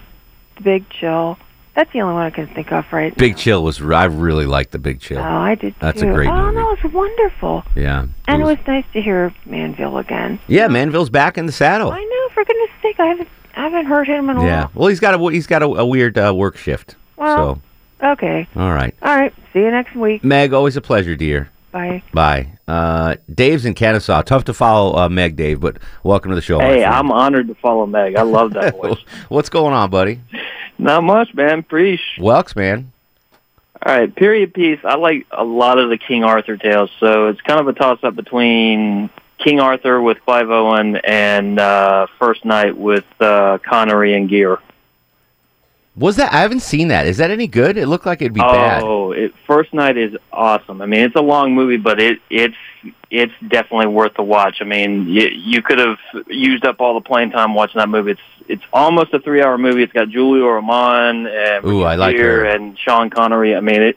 The 0.57 0.63
Big 0.63 0.89
Chill. 0.89 1.37
That's 1.75 1.91
the 1.93 2.01
only 2.01 2.15
one 2.15 2.25
I 2.25 2.29
can 2.29 2.53
think 2.53 2.73
of 2.73 2.83
right 2.91 3.15
Big 3.15 3.37
Chill 3.37 3.63
was. 3.63 3.81
I 3.81 4.05
really 4.05 4.45
liked 4.45 4.71
the 4.71 4.79
Big 4.79 4.99
Chill. 4.99 5.19
Oh, 5.19 5.21
I 5.21 5.55
did 5.55 5.75
That's 5.79 6.01
too. 6.01 6.09
a 6.09 6.13
great 6.13 6.29
oh, 6.29 6.47
movie. 6.47 6.57
no, 6.57 6.71
it's 6.73 6.93
wonderful. 6.93 7.63
Yeah. 7.75 8.07
And 8.27 8.41
it 8.41 8.45
was 8.45 8.57
nice 8.67 8.85
to 8.93 9.01
hear 9.01 9.33
Manville 9.45 9.97
again. 9.97 10.39
Yeah, 10.47 10.67
Manville's 10.67 11.09
back 11.09 11.37
in 11.37 11.45
the 11.45 11.53
saddle. 11.53 11.91
I 11.91 12.03
know, 12.03 12.33
for 12.33 12.43
goodness 12.43 12.69
sake, 12.81 12.99
I 12.99 13.05
haven't 13.05 13.29
I 13.55 13.63
haven't 13.63 13.85
heard 13.85 14.07
him 14.07 14.29
in 14.29 14.37
a 14.37 14.39
while. 14.39 14.47
Yeah. 14.47 14.67
Well, 14.73 14.87
he's 14.87 14.99
got 14.99 15.13
a 15.13 15.31
he's 15.31 15.47
got 15.47 15.63
a, 15.63 15.65
a 15.65 15.85
weird 15.85 16.17
uh, 16.17 16.33
work 16.35 16.57
shift. 16.57 16.95
Well, 17.17 17.61
okay. 18.03 18.47
all 18.55 18.73
right. 18.73 18.95
All 19.01 19.15
right. 19.15 19.33
See 19.53 19.59
you 19.59 19.71
next 19.71 19.95
week. 19.95 20.23
Meg, 20.23 20.53
always 20.53 20.77
a 20.77 20.81
pleasure, 20.81 21.15
dear. 21.15 21.49
Bye. 21.71 22.03
Bye. 22.13 22.58
Uh, 22.69 23.15
Dave's 23.33 23.65
in 23.65 23.73
Kennesaw. 23.73 24.21
Tough 24.21 24.45
to 24.45 24.53
follow 24.53 24.95
uh, 24.95 25.09
Meg, 25.09 25.35
Dave, 25.35 25.59
but 25.59 25.77
welcome 26.03 26.29
to 26.29 26.35
the 26.35 26.41
show. 26.41 26.59
Hey. 26.59 26.85
I'm 26.85 27.11
honored 27.11 27.47
to 27.47 27.55
follow 27.55 27.87
Meg. 27.87 28.15
I 28.15 28.21
love 28.21 28.53
that 28.53 28.75
voice. 28.81 28.99
What's 29.27 29.49
going 29.49 29.73
on, 29.73 29.89
buddy? 29.89 30.21
Not 30.77 31.03
much, 31.03 31.33
man. 31.33 31.63
Preach. 31.63 31.99
Welks, 32.19 32.55
man. 32.55 32.91
All 33.83 33.97
right, 33.97 34.13
period 34.15 34.53
piece. 34.53 34.77
I 34.83 34.97
like 34.97 35.25
a 35.31 35.43
lot 35.43 35.79
of 35.79 35.89
the 35.89 35.97
King 35.97 36.23
Arthur 36.23 36.57
tales, 36.57 36.91
so 36.99 37.29
it's 37.29 37.41
kind 37.41 37.59
of 37.59 37.67
a 37.67 37.73
toss 37.73 38.03
up 38.03 38.15
between 38.15 39.09
King 39.39 39.59
Arthur 39.59 39.99
with 39.99 40.23
Clive 40.23 40.51
Owen 40.51 40.97
and 40.97 41.57
uh, 41.57 42.05
First 42.19 42.45
Knight 42.45 42.77
with 42.77 43.05
uh, 43.19 43.57
Connery 43.65 44.13
and 44.13 44.29
Gere. 44.29 44.57
Was 45.95 46.15
that? 46.15 46.31
I 46.33 46.39
haven't 46.41 46.61
seen 46.61 46.87
that. 46.89 47.07
Is 47.07 47.17
that 47.17 47.29
any 47.31 47.47
good? 47.47 47.77
It 47.77 47.87
looked 47.87 48.05
like 48.05 48.21
it'd 48.21 48.33
be 48.33 48.39
bad. 48.39 48.83
Oh, 48.83 49.11
it, 49.11 49.33
First 49.45 49.73
Knight 49.73 49.97
is 49.97 50.15
awesome. 50.31 50.81
I 50.81 50.85
mean, 50.85 51.01
it's 51.01 51.15
a 51.15 51.21
long 51.21 51.53
movie, 51.53 51.77
but 51.77 51.99
it 51.99 52.19
it's 52.29 52.55
it's 53.11 53.33
definitely 53.47 53.87
worth 53.87 54.13
the 54.15 54.23
watch. 54.23 54.57
I 54.61 54.65
mean, 54.65 55.07
you, 55.07 55.27
you 55.27 55.61
could 55.61 55.79
have 55.79 55.97
used 56.27 56.65
up 56.65 56.79
all 56.79 56.93
the 56.93 57.01
plane 57.01 57.31
time 57.31 57.53
watching 57.53 57.79
that 57.79 57.89
movie. 57.89 58.11
It's 58.11 58.21
it's 58.47 58.63
almost 58.71 59.13
a 59.13 59.19
three 59.19 59.41
hour 59.41 59.57
movie. 59.57 59.83
It's 59.83 59.91
got 59.93 60.09
Julia 60.09 60.43
Ormond 60.43 61.27
and 61.27 61.65
Ooh, 61.65 61.83
I 61.83 61.95
like 61.95 62.15
her. 62.17 62.45
and 62.45 62.77
Sean 62.79 63.09
Connery. 63.09 63.55
I 63.55 63.59
mean, 63.59 63.81
it 63.81 63.95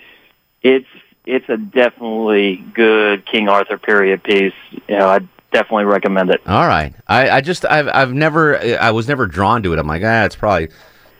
it's 0.63 0.89
it's 1.25 1.49
a 1.49 1.57
definitely 1.57 2.57
good 2.75 3.27
King 3.27 3.49
Arthur 3.49 3.79
period 3.79 4.25
piece. 4.25 4.55
You 4.89 4.99
know, 4.99 5.09
I 5.09 5.21
definitely 5.53 5.85
recommend 5.85 6.31
it. 6.31 6.41
All 6.47 6.67
right. 6.67 6.95
I, 7.07 7.31
I 7.31 7.41
just 7.43 7.65
I've 7.65 7.89
I've 7.89 8.13
never 8.13 8.59
I 8.81 8.91
was 8.91 9.07
never 9.07 9.27
drawn 9.27 9.63
to 9.63 9.73
it. 9.73 9.79
I'm 9.79 9.87
like, 9.87 10.03
ah, 10.05 10.25
it's 10.25 10.37
probably 10.37 10.71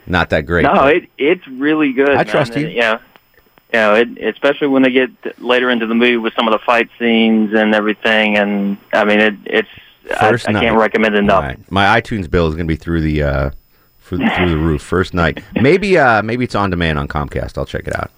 not 0.05 0.29
that 0.31 0.41
great. 0.41 0.63
No, 0.63 0.87
it 0.87 1.09
it's 1.17 1.47
really 1.47 1.93
good. 1.93 2.09
I 2.09 2.15
man. 2.15 2.25
trust 2.25 2.55
you. 2.55 2.67
And, 2.67 2.75
Yeah. 2.75 2.99
It, 3.75 4.19
especially 4.19 4.67
when 4.67 4.83
they 4.83 4.91
get 4.91 5.09
later 5.41 5.71
into 5.71 5.87
the 5.87 5.95
movie 5.95 6.17
with 6.17 6.33
some 6.35 6.47
of 6.47 6.51
the 6.51 6.59
fight 6.59 6.89
scenes 6.99 7.53
and 7.55 7.73
everything, 7.73 8.37
and 8.37 8.77
I 8.93 9.03
mean, 9.03 9.19
it, 9.19 9.33
it's 9.45 9.69
I, 10.11 10.27
I 10.27 10.29
First 10.31 10.45
can't 10.45 10.77
recommend 10.77 11.15
it 11.15 11.19
enough. 11.19 11.43
Right. 11.43 11.71
My 11.71 11.99
iTunes 11.99 12.29
bill 12.29 12.47
is 12.47 12.53
going 12.53 12.67
to 12.67 12.71
be 12.71 12.75
through 12.75 13.01
the 13.01 13.23
uh, 13.23 13.49
through, 14.01 14.19
through 14.29 14.49
the 14.49 14.57
roof. 14.57 14.81
First 14.81 15.13
Knight. 15.13 15.43
Maybe 15.55 15.97
uh, 15.97 16.21
maybe 16.21 16.43
it's 16.43 16.55
on 16.55 16.69
demand 16.69 16.99
on 16.99 17.07
Comcast. 17.07 17.57
I'll 17.57 17.65
check 17.65 17.87
it 17.87 17.95
out. 17.95 18.11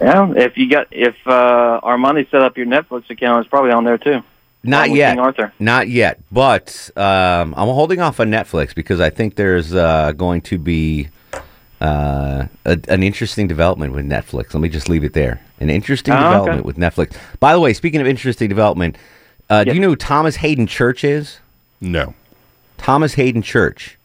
Yeah, 0.00 0.32
if 0.34 0.56
you 0.56 0.68
got 0.68 0.88
if 0.90 1.14
uh, 1.26 1.80
Armani 1.82 2.28
set 2.30 2.42
up 2.42 2.56
your 2.56 2.66
Netflix 2.66 3.08
account, 3.10 3.40
it's 3.40 3.50
probably 3.50 3.70
on 3.70 3.84
there 3.84 3.98
too. 3.98 4.22
Not 4.64 4.90
yet. 4.90 5.10
King 5.10 5.20
Arthur. 5.20 5.52
Not 5.60 5.88
yet. 5.88 6.20
But 6.32 6.90
um, 6.96 7.54
I'm 7.56 7.68
holding 7.68 8.00
off 8.00 8.18
on 8.18 8.30
Netflix 8.30 8.74
because 8.74 9.00
I 9.00 9.10
think 9.10 9.36
there's 9.36 9.72
uh, 9.72 10.12
going 10.12 10.40
to 10.42 10.58
be 10.58 11.08
uh, 11.80 12.46
a, 12.64 12.78
an 12.88 13.02
interesting 13.02 13.46
development 13.46 13.92
with 13.94 14.04
Netflix. 14.06 14.54
Let 14.54 14.60
me 14.60 14.68
just 14.68 14.88
leave 14.88 15.04
it 15.04 15.12
there. 15.12 15.40
An 15.60 15.70
interesting 15.70 16.14
Oh, 16.14 16.16
okay. 16.16 16.26
development 16.28 16.64
with 16.66 16.76
Netflix. 16.76 17.16
By 17.40 17.52
the 17.52 17.60
way, 17.60 17.72
speaking 17.72 18.00
of 18.00 18.06
interesting 18.06 18.48
development, 18.48 18.96
uh, 19.50 19.64
do 19.64 19.74
you 19.74 19.80
know 19.80 19.88
who 19.90 19.96
Thomas 19.96 20.36
Haden 20.36 20.66
Church 20.66 21.04
is? 21.04 21.38
No. 21.80 22.14
Thomas 22.76 23.14
Haden 23.14 23.42
Church. 23.42 23.96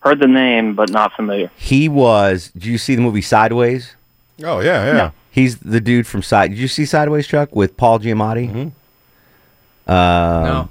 Heard 0.00 0.20
the 0.20 0.26
name, 0.28 0.74
but 0.74 0.90
not 0.90 1.12
familiar. 1.14 1.50
He 1.56 1.88
was. 1.88 2.50
Did 2.52 2.66
you 2.66 2.78
see 2.78 2.94
the 2.94 3.02
movie 3.02 3.22
Sideways? 3.22 3.94
Oh 4.44 4.60
yeah, 4.60 4.86
yeah. 4.86 5.10
He's 5.30 5.58
the 5.58 5.80
dude 5.80 6.06
from 6.06 6.22
Side. 6.22 6.48
Did 6.50 6.58
you 6.58 6.68
see 6.68 6.84
Sideways, 6.84 7.26
Chuck, 7.26 7.54
with 7.54 7.76
Paul 7.76 7.98
Giamatti? 7.98 8.48
Mm-hmm. 8.48 9.90
Um, 9.90 10.44
No. 10.44 10.68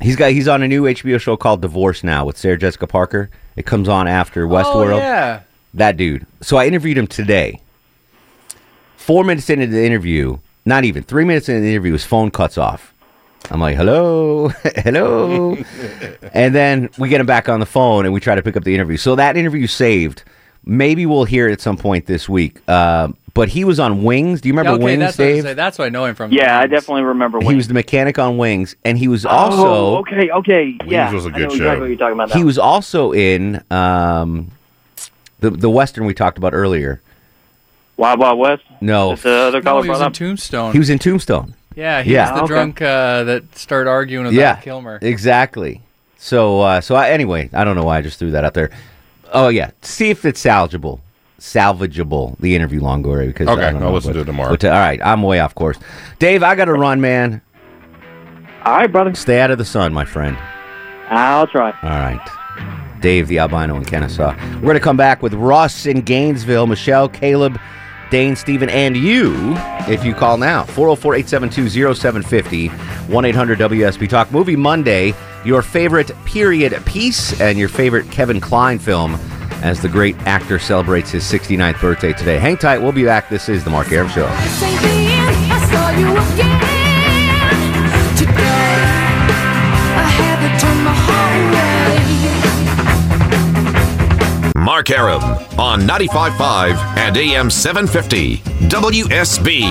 He's 0.00 0.14
got. 0.14 0.30
He's 0.30 0.46
on 0.46 0.62
a 0.62 0.68
new 0.68 0.84
HBO 0.84 1.20
show 1.20 1.36
called 1.36 1.60
Divorce 1.60 2.04
Now 2.04 2.24
with 2.24 2.36
Sarah 2.38 2.56
Jessica 2.56 2.86
Parker. 2.86 3.30
It 3.56 3.66
comes 3.66 3.88
on 3.88 4.06
after 4.06 4.46
Westworld. 4.46 4.92
Oh, 4.94 4.96
yeah. 4.98 5.40
That 5.74 5.96
dude. 5.96 6.26
So 6.40 6.56
I 6.56 6.66
interviewed 6.66 6.98
him 6.98 7.06
today. 7.06 7.60
Four 8.96 9.24
minutes 9.24 9.48
into 9.48 9.66
the 9.66 9.84
interview, 9.84 10.38
not 10.64 10.84
even 10.84 11.02
three 11.02 11.24
minutes 11.24 11.48
into 11.48 11.62
the 11.62 11.70
interview, 11.70 11.92
his 11.92 12.04
phone 12.04 12.30
cuts 12.30 12.58
off. 12.58 12.92
I'm 13.50 13.60
like, 13.60 13.76
hello, 13.76 14.48
hello. 14.76 15.54
and 16.34 16.54
then 16.54 16.90
we 16.98 17.08
get 17.08 17.20
him 17.20 17.26
back 17.26 17.48
on 17.48 17.60
the 17.60 17.66
phone 17.66 18.04
and 18.04 18.12
we 18.12 18.20
try 18.20 18.34
to 18.34 18.42
pick 18.42 18.56
up 18.56 18.64
the 18.64 18.74
interview. 18.74 18.96
So 18.96 19.14
that 19.16 19.36
interview 19.36 19.66
saved. 19.66 20.24
Maybe 20.64 21.06
we'll 21.06 21.24
hear 21.24 21.48
it 21.48 21.52
at 21.52 21.60
some 21.62 21.78
point 21.78 22.04
this 22.06 22.28
week. 22.28 22.58
Uh, 22.68 23.08
but 23.32 23.48
he 23.48 23.64
was 23.64 23.78
on 23.80 24.02
Wings. 24.02 24.40
Do 24.40 24.48
you 24.48 24.52
remember 24.52 24.72
okay, 24.72 24.84
Wings, 24.84 25.00
that's 25.00 25.16
what 25.18 25.24
I 25.24 25.28
Dave? 25.28 25.42
gonna. 25.44 25.54
That's 25.54 25.78
what 25.78 25.84
I 25.84 25.88
know 25.90 26.04
him 26.04 26.14
from. 26.16 26.32
Yeah, 26.32 26.58
I 26.58 26.66
definitely 26.66 27.04
remember. 27.04 27.38
Wings. 27.38 27.50
He 27.50 27.56
was 27.56 27.68
the 27.68 27.74
mechanic 27.74 28.18
on 28.18 28.36
Wings, 28.36 28.74
and 28.84 28.98
he 28.98 29.06
was 29.08 29.24
also 29.24 29.66
oh, 29.68 29.96
okay, 29.98 30.28
okay, 30.30 30.76
yeah. 30.84 31.10
was 31.12 31.24
a 31.24 31.28
I 31.28 31.32
good 31.32 31.42
know 31.42 31.48
show. 31.50 31.54
Exactly 31.54 31.80
what 31.80 31.86
you're 31.86 31.96
talking 31.96 32.14
about. 32.14 32.32
he 32.32 32.42
was 32.44 32.58
also 32.58 33.12
in 33.12 33.62
um, 33.70 34.50
the 35.40 35.50
the 35.50 35.70
western 35.70 36.04
we 36.06 36.14
talked 36.14 36.38
about 36.38 36.54
earlier. 36.54 37.00
Wild 37.96 38.20
Wild 38.20 38.38
West. 38.38 38.62
No, 38.80 39.12
Is 39.12 39.22
the 39.22 39.30
other 39.32 39.60
No, 39.60 39.70
color 39.72 39.82
he 39.84 39.90
was 39.90 40.00
in? 40.00 40.12
Tombstone. 40.12 40.72
he 40.72 40.78
was 40.78 40.88
in 40.90 40.98
Tombstone. 41.00 41.54
yeah, 41.74 42.02
he 42.02 42.12
Yeah. 42.14 42.30
was 42.30 42.38
the 42.38 42.44
Okay. 42.44 42.54
drunk 42.54 42.82
uh, 42.82 43.24
that 43.24 43.56
started 43.58 43.90
arguing 43.90 44.26
with 44.26 44.34
yeah, 44.34 44.56
Kilmer. 44.56 44.98
exactly. 45.02 45.82
So 46.16 46.60
uh, 46.60 46.80
so 46.80 46.94
I, 46.94 47.10
anyway, 47.10 47.50
I 47.52 47.64
don't 47.64 47.74
know 47.76 47.84
why 47.84 47.98
I 47.98 48.02
just 48.02 48.18
threw 48.18 48.30
that 48.32 48.44
out 48.44 48.54
there. 48.54 48.70
Oh 49.32 49.48
yeah, 49.48 49.70
see 49.82 50.10
if 50.10 50.24
it's 50.24 50.42
salvageable. 50.44 51.00
Salvageable, 51.40 52.36
the 52.40 52.54
interview 52.56 52.80
Longoria 52.80 53.28
because 53.28 53.46
Okay, 53.48 53.62
I 53.62 53.70
don't 53.72 53.82
I'll 53.82 53.88
know, 53.90 53.94
listen 53.94 54.10
but- 54.10 54.14
to 54.14 54.20
it 54.22 54.24
tomorrow. 54.26 54.50
but, 54.50 54.64
uh, 54.64 54.68
all 54.70 54.78
right, 54.80 55.00
I'm 55.04 55.22
way 55.22 55.38
off 55.40 55.54
course. 55.54 55.78
Dave, 56.18 56.42
I 56.42 56.54
got 56.56 56.64
to 56.66 56.72
run, 56.74 57.00
man. 57.00 57.40
All 58.64 58.76
right, 58.76 58.90
brother. 58.90 59.14
Stay 59.14 59.40
out 59.40 59.50
of 59.52 59.58
the 59.58 59.64
sun, 59.64 59.92
my 59.92 60.04
friend. 60.04 60.36
I'll 61.10 61.46
try. 61.46 61.70
All 61.82 61.88
right. 61.90 62.20
Dave, 63.00 63.28
the 63.28 63.38
albino 63.38 63.76
in 63.76 63.84
Kennesaw. 63.84 64.34
We're 64.54 64.60
going 64.60 64.74
to 64.74 64.80
come 64.80 64.96
back 64.96 65.22
with 65.22 65.34
Russ 65.34 65.86
in 65.86 66.00
Gainesville, 66.00 66.66
Michelle, 66.66 67.08
Caleb, 67.08 67.58
Dane, 68.10 68.36
Stephen, 68.36 68.68
and 68.70 68.96
you 68.96 69.54
if 69.88 70.04
you 70.04 70.14
call 70.14 70.38
now. 70.38 70.64
404 70.64 71.14
872 71.16 71.94
0750 71.94 72.68
1 73.12 73.24
800 73.24 73.58
WSB 73.58 74.08
Talk. 74.08 74.32
Movie 74.32 74.56
Monday, 74.56 75.14
your 75.44 75.62
favorite 75.62 76.10
period 76.24 76.74
piece 76.84 77.38
and 77.40 77.58
your 77.58 77.68
favorite 77.68 78.10
Kevin 78.10 78.40
Kline 78.40 78.78
film 78.78 79.14
as 79.62 79.80
the 79.82 79.88
great 79.88 80.16
actor 80.20 80.58
celebrates 80.58 81.10
his 81.10 81.24
69th 81.24 81.80
birthday 81.80 82.12
today. 82.12 82.38
Hang 82.38 82.56
tight. 82.56 82.78
We'll 82.78 82.92
be 82.92 83.04
back. 83.04 83.28
This 83.28 83.48
is 83.48 83.64
The 83.64 83.70
Mark 83.70 83.90
Arum 83.90 84.08
Show. 84.08 84.28
Mark 94.68 94.90
Arum 94.90 95.22
on 95.58 95.80
95.5 95.80 96.76
and 96.98 97.16
AM 97.16 97.48
750 97.48 98.36
WSB. 98.68 99.62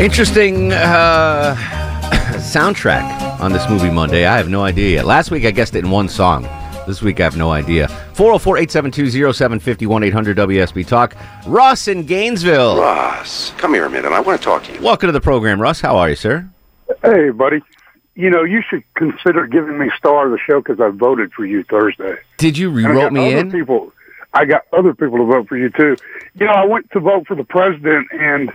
Interesting 0.00 0.72
uh, 0.72 1.54
soundtrack 2.38 3.38
on 3.40 3.52
this 3.52 3.68
movie 3.68 3.90
Monday. 3.90 4.24
I 4.24 4.38
have 4.38 4.48
no 4.48 4.62
idea 4.62 4.94
yet. 4.94 5.04
Last 5.04 5.30
week 5.30 5.44
I 5.44 5.50
guessed 5.50 5.74
it 5.74 5.84
in 5.84 5.90
one 5.90 6.08
song. 6.08 6.44
This 6.86 7.02
week 7.02 7.20
I 7.20 7.24
have 7.24 7.36
no 7.36 7.50
idea. 7.50 7.88
404 8.14 8.56
872 8.56 9.30
0750 9.34 9.84
1 9.84 10.02
800 10.04 10.36
WSB 10.38 10.86
Talk. 10.86 11.14
Russ 11.46 11.88
in 11.88 12.06
Gainesville. 12.06 12.80
Russ, 12.80 13.52
come 13.58 13.74
here 13.74 13.84
a 13.84 13.90
minute. 13.90 14.12
I 14.12 14.20
want 14.20 14.40
to 14.40 14.42
talk 14.42 14.64
to 14.64 14.72
you. 14.72 14.80
Welcome 14.80 15.08
to 15.08 15.12
the 15.12 15.20
program, 15.20 15.60
Russ. 15.60 15.82
How 15.82 15.98
are 15.98 16.08
you, 16.08 16.16
sir? 16.16 16.48
Hey, 17.02 17.28
buddy. 17.28 17.60
You 18.18 18.30
know, 18.30 18.42
you 18.42 18.62
should 18.68 18.82
consider 18.94 19.46
giving 19.46 19.78
me 19.78 19.90
star 19.96 20.26
of 20.26 20.32
the 20.32 20.38
show 20.38 20.60
because 20.60 20.80
I 20.80 20.88
voted 20.88 21.32
for 21.32 21.46
you 21.46 21.62
Thursday. 21.62 22.16
Did 22.36 22.58
you 22.58 22.68
And 22.70 22.78
I 22.78 22.90
re-wrote 22.90 23.00
got 23.02 23.12
me 23.12 23.26
other 23.32 23.38
in? 23.38 23.52
People, 23.52 23.92
I 24.34 24.44
got 24.44 24.62
other 24.72 24.92
people 24.92 25.18
to 25.18 25.24
vote 25.24 25.48
for 25.48 25.56
you 25.56 25.70
too. 25.70 25.96
You 26.34 26.46
know, 26.46 26.52
I 26.52 26.64
went 26.64 26.90
to 26.90 26.98
vote 26.98 27.28
for 27.28 27.36
the 27.36 27.44
president, 27.44 28.08
and 28.10 28.50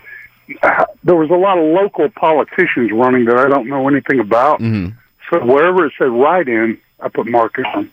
uh, 0.61 0.83
there 1.05 1.15
was 1.15 1.29
a 1.29 1.35
lot 1.35 1.57
of 1.57 1.63
local 1.63 2.09
politicians 2.09 2.91
running 2.91 3.23
that 3.23 3.37
I 3.37 3.47
don't 3.47 3.69
know 3.69 3.87
anything 3.87 4.19
about. 4.19 4.59
Mm-hmm. 4.59 4.97
So 5.29 5.45
wherever 5.45 5.85
it 5.85 5.93
said 5.97 6.09
write-in, 6.11 6.77
I 6.99 7.07
put 7.07 7.25
Mark 7.27 7.57
in. 7.57 7.89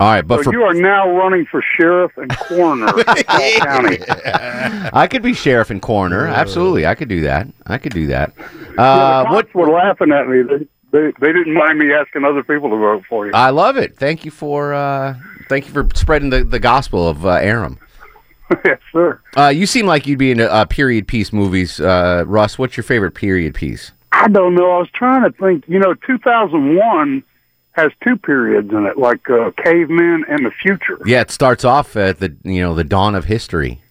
All 0.00 0.08
right, 0.10 0.26
but 0.26 0.38
so 0.38 0.44
for 0.44 0.52
you 0.54 0.62
are 0.62 0.72
now 0.72 1.14
running 1.16 1.44
for 1.44 1.62
sheriff 1.76 2.16
and 2.16 2.34
coroner 2.34 2.88
in 2.98 3.04
County. 3.60 3.98
I 4.08 5.06
could 5.08 5.22
be 5.22 5.34
sheriff 5.34 5.68
and 5.68 5.82
coroner. 5.82 6.26
Absolutely, 6.26 6.86
I 6.86 6.94
could 6.94 7.08
do 7.10 7.20
that. 7.20 7.46
I 7.66 7.76
could 7.76 7.92
do 7.92 8.06
that. 8.06 8.32
Yeah, 8.38 8.82
Uh, 8.82 9.22
the 9.24 9.30
what? 9.34 9.44
cops 9.44 9.54
were 9.54 9.68
laughing 9.70 10.10
at 10.10 10.26
me. 10.28 10.66
They, 10.94 11.12
they 11.18 11.32
didn't 11.32 11.54
mind 11.54 11.80
me 11.80 11.92
asking 11.92 12.24
other 12.24 12.44
people 12.44 12.70
to 12.70 12.76
vote 12.76 13.02
for 13.08 13.26
you. 13.26 13.32
I 13.34 13.50
love 13.50 13.76
it. 13.76 13.96
Thank 13.96 14.24
you 14.24 14.30
for 14.30 14.72
uh, 14.72 15.16
thank 15.48 15.66
you 15.66 15.72
for 15.72 15.88
spreading 15.96 16.30
the, 16.30 16.44
the 16.44 16.60
gospel 16.60 17.08
of 17.08 17.26
uh, 17.26 17.30
Arum. 17.30 17.80
yes, 18.64 18.78
sir. 18.92 19.20
Uh, 19.36 19.48
you 19.48 19.66
seem 19.66 19.86
like 19.86 20.06
you'd 20.06 20.20
be 20.20 20.30
into 20.30 20.48
uh, 20.48 20.64
period 20.66 21.08
piece 21.08 21.32
movies, 21.32 21.80
uh, 21.80 22.22
Russ. 22.28 22.60
What's 22.60 22.76
your 22.76 22.84
favorite 22.84 23.10
period 23.16 23.56
piece? 23.56 23.90
I 24.12 24.28
don't 24.28 24.54
know. 24.54 24.70
I 24.70 24.78
was 24.78 24.88
trying 24.94 25.24
to 25.24 25.36
think. 25.36 25.64
You 25.66 25.80
know, 25.80 25.94
2001 25.94 27.24
has 27.72 27.90
two 28.04 28.16
periods 28.16 28.70
in 28.70 28.86
it, 28.86 28.96
like 28.96 29.28
uh, 29.28 29.50
cavemen 29.64 30.24
and 30.28 30.46
the 30.46 30.52
future. 30.62 31.00
Yeah, 31.04 31.22
it 31.22 31.32
starts 31.32 31.64
off 31.64 31.96
at 31.96 32.20
the 32.20 32.36
you 32.44 32.60
know 32.60 32.72
the 32.72 32.84
dawn 32.84 33.16
of 33.16 33.24
history. 33.24 33.82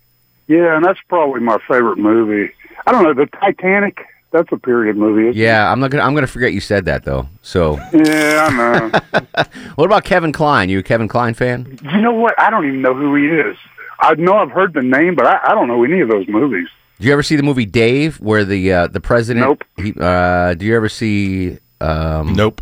Yeah, 0.47 0.78
and 0.78 0.86
that's 0.86 0.99
probably 1.10 1.41
my 1.41 1.58
favorite 1.68 1.97
movie. 1.97 2.54
I 2.88 2.93
don't 2.93 3.04
know 3.04 3.14
the 3.14 3.26
Titanic. 3.26 4.06
That's 4.34 4.52
a 4.52 4.58
period 4.58 4.98
movie. 4.98 5.30
isn't 5.30 5.36
Yeah, 5.36 5.72
I'm 5.72 5.80
not 5.80 5.92
gonna 5.92 6.04
I'm 6.04 6.16
gonna 6.16 6.26
forget 6.26 6.54
you 6.54 6.60
said 6.60 6.86
that 6.86 7.04
though. 7.06 7.30
So? 7.44 7.78
Yeah, 7.94 8.48
I 8.50 8.58
know. 8.58 9.24
what 9.76 9.86
about 9.86 10.04
Kevin 10.04 10.32
Kline? 10.32 10.70
You 10.70 10.80
a 10.80 10.84
Kevin 10.84 11.08
Kline 11.08 11.36
fan? 11.36 11.78
you 11.84 12.02
know 12.02 12.12
what? 12.14 12.34
I 12.40 12.50
don't 12.50 12.66
even 12.66 12.82
know 12.82 12.96
who 12.96 13.16
he 13.16 13.28
is. 13.28 13.56
I 14.00 14.16
know 14.16 14.36
I've 14.36 14.50
heard 14.50 14.74
the 14.74 14.82
name, 14.82 15.14
but 15.14 15.28
I, 15.28 15.40
I 15.46 15.50
don't 15.54 15.68
know 15.68 15.84
any 15.84 16.02
of 16.02 16.10
those 16.10 16.28
movies. 16.28 16.68
Did 16.98 17.06
you 17.06 17.14
ever 17.14 17.22
see 17.22 17.36
the 17.36 17.44
movie 17.44 17.68
Dave, 17.68 18.20
where 18.20 18.44
the 18.44 18.74
uh, 18.74 18.88
the 18.88 19.00
president? 19.00 19.46
Nope. 19.46 19.64
He, 19.78 19.94
uh, 20.00 20.56
do 20.56 20.66
you 20.66 20.76
ever 20.76 20.90
see? 20.90 21.60
Um, 21.80 22.34
nope. 22.34 22.62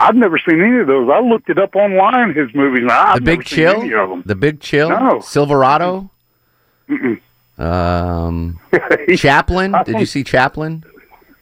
I've 0.00 0.14
never 0.14 0.38
seen 0.38 0.62
any 0.62 0.78
of 0.78 0.86
those. 0.86 1.10
I 1.12 1.20
looked 1.20 1.50
it 1.50 1.58
up 1.58 1.76
online. 1.76 2.32
His 2.34 2.54
movies. 2.54 2.82
and 2.82 2.90
I've 2.90 3.16
the 3.16 3.20
Big 3.20 3.40
never 3.40 3.48
seen 3.48 3.66
any 3.66 3.88
Chill. 3.90 4.02
of 4.04 4.10
them. 4.10 4.22
The 4.24 4.34
Big 4.34 4.60
Chill. 4.60 4.88
No. 4.88 5.20
Silverado. 5.20 6.10
Mm-mm. 6.88 7.20
Um, 7.58 8.60
Chaplin. 9.16 9.74
Did 9.84 9.98
you 9.98 10.06
see 10.06 10.24
Chaplin? 10.24 10.84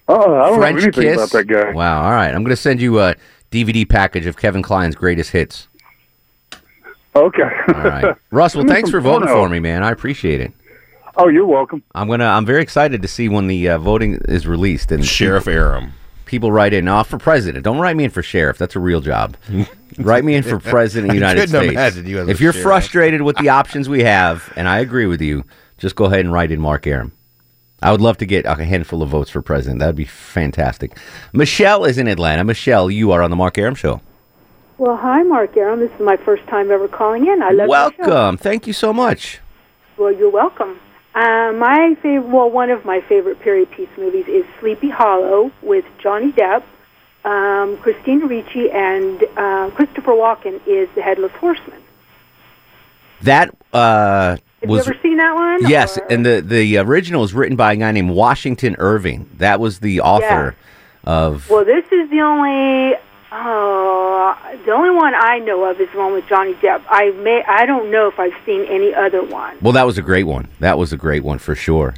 Oh, 0.09 0.35
I 0.35 0.49
don't 0.49 0.59
French 0.59 0.77
know 0.79 0.83
anything 0.85 1.03
Kiss. 1.03 1.17
about 1.17 1.31
that 1.33 1.45
guy. 1.47 1.73
Wow. 1.73 2.05
All 2.05 2.11
right. 2.11 2.35
I'm 2.35 2.43
going 2.43 2.51
to 2.51 2.57
send 2.57 2.81
you 2.81 3.01
a 3.01 3.17
DVD 3.51 3.89
package 3.89 4.27
of 4.27 4.37
Kevin 4.37 4.63
Kline's 4.63 4.95
greatest 4.95 5.31
hits. 5.31 5.69
Okay. 7.15 7.43
All 7.43 7.75
right. 7.75 8.17
Russ, 8.31 8.55
well, 8.55 8.67
thanks 8.67 8.91
for 8.91 9.01
voting 9.01 9.29
for 9.29 9.49
me, 9.49 9.59
man. 9.59 9.83
I 9.83 9.91
appreciate 9.91 10.41
it. 10.41 10.53
Oh, 11.17 11.29
you're 11.29 11.47
welcome. 11.47 11.83
I'm 11.95 12.09
gonna. 12.09 12.27
I'm 12.27 12.45
very 12.45 12.61
excited 12.61 13.01
to 13.01 13.09
see 13.09 13.31
when 13.31 13.47
the 13.47 13.71
uh, 13.71 13.79
voting 13.79 14.21
is 14.27 14.47
released 14.47 14.93
and 14.93 15.05
Sheriff 15.05 15.49
Arum. 15.49 15.95
People 16.27 16.53
write 16.53 16.75
in. 16.75 16.89
Off 16.89 17.09
for 17.09 17.19
president. 17.19 17.65
Don't 17.65 17.79
write 17.79 17.97
me 17.97 18.05
in 18.05 18.11
for 18.11 18.23
sheriff. 18.23 18.59
That's 18.59 18.77
a 18.77 18.81
real 18.81 19.01
job. 19.01 19.37
write 19.99 20.25
me 20.25 20.35
in 20.35 20.43
for 20.43 20.59
president 20.59 21.11
of 21.11 21.15
the 21.15 21.15
United 21.15 21.49
States. 21.49 21.97
you 22.07 22.29
if 22.29 22.41
you're 22.41 22.53
sheriff. 22.53 22.63
frustrated 22.63 23.23
with 23.23 23.37
the 23.39 23.49
options 23.49 23.89
we 23.89 24.03
have, 24.03 24.53
and 24.57 24.69
I 24.69 24.81
agree 24.81 25.07
with 25.07 25.23
you, 25.23 25.45
just 25.79 25.97
go 25.97 26.07
ahead 26.07 26.21
and 26.21 26.33
write 26.33 26.51
in 26.51 26.61
Mark 26.61 26.87
Arum. 26.87 27.13
I 27.83 27.93
would 27.93 28.01
love 28.01 28.17
to 28.19 28.27
get 28.27 28.47
a 28.47 28.55
handful 28.65 29.03
of 29.03 29.11
votes 29.11 29.31
for 29.31 29.43
president. 29.43 29.81
That'd 29.81 29.97
be 29.97 30.05
fantastic. 30.05 30.97
Michelle 31.33 31.85
is 31.85 31.99
in 31.99 32.09
Atlanta. 32.09 32.43
Michelle, 32.43 32.91
you 32.91 33.13
are 33.13 33.23
on 33.23 33.31
the 33.31 33.37
Mark 33.37 33.59
Arum 33.59 33.75
show. 33.75 34.01
Well, 34.79 34.97
hi, 34.97 35.23
Mark 35.23 35.57
Arum. 35.57 35.81
This 35.81 35.93
is 35.93 36.01
my 36.01 36.17
first 36.17 36.47
time 36.49 36.71
ever 36.71 36.89
calling 36.89 37.27
in. 37.27 37.43
I 37.43 37.51
love. 37.51 37.69
Welcome. 37.69 38.37
Thank 38.37 38.67
you 38.67 38.73
so 38.73 38.93
much. 38.93 39.41
Well, 39.97 40.13
you're 40.13 40.31
welcome. 40.31 40.79
Uh, 41.15 41.53
my 41.53 41.97
favorite, 42.03 42.29
well, 42.29 42.51
one 42.51 42.69
of 42.69 42.85
my 42.85 43.01
favorite 43.01 43.41
period 43.41 43.71
piece 43.71 43.89
movies 43.97 44.27
is 44.29 44.45
Sleepy 44.61 44.91
Hollow 44.91 45.51
with 45.63 45.87
Johnny 45.99 46.31
Depp, 46.33 46.63
um, 47.25 47.79
Christina 47.79 48.27
Ricci, 48.27 48.71
and 48.71 49.25
uh, 49.37 49.71
Christopher 49.71 50.13
Walken 50.13 50.61
is 50.67 50.91
the 50.95 51.01
Headless 51.01 51.33
Horseman. 51.33 51.83
That 53.23 53.51
uh, 53.73 54.37
Have 54.67 54.71
was 54.71 54.87
you 54.87 54.93
ever 54.93 55.03
seen 55.03 55.17
that 55.19 55.35
one? 55.35 55.69
Yes, 55.71 55.99
Or- 55.99 56.07
and 56.11 56.25
the 56.27 56.41
the 56.41 56.79
original 56.79 57.21
was 57.23 57.35
written 57.35 57.57
by 57.57 57.73
a 57.73 57.77
guy 57.77 57.93
named 57.93 58.11
Washington 58.11 58.77
Irving. 58.79 59.29
That 59.39 59.61
was 59.61 59.79
the 59.81 60.01
author 60.01 60.55
of. 61.05 61.49
Well, 61.49 61.65
this 61.65 61.85
is 61.93 62.11
the 62.11 62.21
only, 62.21 62.95
uh, 63.31 64.35
the 64.65 64.73
only 64.73 64.91
one 64.91 65.15
I 65.15 65.39
know 65.39 65.65
of 65.65 65.81
is 65.81 65.89
the 65.93 65.99
one 65.99 66.13
with 66.13 66.27
Johnny 66.29 66.55
Depp. 66.55 66.83
I 66.89 67.11
may, 67.23 67.43
I 67.47 67.67
don't 67.67 67.91
know 67.91 68.09
if 68.09 68.19
I've 68.19 68.35
seen 68.45 68.65
any 68.69 68.93
other 68.95 69.23
one. 69.23 69.57
Well, 69.63 69.73
that 69.73 69.85
was 69.87 69.99
a 69.99 70.03
great 70.03 70.25
one. 70.27 70.49
That 70.61 70.79
was 70.79 70.93
a 70.93 70.97
great 70.97 71.23
one 71.25 71.39
for 71.39 71.55
sure. 71.55 71.95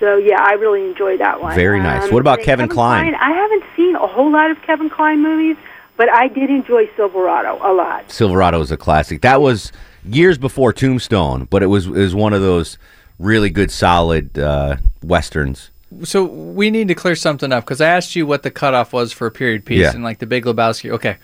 So 0.00 0.16
yeah, 0.16 0.36
I 0.40 0.52
really 0.54 0.84
enjoyed 0.86 1.20
that 1.20 1.40
one. 1.40 1.54
Very 1.54 1.80
nice. 1.80 2.04
Um, 2.04 2.10
What 2.14 2.20
about 2.20 2.38
and 2.38 2.44
Kevin 2.46 2.68
Kline? 2.68 3.14
I 3.14 3.30
haven't 3.32 3.64
seen 3.76 3.94
a 3.96 4.06
whole 4.06 4.30
lot 4.30 4.50
of 4.50 4.60
Kevin 4.62 4.90
Kline 4.90 5.22
movies, 5.22 5.56
but 5.96 6.10
I 6.10 6.28
did 6.28 6.50
enjoy 6.50 6.88
Silverado 6.96 7.58
a 7.62 7.72
lot. 7.72 8.10
Silverado 8.10 8.60
is 8.60 8.70
a 8.70 8.76
classic. 8.76 9.22
That 9.22 9.40
was 9.40 9.72
years 10.06 10.38
before 10.38 10.72
Tombstone, 10.72 11.46
but 11.50 11.62
it 11.62 11.66
was 11.66 11.86
it 11.86 11.90
was 11.92 12.14
one 12.14 12.32
of 12.32 12.40
those 12.42 12.78
really 13.18 13.50
good, 13.50 13.70
solid 13.70 14.38
uh, 14.38 14.76
westerns. 15.02 15.70
So 16.02 16.24
we 16.24 16.70
need 16.70 16.88
to 16.88 16.94
clear 16.94 17.14
something 17.14 17.52
up 17.52 17.64
because 17.64 17.80
I 17.80 17.88
asked 17.88 18.16
you 18.16 18.26
what 18.26 18.42
the 18.42 18.50
cutoff 18.50 18.92
was 18.92 19.12
for 19.12 19.26
a 19.26 19.30
period 19.30 19.64
piece 19.64 19.80
Yeah. 19.80 19.92
and 19.92 20.02
like 20.02 20.18
the 20.18 20.26
Big 20.26 20.44
Lebowski. 20.44 20.90
Okay, 20.90 21.16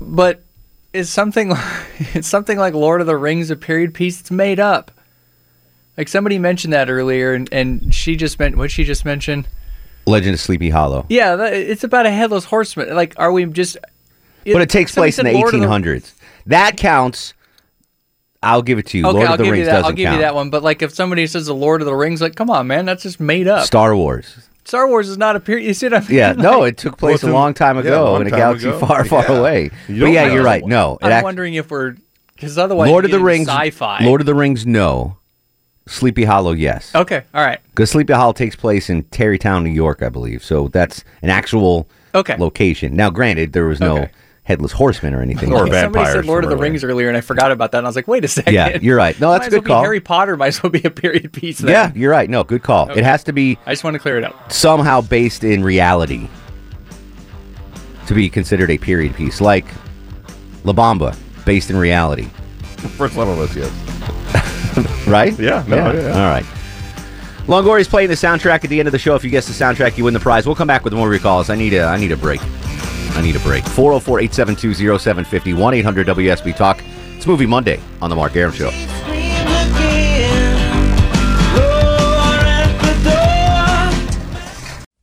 but 0.00 0.42
is 0.92 1.10
something 1.10 1.52
is 2.14 2.26
something 2.26 2.58
like 2.58 2.74
Lord 2.74 3.00
of 3.00 3.06
the 3.06 3.16
Rings 3.16 3.50
a 3.50 3.56
period 3.56 3.94
piece? 3.94 4.20
It's 4.20 4.30
made 4.30 4.58
up. 4.60 4.90
Like 5.96 6.08
somebody 6.08 6.38
mentioned 6.38 6.72
that 6.72 6.90
earlier, 6.90 7.34
and, 7.34 7.48
and 7.52 7.94
she 7.94 8.16
just 8.16 8.38
meant 8.38 8.56
what 8.56 8.70
she 8.70 8.82
just 8.84 9.04
mentioned. 9.04 9.46
Legend 10.06 10.34
of 10.34 10.40
Sleepy 10.40 10.70
Hollow. 10.70 11.06
Yeah, 11.08 11.36
that, 11.36 11.52
it's 11.54 11.84
about 11.84 12.04
a 12.06 12.10
headless 12.10 12.44
horseman. 12.44 12.94
Like, 12.94 13.14
are 13.16 13.32
we 13.32 13.44
just? 13.46 13.76
But 14.44 14.60
it 14.60 14.68
takes 14.68 14.92
place 14.92 15.18
in 15.18 15.24
the 15.24 15.32
said 15.32 15.38
Lord 15.38 15.54
of 15.54 15.60
1800s. 15.60 16.12
That 16.46 16.76
counts. 16.76 17.32
I'll 18.44 18.62
give 18.62 18.78
it 18.78 18.86
to 18.86 18.98
you. 18.98 19.06
Okay, 19.06 19.12
Lord 19.16 19.26
I'll 19.26 19.32
of 19.34 19.38
the 19.38 19.44
give 19.44 19.52
Rings 19.52 19.60
you 19.60 19.64
that. 19.66 19.72
doesn't 19.72 19.86
I'll 19.86 19.92
give 19.96 20.06
count. 20.06 20.16
you 20.16 20.22
that 20.22 20.34
one. 20.34 20.50
But 20.50 20.62
like, 20.62 20.82
if 20.82 20.94
somebody 20.94 21.26
says 21.26 21.46
the 21.46 21.54
Lord 21.54 21.80
of 21.80 21.86
the 21.86 21.94
Rings, 21.94 22.20
like, 22.20 22.34
come 22.36 22.50
on, 22.50 22.66
man, 22.66 22.84
that's 22.84 23.02
just 23.02 23.20
made 23.20 23.48
up. 23.48 23.66
Star 23.66 23.96
Wars. 23.96 24.48
Star 24.64 24.88
Wars 24.88 25.08
is 25.08 25.18
not 25.18 25.36
a 25.36 25.40
period. 25.40 25.66
You 25.66 25.74
see 25.74 25.86
what 25.86 25.94
I 25.94 26.00
mean? 26.00 26.08
Yeah, 26.10 26.32
no, 26.36 26.62
it 26.64 26.76
took 26.78 26.96
place 26.96 27.22
a 27.22 27.30
long 27.30 27.52
time 27.54 27.76
ago 27.78 28.16
in 28.16 28.26
a 28.26 28.30
galaxy 28.30 28.70
far, 28.72 29.04
far 29.04 29.26
away. 29.30 29.70
but 29.88 29.94
yeah, 29.94 30.32
you're 30.32 30.42
right. 30.44 30.64
No, 30.64 30.94
it 31.02 31.06
I'm 31.06 31.12
act- 31.12 31.24
wondering 31.24 31.54
if 31.54 31.70
we're 31.70 31.96
because 32.34 32.56
otherwise, 32.58 32.90
Lord 32.90 33.04
of 33.04 33.10
the 33.10 33.18
get 33.18 33.20
into 33.20 33.26
Rings. 33.26 33.48
sci-fi. 33.48 34.04
Lord 34.04 34.20
of 34.20 34.26
the 34.26 34.34
Rings. 34.34 34.66
No. 34.66 35.16
Sleepy 35.86 36.24
Hollow. 36.24 36.52
Yes. 36.52 36.94
Okay, 36.94 37.24
all 37.34 37.44
right. 37.44 37.58
Because 37.70 37.90
Sleepy 37.90 38.14
Hollow 38.14 38.32
takes 38.32 38.56
place 38.56 38.88
in 38.88 39.02
Tarrytown, 39.04 39.62
New 39.64 39.70
York, 39.70 40.02
I 40.02 40.08
believe. 40.08 40.42
So 40.42 40.68
that's 40.68 41.04
an 41.20 41.28
actual 41.28 41.86
Okay. 42.14 42.36
location. 42.38 42.96
Now, 42.96 43.10
granted, 43.10 43.52
there 43.52 43.66
was 43.66 43.80
no 43.80 43.98
Okay. 43.98 44.10
Headless 44.44 44.72
horseman 44.72 45.14
or 45.14 45.22
anything. 45.22 45.52
Or 45.52 45.62
like 45.62 45.72
that. 45.72 45.84
Somebody 45.84 46.12
said 46.12 46.26
Lord 46.26 46.44
of 46.44 46.50
the 46.50 46.56
Rings 46.56 46.84
earlier, 46.84 47.08
and 47.08 47.16
I 47.16 47.22
forgot 47.22 47.50
about 47.50 47.72
that. 47.72 47.78
And 47.78 47.86
I 47.86 47.88
was 47.88 47.96
like, 47.96 48.06
wait 48.06 48.24
a 48.24 48.28
second. 48.28 48.54
Yeah, 48.54 48.78
you're 48.80 48.96
right. 48.96 49.18
No, 49.18 49.32
that's 49.32 49.44
a 49.44 49.46
as 49.46 49.52
well 49.52 49.60
good 49.60 49.64
be 49.64 49.68
call. 49.68 49.82
Harry 49.82 50.00
Potter 50.00 50.36
might 50.36 50.48
as 50.48 50.62
well 50.62 50.70
be 50.70 50.82
a 50.84 50.90
period 50.90 51.32
piece. 51.32 51.58
Then. 51.58 51.72
Yeah, 51.72 51.92
you're 51.94 52.10
right. 52.10 52.30
No, 52.30 52.44
good 52.44 52.62
call. 52.62 52.90
Okay. 52.90 53.00
It 53.00 53.04
has 53.04 53.24
to 53.24 53.32
be 53.32 53.58
I 53.66 53.72
just 53.72 53.84
want 53.84 53.94
to 53.94 53.98
clear 53.98 54.18
it 54.18 54.24
up. 54.24 54.52
somehow 54.52 55.00
based 55.00 55.44
in 55.44 55.64
reality 55.64 56.28
to 58.06 58.14
be 58.14 58.28
considered 58.28 58.70
a 58.70 58.78
period 58.78 59.14
piece, 59.14 59.40
like 59.40 59.64
La 60.64 60.72
Bamba, 60.72 61.16
based 61.44 61.70
in 61.70 61.76
reality. 61.76 62.24
First 62.98 63.16
one 63.16 63.28
of 63.28 63.38
us, 63.38 63.56
yes. 63.56 65.06
right? 65.06 65.38
Yeah, 65.38 65.64
no, 65.66 65.76
yeah, 65.76 65.92
yeah. 65.92 66.08
All 66.08 66.30
right. 66.30 66.44
Longoria's 67.46 67.88
playing 67.88 68.08
the 68.08 68.14
soundtrack 68.14 68.64
at 68.64 68.70
the 68.70 68.78
end 68.78 68.88
of 68.88 68.92
the 68.92 68.98
show. 68.98 69.14
If 69.14 69.24
you 69.24 69.30
guess 69.30 69.46
the 69.46 69.52
soundtrack, 69.52 69.98
you 69.98 70.04
win 70.04 70.14
the 70.14 70.20
prize. 70.20 70.46
We'll 70.46 70.54
come 70.54 70.66
back 70.68 70.84
with 70.84 70.92
more 70.94 71.08
recalls. 71.08 71.50
I 71.50 71.56
need 71.56 71.74
a 71.74 71.84
I 71.84 71.98
need 71.98 72.12
a 72.12 72.16
break. 72.16 72.40
I 73.16 73.22
need 73.22 73.36
a 73.36 73.40
break. 73.40 73.64
404-872-0750 73.64 75.54
1-800 75.54 76.04
WSB 76.06 76.56
Talk. 76.56 76.82
It's 77.16 77.26
Movie 77.26 77.46
Monday 77.46 77.80
on 78.02 78.10
the 78.10 78.16
Mark 78.16 78.36
Arum 78.36 78.52
Show. 78.52 78.70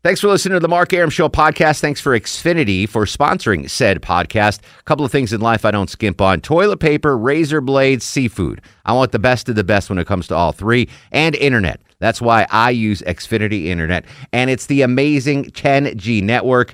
Thanks 0.03 0.19
for 0.19 0.29
listening 0.29 0.55
to 0.55 0.59
the 0.59 0.67
Mark 0.67 0.93
Arum 0.93 1.11
Show 1.11 1.29
podcast. 1.29 1.79
Thanks 1.79 2.01
for 2.01 2.19
Xfinity 2.19 2.89
for 2.89 3.05
sponsoring 3.05 3.69
said 3.69 4.01
podcast. 4.01 4.59
A 4.79 4.83
couple 4.83 5.05
of 5.05 5.11
things 5.11 5.31
in 5.31 5.41
life 5.41 5.63
I 5.63 5.69
don't 5.69 5.91
skimp 5.91 6.19
on 6.21 6.41
toilet 6.41 6.79
paper, 6.79 7.15
razor 7.15 7.61
blades, 7.61 8.03
seafood. 8.03 8.61
I 8.83 8.93
want 8.93 9.11
the 9.11 9.19
best 9.19 9.47
of 9.47 9.53
the 9.55 9.63
best 9.63 9.91
when 9.91 9.99
it 9.99 10.07
comes 10.07 10.27
to 10.29 10.35
all 10.35 10.53
three, 10.53 10.89
and 11.11 11.35
internet. 11.35 11.81
That's 11.99 12.19
why 12.19 12.47
I 12.49 12.71
use 12.71 13.03
Xfinity 13.03 13.65
Internet, 13.65 14.05
and 14.33 14.49
it's 14.49 14.65
the 14.65 14.81
amazing 14.81 15.51
10G 15.51 16.23
network. 16.23 16.73